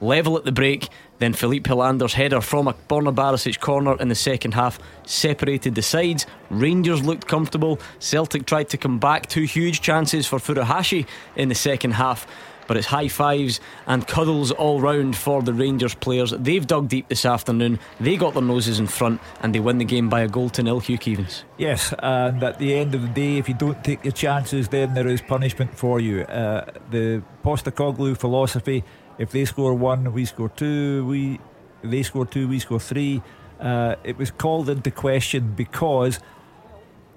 level 0.00 0.36
at 0.36 0.44
the 0.44 0.52
break. 0.52 0.88
Then 1.18 1.34
Filip 1.34 1.66
Helander's 1.66 2.14
header 2.14 2.40
from 2.40 2.66
a 2.66 2.72
Borna 2.72 3.14
Barisic 3.14 3.60
corner 3.60 3.96
in 4.00 4.08
the 4.08 4.14
second 4.14 4.54
half 4.54 4.78
separated 5.04 5.74
the 5.74 5.82
sides. 5.82 6.26
Rangers 6.48 7.04
looked 7.04 7.26
comfortable. 7.26 7.78
Celtic 7.98 8.46
tried 8.46 8.70
to 8.70 8.78
come 8.78 8.98
back. 8.98 9.26
Two 9.26 9.42
huge 9.42 9.82
chances 9.82 10.26
for 10.26 10.38
Furuhashi 10.38 11.06
in 11.36 11.50
the 11.50 11.54
second 11.54 11.92
half. 11.92 12.26
But 12.70 12.76
it's 12.76 12.86
high 12.86 13.08
fives 13.08 13.58
and 13.88 14.06
cuddles 14.06 14.52
all 14.52 14.80
round 14.80 15.16
for 15.16 15.42
the 15.42 15.52
Rangers 15.52 15.92
players. 15.92 16.30
They've 16.30 16.64
dug 16.64 16.86
deep 16.86 17.08
this 17.08 17.24
afternoon, 17.24 17.80
they 17.98 18.16
got 18.16 18.34
their 18.34 18.44
noses 18.44 18.78
in 18.78 18.86
front, 18.86 19.20
and 19.40 19.52
they 19.52 19.58
win 19.58 19.78
the 19.78 19.84
game 19.84 20.08
by 20.08 20.20
a 20.20 20.28
goal 20.28 20.50
to 20.50 20.62
nil, 20.62 20.78
Hugh 20.78 20.96
Keevins. 20.96 21.42
Yes, 21.58 21.92
and 21.98 22.40
at 22.44 22.60
the 22.60 22.72
end 22.74 22.94
of 22.94 23.02
the 23.02 23.08
day, 23.08 23.38
if 23.38 23.48
you 23.48 23.56
don't 23.56 23.82
take 23.82 24.04
your 24.04 24.12
chances, 24.12 24.68
then 24.68 24.94
there 24.94 25.08
is 25.08 25.20
punishment 25.20 25.76
for 25.76 25.98
you. 25.98 26.20
Uh, 26.22 26.64
the 26.92 27.24
Postecoglou 27.42 28.16
philosophy 28.16 28.84
if 29.20 29.32
they 29.32 29.44
score 29.44 29.74
one, 29.74 30.14
we 30.14 30.24
score 30.24 30.48
two, 30.48 31.04
we 31.04 31.40
they 31.82 32.02
score 32.02 32.24
two, 32.24 32.48
we 32.48 32.58
score 32.58 32.80
three. 32.80 33.20
Uh, 33.60 33.96
it 34.02 34.16
was 34.16 34.30
called 34.30 34.70
into 34.70 34.90
question 34.90 35.52
because 35.52 36.20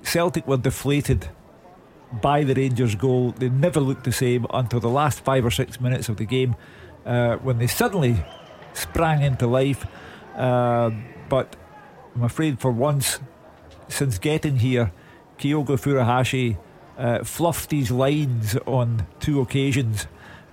Celtic 0.01 0.45
were 0.45 0.57
deflated 0.57 1.29
by 2.21 2.43
the 2.43 2.53
Rangers 2.53 2.95
goal. 2.95 3.31
They 3.31 3.49
never 3.49 3.79
looked 3.79 4.03
the 4.03 4.11
same 4.11 4.45
until 4.53 4.79
the 4.79 4.89
last 4.89 5.21
five 5.21 5.45
or 5.45 5.51
six 5.51 5.79
minutes 5.79 6.09
of 6.09 6.17
the 6.17 6.25
game 6.25 6.55
uh, 7.05 7.37
when 7.37 7.57
they 7.57 7.67
suddenly 7.67 8.23
sprang 8.73 9.21
into 9.21 9.47
life. 9.47 9.85
Uh, 10.35 10.91
but 11.29 11.55
I'm 12.15 12.23
afraid 12.23 12.59
for 12.59 12.71
once, 12.71 13.19
since 13.87 14.17
getting 14.17 14.57
here, 14.57 14.91
Kyogo 15.37 15.77
Furuhashi 15.77 16.57
uh, 16.97 17.23
fluffed 17.23 17.71
his 17.71 17.91
lines 17.91 18.55
on 18.65 19.07
two 19.19 19.41
occasions 19.41 20.03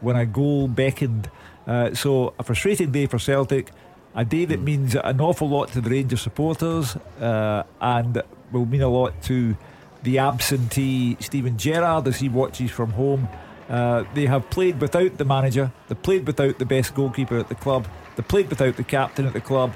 when 0.00 0.16
a 0.16 0.26
goal 0.26 0.68
beckoned. 0.68 1.30
Uh, 1.66 1.94
so, 1.94 2.34
a 2.38 2.42
frustrating 2.42 2.90
day 2.90 3.06
for 3.06 3.18
Celtic, 3.18 3.70
a 4.14 4.24
day 4.24 4.44
that 4.44 4.61
means 4.61 4.96
an 4.96 5.20
awful 5.20 5.48
lot 5.48 5.70
to 5.72 5.80
the 5.80 5.90
Rangers 5.90 6.20
supporters 6.20 6.96
uh, 7.20 7.62
and 7.80 8.22
will 8.50 8.66
mean 8.66 8.82
a 8.82 8.88
lot 8.88 9.20
to 9.22 9.56
the 10.03 10.18
absentee 10.18 11.16
Steven 11.20 11.57
Gerrard 11.57 12.07
as 12.09 12.18
he 12.18 12.28
watches 12.28 12.70
from 12.70 12.90
home. 12.90 13.28
Uh, 13.68 14.05
they 14.14 14.26
have 14.26 14.51
played 14.51 14.80
without 14.80 15.16
the 15.16 15.24
manager, 15.24 15.70
they 15.88 15.94
played 15.94 16.26
without 16.26 16.59
the 16.59 16.64
best 16.64 16.94
goalkeeper 16.94 17.38
at 17.38 17.48
the 17.48 17.55
club, 17.55 17.86
they 18.16 18.22
played 18.22 18.51
without 18.51 18.76
the 18.76 18.82
captain 18.82 19.26
at 19.26 19.32
the 19.32 19.40
club, 19.40 19.72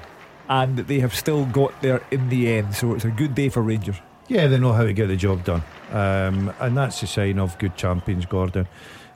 and 0.49 0.79
they 0.79 0.99
have 0.99 1.15
still 1.15 1.47
got 1.47 1.81
there 1.81 2.03
in 2.11 2.29
the 2.29 2.53
end. 2.53 2.75
So 2.75 2.95
it's 2.95 3.05
a 3.05 3.11
good 3.11 3.37
day 3.37 3.49
for 3.51 3.63
Rangers. 3.63 3.97
Yeah, 4.27 4.49
they 4.49 4.59
know 4.59 4.73
how 4.73 4.83
to 4.83 4.93
get 4.93 5.07
the 5.07 5.17
job 5.17 5.45
done, 5.45 5.63
um, 5.93 6.53
and 6.59 6.77
that's 6.77 7.03
a 7.03 7.07
sign 7.07 7.39
of 7.39 7.57
good 7.59 7.77
champions, 7.77 8.27
Gordon. 8.27 8.67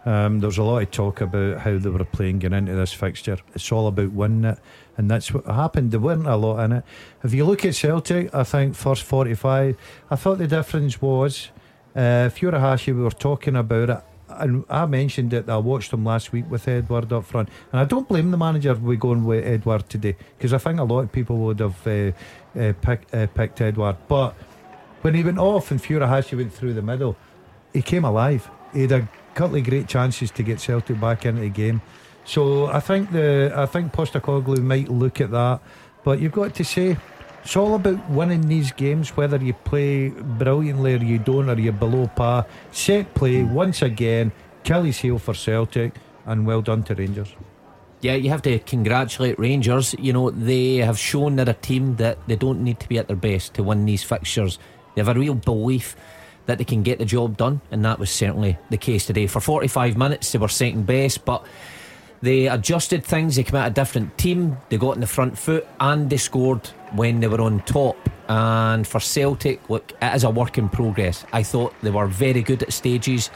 Um, 0.05 0.41
there's 0.41 0.59
a 0.59 0.63
lot 0.63 0.83
of 0.83 0.91
talk 0.91 1.21
about 1.21 1.59
how 1.59 1.77
they 1.77 1.91
were 1.91 2.05
playing 2.05 2.39
getting 2.39 2.59
into 2.59 2.77
this 2.77 2.93
fixture. 2.93 3.39
It's 3.55 3.73
all 3.73 3.89
about 3.89 4.13
winning 4.13 4.53
it, 4.53 4.59
and 4.99 5.09
that's 5.09 5.33
what 5.33 5.47
happened. 5.47 5.93
There 5.93 6.01
weren't 6.01 6.27
a 6.27 6.37
lot 6.37 6.59
in 6.65 6.73
it. 6.73 6.85
If 7.23 7.33
you 7.33 7.47
look 7.47 7.65
at 7.65 7.77
Celtic, 7.77 8.35
I 8.35 8.43
think 8.43 8.75
first 8.75 9.05
45, 9.05 9.77
I 10.11 10.17
thought 10.17 10.39
the 10.39 10.49
difference 10.49 11.01
was 11.01 11.51
uh, 11.95 12.29
we 12.41 12.93
were 12.93 13.11
talking 13.11 13.57
about 13.57 13.91
it. 13.91 14.01
And 14.29 14.65
I 14.69 14.85
mentioned 14.87 15.33
it. 15.33 15.49
I 15.49 15.57
watched 15.57 15.93
him 15.93 16.05
last 16.05 16.33
week 16.33 16.51
with 16.51 16.69
Edouard 16.69 17.13
up 17.13 17.25
front, 17.25 17.49
and 17.73 17.81
I 17.81 17.85
don't 17.85 18.07
blame 18.07 18.31
the 18.31 18.37
manager 18.37 18.75
we 18.75 18.97
going 18.97 19.25
with 19.25 19.47
Edouard 19.47 19.89
today 19.89 20.17
because 20.37 20.53
I 20.53 20.59
think 20.59 20.79
a 20.79 20.85
lot 20.85 21.01
of 21.01 21.13
people 21.13 21.39
would 21.39 21.61
have 21.61 21.87
uh, 21.87 22.13
uh, 22.59 22.73
pick, 22.81 23.07
uh, 23.15 23.27
picked 23.29 23.61
Edouard. 23.63 23.97
But 24.07 24.35
when 25.01 25.15
he 25.15 25.25
went 25.25 25.39
off 25.39 25.71
and 25.71 25.83
Furuhashi 25.83 26.37
went 26.37 26.53
through 26.53 26.75
the 26.75 26.83
middle, 26.83 27.17
he 27.73 27.81
came 27.81 28.05
alive. 28.05 28.51
He 28.75 28.83
had 28.83 28.93
a 28.93 29.09
couple 29.35 29.57
of 29.57 29.65
great 29.65 29.89
chances 29.89 30.31
to 30.33 30.43
get 30.43 30.61
Celtic 30.61 31.01
back 31.01 31.25
into 31.25 31.41
the 31.41 31.49
game. 31.49 31.81
So 32.29 32.67
I 32.67 32.81
think 32.81 33.11
the 33.11 33.51
I 33.57 33.65
think 33.65 33.91
Postecoglou 33.91 34.59
might 34.63 34.91
look 34.91 35.19
at 35.23 35.31
that, 35.31 35.63
but 36.05 36.21
you've 36.21 36.33
got 36.33 36.55
to 36.57 36.63
say 36.63 36.95
it's 37.43 37.57
all 37.57 37.75
about 37.75 38.11
winning 38.11 38.47
these 38.47 38.71
games, 38.71 39.17
whether 39.17 39.39
you 39.39 39.55
play 39.55 40.11
brilliantly 40.11 40.93
or 40.93 40.99
you 40.99 41.19
don't, 41.19 41.49
or 41.49 41.59
you're 41.59 41.73
below 41.73 42.07
par. 42.09 42.45
Set 42.71 43.15
play 43.15 43.41
hmm. 43.41 43.55
once 43.55 43.81
again, 43.81 44.31
Achilles 44.61 44.99
heel 44.99 45.19
for 45.19 45.33
Celtic, 45.33 45.95
and 46.27 46.47
well 46.47 46.61
done 46.61 46.83
to 46.83 46.95
Rangers. 46.95 47.35
Yeah, 48.03 48.17
you 48.17 48.29
have 48.29 48.43
to 48.43 48.59
congratulate 48.59 49.39
Rangers. 49.39 49.95
You 49.99 50.13
know, 50.13 50.29
they 50.29 50.77
have 50.77 50.99
shown 50.99 51.37
they're 51.37 51.49
a 51.49 51.55
team 51.55 51.97
that 51.97 52.19
they 52.29 52.37
don't 52.37 52.63
need 52.63 52.79
to 52.81 52.89
be 52.89 52.99
at 52.99 53.09
their 53.09 53.17
best 53.17 53.55
to 53.55 53.63
win 53.63 53.87
these 53.87 54.03
fixtures. 54.03 54.59
They 54.95 55.01
have 55.01 55.17
a 55.17 55.19
real 55.19 55.35
belief 55.35 55.97
that 56.45 56.59
they 56.59 56.65
can 56.65 56.83
get 56.83 56.99
the 56.99 57.07
job 57.07 57.39
done, 57.39 57.63
and 57.71 57.83
that 57.87 57.99
was 57.99 58.11
certainly 58.11 58.59
the 58.69 58.77
case 58.77 59.07
today. 59.07 59.27
For 59.27 59.41
45 59.41 59.97
minutes, 59.97 60.31
they 60.33 60.39
were 60.39 60.49
second 60.49 60.85
best, 60.85 61.25
but 61.25 61.43
they 62.21 62.49
adjusted 62.49 63.05
things. 63.05 63.37
They 63.37 63.45
came 63.45 63.57
out 63.57 63.69
a 63.69 63.75
different 63.75 64.17
team. 64.19 64.57
They 64.69 64.77
got 64.77 64.95
in 64.95 65.01
the 65.01 65.07
front 65.07 65.39
foot, 65.39 65.67
and 65.81 66.11
they 66.11 66.17
scored 66.17 66.67
when 66.93 67.21
they 67.21 67.29
were 67.29 67.41
on 67.41 67.61
top. 67.61 67.97
And 68.29 68.87
for 68.87 69.01
Celtic, 69.01 69.69
look, 69.71 69.93
it 70.03 70.15
is 70.15 70.25
a 70.25 70.31
work 70.31 70.59
in 70.59 70.69
progress. 70.69 71.25
I 71.33 71.43
thought 71.43 71.75
they 71.83 71.91
were 71.91 72.07
very 72.07 72.43
good 72.43 72.63
at 72.63 72.73
stages. 72.73 73.31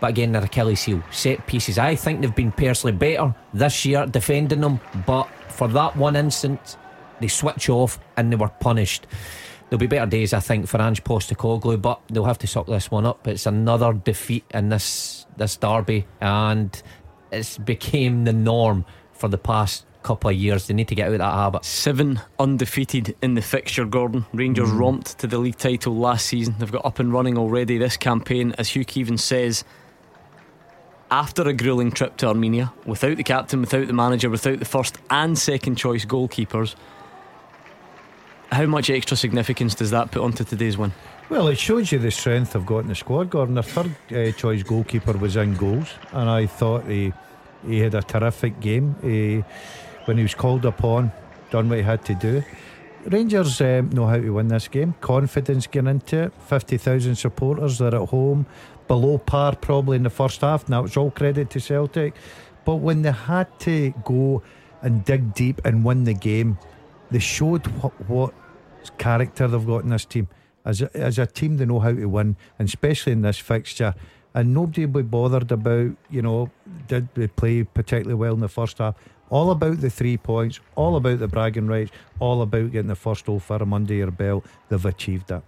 But 0.00 0.10
again, 0.10 0.32
they're 0.32 0.44
Achilles 0.44 0.82
heel. 0.82 1.02
Set 1.10 1.46
pieces. 1.46 1.78
I 1.78 1.94
think 1.94 2.20
they've 2.20 2.34
been 2.34 2.52
personally 2.52 2.96
better 2.96 3.34
this 3.52 3.84
year 3.84 4.06
defending 4.06 4.60
them. 4.60 4.80
But 5.06 5.28
for 5.48 5.68
that 5.68 5.96
one 5.96 6.16
instance, 6.16 6.76
they 7.20 7.28
switch 7.28 7.68
off 7.68 7.98
and 8.16 8.32
they 8.32 8.36
were 8.36 8.48
punished. 8.48 9.06
There'll 9.70 9.80
be 9.80 9.86
better 9.86 10.06
days, 10.06 10.34
I 10.34 10.40
think, 10.40 10.66
for 10.66 10.80
Ange 10.80 11.02
Postecoglou, 11.04 11.80
but 11.80 12.00
they'll 12.10 12.24
have 12.24 12.38
to 12.38 12.46
suck 12.46 12.66
this 12.66 12.90
one 12.90 13.06
up. 13.06 13.26
It's 13.26 13.46
another 13.46 13.92
defeat 13.92 14.44
in 14.52 14.68
this 14.68 15.26
this 15.36 15.56
derby, 15.56 16.06
and 16.20 16.82
it's 17.34 17.58
became 17.58 18.24
the 18.24 18.32
norm 18.32 18.84
for 19.12 19.28
the 19.28 19.38
past 19.38 19.84
couple 20.04 20.30
of 20.30 20.36
years. 20.36 20.66
They 20.68 20.74
need 20.74 20.88
to 20.88 20.94
get 20.94 21.08
out 21.08 21.14
of 21.14 21.18
that 21.18 21.34
habit. 21.34 21.64
Seven 21.64 22.20
undefeated 22.38 23.16
in 23.22 23.34
the 23.34 23.42
fixture, 23.42 23.84
Gordon. 23.84 24.26
Rangers 24.32 24.70
mm. 24.70 24.78
romped 24.78 25.18
to 25.18 25.26
the 25.26 25.38
league 25.38 25.56
title 25.56 25.96
last 25.96 26.26
season. 26.26 26.54
They've 26.58 26.70
got 26.70 26.84
up 26.84 26.98
and 26.98 27.12
running 27.12 27.36
already 27.36 27.78
this 27.78 27.96
campaign, 27.96 28.54
as 28.58 28.68
Hugh 28.68 28.84
Keevins 28.84 29.20
says. 29.20 29.64
After 31.10 31.42
a 31.42 31.52
grueling 31.52 31.92
trip 31.92 32.16
to 32.18 32.28
Armenia, 32.28 32.72
without 32.86 33.16
the 33.16 33.22
captain, 33.22 33.60
without 33.60 33.86
the 33.86 33.92
manager, 33.92 34.30
without 34.30 34.58
the 34.58 34.64
first 34.64 34.98
and 35.10 35.38
second 35.38 35.76
choice 35.76 36.04
goalkeepers, 36.04 36.74
how 38.52 38.66
much 38.66 38.90
extra 38.90 39.16
significance 39.16 39.74
does 39.74 39.90
that 39.90 40.10
put 40.10 40.22
onto 40.22 40.44
today's 40.44 40.76
win? 40.78 40.92
Well, 41.34 41.48
it 41.48 41.58
shows 41.58 41.90
you 41.90 41.98
the 41.98 42.12
strength 42.12 42.52
they've 42.52 42.64
got 42.64 42.84
in 42.84 42.86
the 42.86 42.94
squad. 42.94 43.30
Gordon, 43.30 43.56
their 43.56 43.64
third 43.64 43.90
uh, 44.12 44.30
choice 44.38 44.62
goalkeeper 44.62 45.14
was 45.14 45.34
in 45.34 45.56
goals, 45.56 45.88
and 46.12 46.30
I 46.30 46.46
thought 46.46 46.86
he 46.86 47.12
he 47.66 47.80
had 47.80 47.96
a 47.96 48.02
terrific 48.02 48.60
game. 48.60 48.94
He, 49.02 49.42
when 50.04 50.16
he 50.16 50.22
was 50.22 50.36
called 50.36 50.64
upon, 50.64 51.10
done 51.50 51.68
what 51.68 51.78
he 51.78 51.82
had 51.82 52.04
to 52.04 52.14
do. 52.14 52.44
Rangers 53.06 53.60
um, 53.60 53.90
know 53.90 54.06
how 54.06 54.18
to 54.18 54.30
win 54.30 54.46
this 54.46 54.68
game. 54.68 54.94
Confidence 55.00 55.66
getting 55.66 55.90
into 55.90 56.22
it. 56.22 56.32
Fifty 56.46 56.76
thousand 56.76 57.16
supporters. 57.16 57.78
They're 57.78 57.96
at 57.96 58.10
home, 58.10 58.46
below 58.86 59.18
par 59.18 59.56
probably 59.56 59.96
in 59.96 60.04
the 60.04 60.10
first 60.10 60.40
half. 60.40 60.68
Now 60.68 60.84
it's 60.84 60.96
all 60.96 61.10
credit 61.10 61.50
to 61.50 61.60
Celtic, 61.60 62.14
but 62.64 62.76
when 62.76 63.02
they 63.02 63.10
had 63.10 63.48
to 63.58 63.92
go 64.04 64.44
and 64.82 65.04
dig 65.04 65.34
deep 65.34 65.60
and 65.64 65.84
win 65.84 66.04
the 66.04 66.14
game, 66.14 66.58
they 67.10 67.18
showed 67.18 67.66
what 68.06 68.32
character 68.98 69.48
they've 69.48 69.66
got 69.66 69.82
in 69.82 69.90
this 69.90 70.04
team. 70.04 70.28
As 70.64 70.82
a, 70.82 70.96
as 70.96 71.18
a 71.18 71.26
team, 71.26 71.56
they 71.56 71.66
know 71.66 71.80
how 71.80 71.92
to 71.92 72.06
win, 72.06 72.36
and 72.58 72.68
especially 72.68 73.12
in 73.12 73.22
this 73.22 73.38
fixture. 73.38 73.94
And 74.34 74.52
nobody 74.52 74.86
will 74.86 75.02
be 75.02 75.08
bothered 75.08 75.52
about, 75.52 75.92
you 76.10 76.22
know, 76.22 76.50
did 76.88 77.08
they 77.14 77.28
play 77.28 77.62
particularly 77.62 78.14
well 78.14 78.34
in 78.34 78.40
the 78.40 78.48
first 78.48 78.78
half? 78.78 78.96
All 79.30 79.50
about 79.50 79.80
the 79.80 79.90
three 79.90 80.16
points, 80.16 80.60
all 80.74 80.96
about 80.96 81.18
the 81.18 81.28
bragging 81.28 81.66
rights, 81.66 81.92
all 82.18 82.42
about 82.42 82.72
getting 82.72 82.88
the 82.88 82.96
first 82.96 83.28
Old 83.28 83.42
Firm 83.42 83.72
under 83.72 83.94
your 83.94 84.10
belt. 84.10 84.44
They've 84.68 84.84
achieved 84.84 85.28
that. 85.28 85.42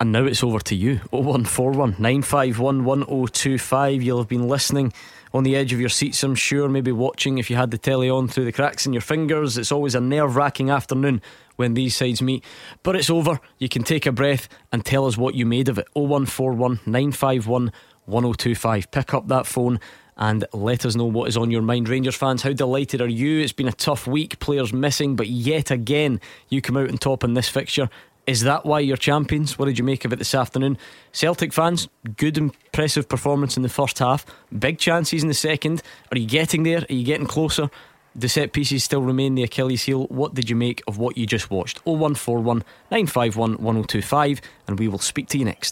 And 0.00 0.10
now 0.10 0.24
it's 0.24 0.42
over 0.42 0.58
to 0.58 0.74
you. 0.74 0.96
0141 1.10 1.90
951 1.90 2.84
1025. 2.84 4.02
You'll 4.02 4.18
have 4.18 4.28
been 4.28 4.48
listening 4.48 4.92
on 5.34 5.44
the 5.44 5.56
edge 5.56 5.72
of 5.72 5.80
your 5.80 5.88
seats, 5.88 6.22
I'm 6.22 6.34
sure, 6.34 6.68
maybe 6.68 6.92
watching 6.92 7.38
if 7.38 7.48
you 7.48 7.56
had 7.56 7.70
the 7.70 7.78
telly 7.78 8.10
on 8.10 8.28
through 8.28 8.44
the 8.44 8.52
cracks 8.52 8.86
in 8.86 8.92
your 8.92 9.02
fingers. 9.02 9.56
It's 9.56 9.72
always 9.72 9.94
a 9.94 10.00
nerve 10.00 10.36
wracking 10.36 10.70
afternoon 10.70 11.22
when 11.56 11.74
these 11.74 11.96
sides 11.96 12.20
meet. 12.20 12.44
But 12.82 12.96
it's 12.96 13.10
over. 13.10 13.40
You 13.58 13.68
can 13.68 13.82
take 13.82 14.06
a 14.06 14.12
breath 14.12 14.48
and 14.72 14.84
tell 14.84 15.06
us 15.06 15.16
what 15.16 15.34
you 15.34 15.46
made 15.46 15.68
of 15.68 15.78
it. 15.78 15.88
0141 15.94 16.80
951 16.86 17.72
1025. 18.04 18.90
Pick 18.90 19.14
up 19.14 19.28
that 19.28 19.46
phone 19.46 19.80
and 20.16 20.44
let 20.52 20.84
us 20.84 20.94
know 20.94 21.06
what 21.06 21.28
is 21.28 21.36
on 21.36 21.50
your 21.50 21.62
mind. 21.62 21.88
Rangers 21.88 22.14
fans, 22.14 22.42
how 22.42 22.52
delighted 22.52 23.00
are 23.00 23.08
you? 23.08 23.40
It's 23.40 23.52
been 23.52 23.68
a 23.68 23.72
tough 23.72 24.06
week, 24.06 24.38
players 24.38 24.72
missing, 24.72 25.16
but 25.16 25.28
yet 25.28 25.70
again, 25.70 26.20
you 26.48 26.60
come 26.60 26.76
out 26.76 26.90
on 26.90 26.98
top 26.98 27.24
in 27.24 27.34
this 27.34 27.48
fixture. 27.48 27.88
Is 28.26 28.42
that 28.42 28.64
why 28.64 28.78
you're 28.78 28.96
champions? 28.96 29.58
What 29.58 29.66
did 29.66 29.78
you 29.78 29.84
make 29.84 30.04
of 30.04 30.12
it 30.12 30.16
this 30.16 30.34
afternoon? 30.34 30.78
Celtic 31.10 31.52
fans, 31.52 31.88
good, 32.16 32.38
impressive 32.38 33.08
performance 33.08 33.56
in 33.56 33.64
the 33.64 33.68
first 33.68 33.98
half. 33.98 34.24
Big 34.56 34.78
chances 34.78 35.22
in 35.22 35.28
the 35.28 35.34
second. 35.34 35.82
Are 36.12 36.18
you 36.18 36.28
getting 36.28 36.62
there? 36.62 36.86
Are 36.88 36.92
you 36.92 37.04
getting 37.04 37.26
closer? 37.26 37.68
The 38.14 38.28
set 38.28 38.52
pieces 38.52 38.84
still 38.84 39.02
remain 39.02 39.34
the 39.34 39.42
Achilles 39.42 39.82
heel. 39.82 40.06
What 40.06 40.34
did 40.34 40.48
you 40.48 40.54
make 40.54 40.82
of 40.86 40.98
what 40.98 41.16
you 41.16 41.26
just 41.26 41.50
watched? 41.50 41.78
0141 41.84 42.58
951 42.90 43.52
1025, 43.52 44.40
and 44.68 44.78
we 44.78 44.86
will 44.86 44.98
speak 44.98 45.28
to 45.28 45.38
you 45.38 45.44
next. 45.44 45.70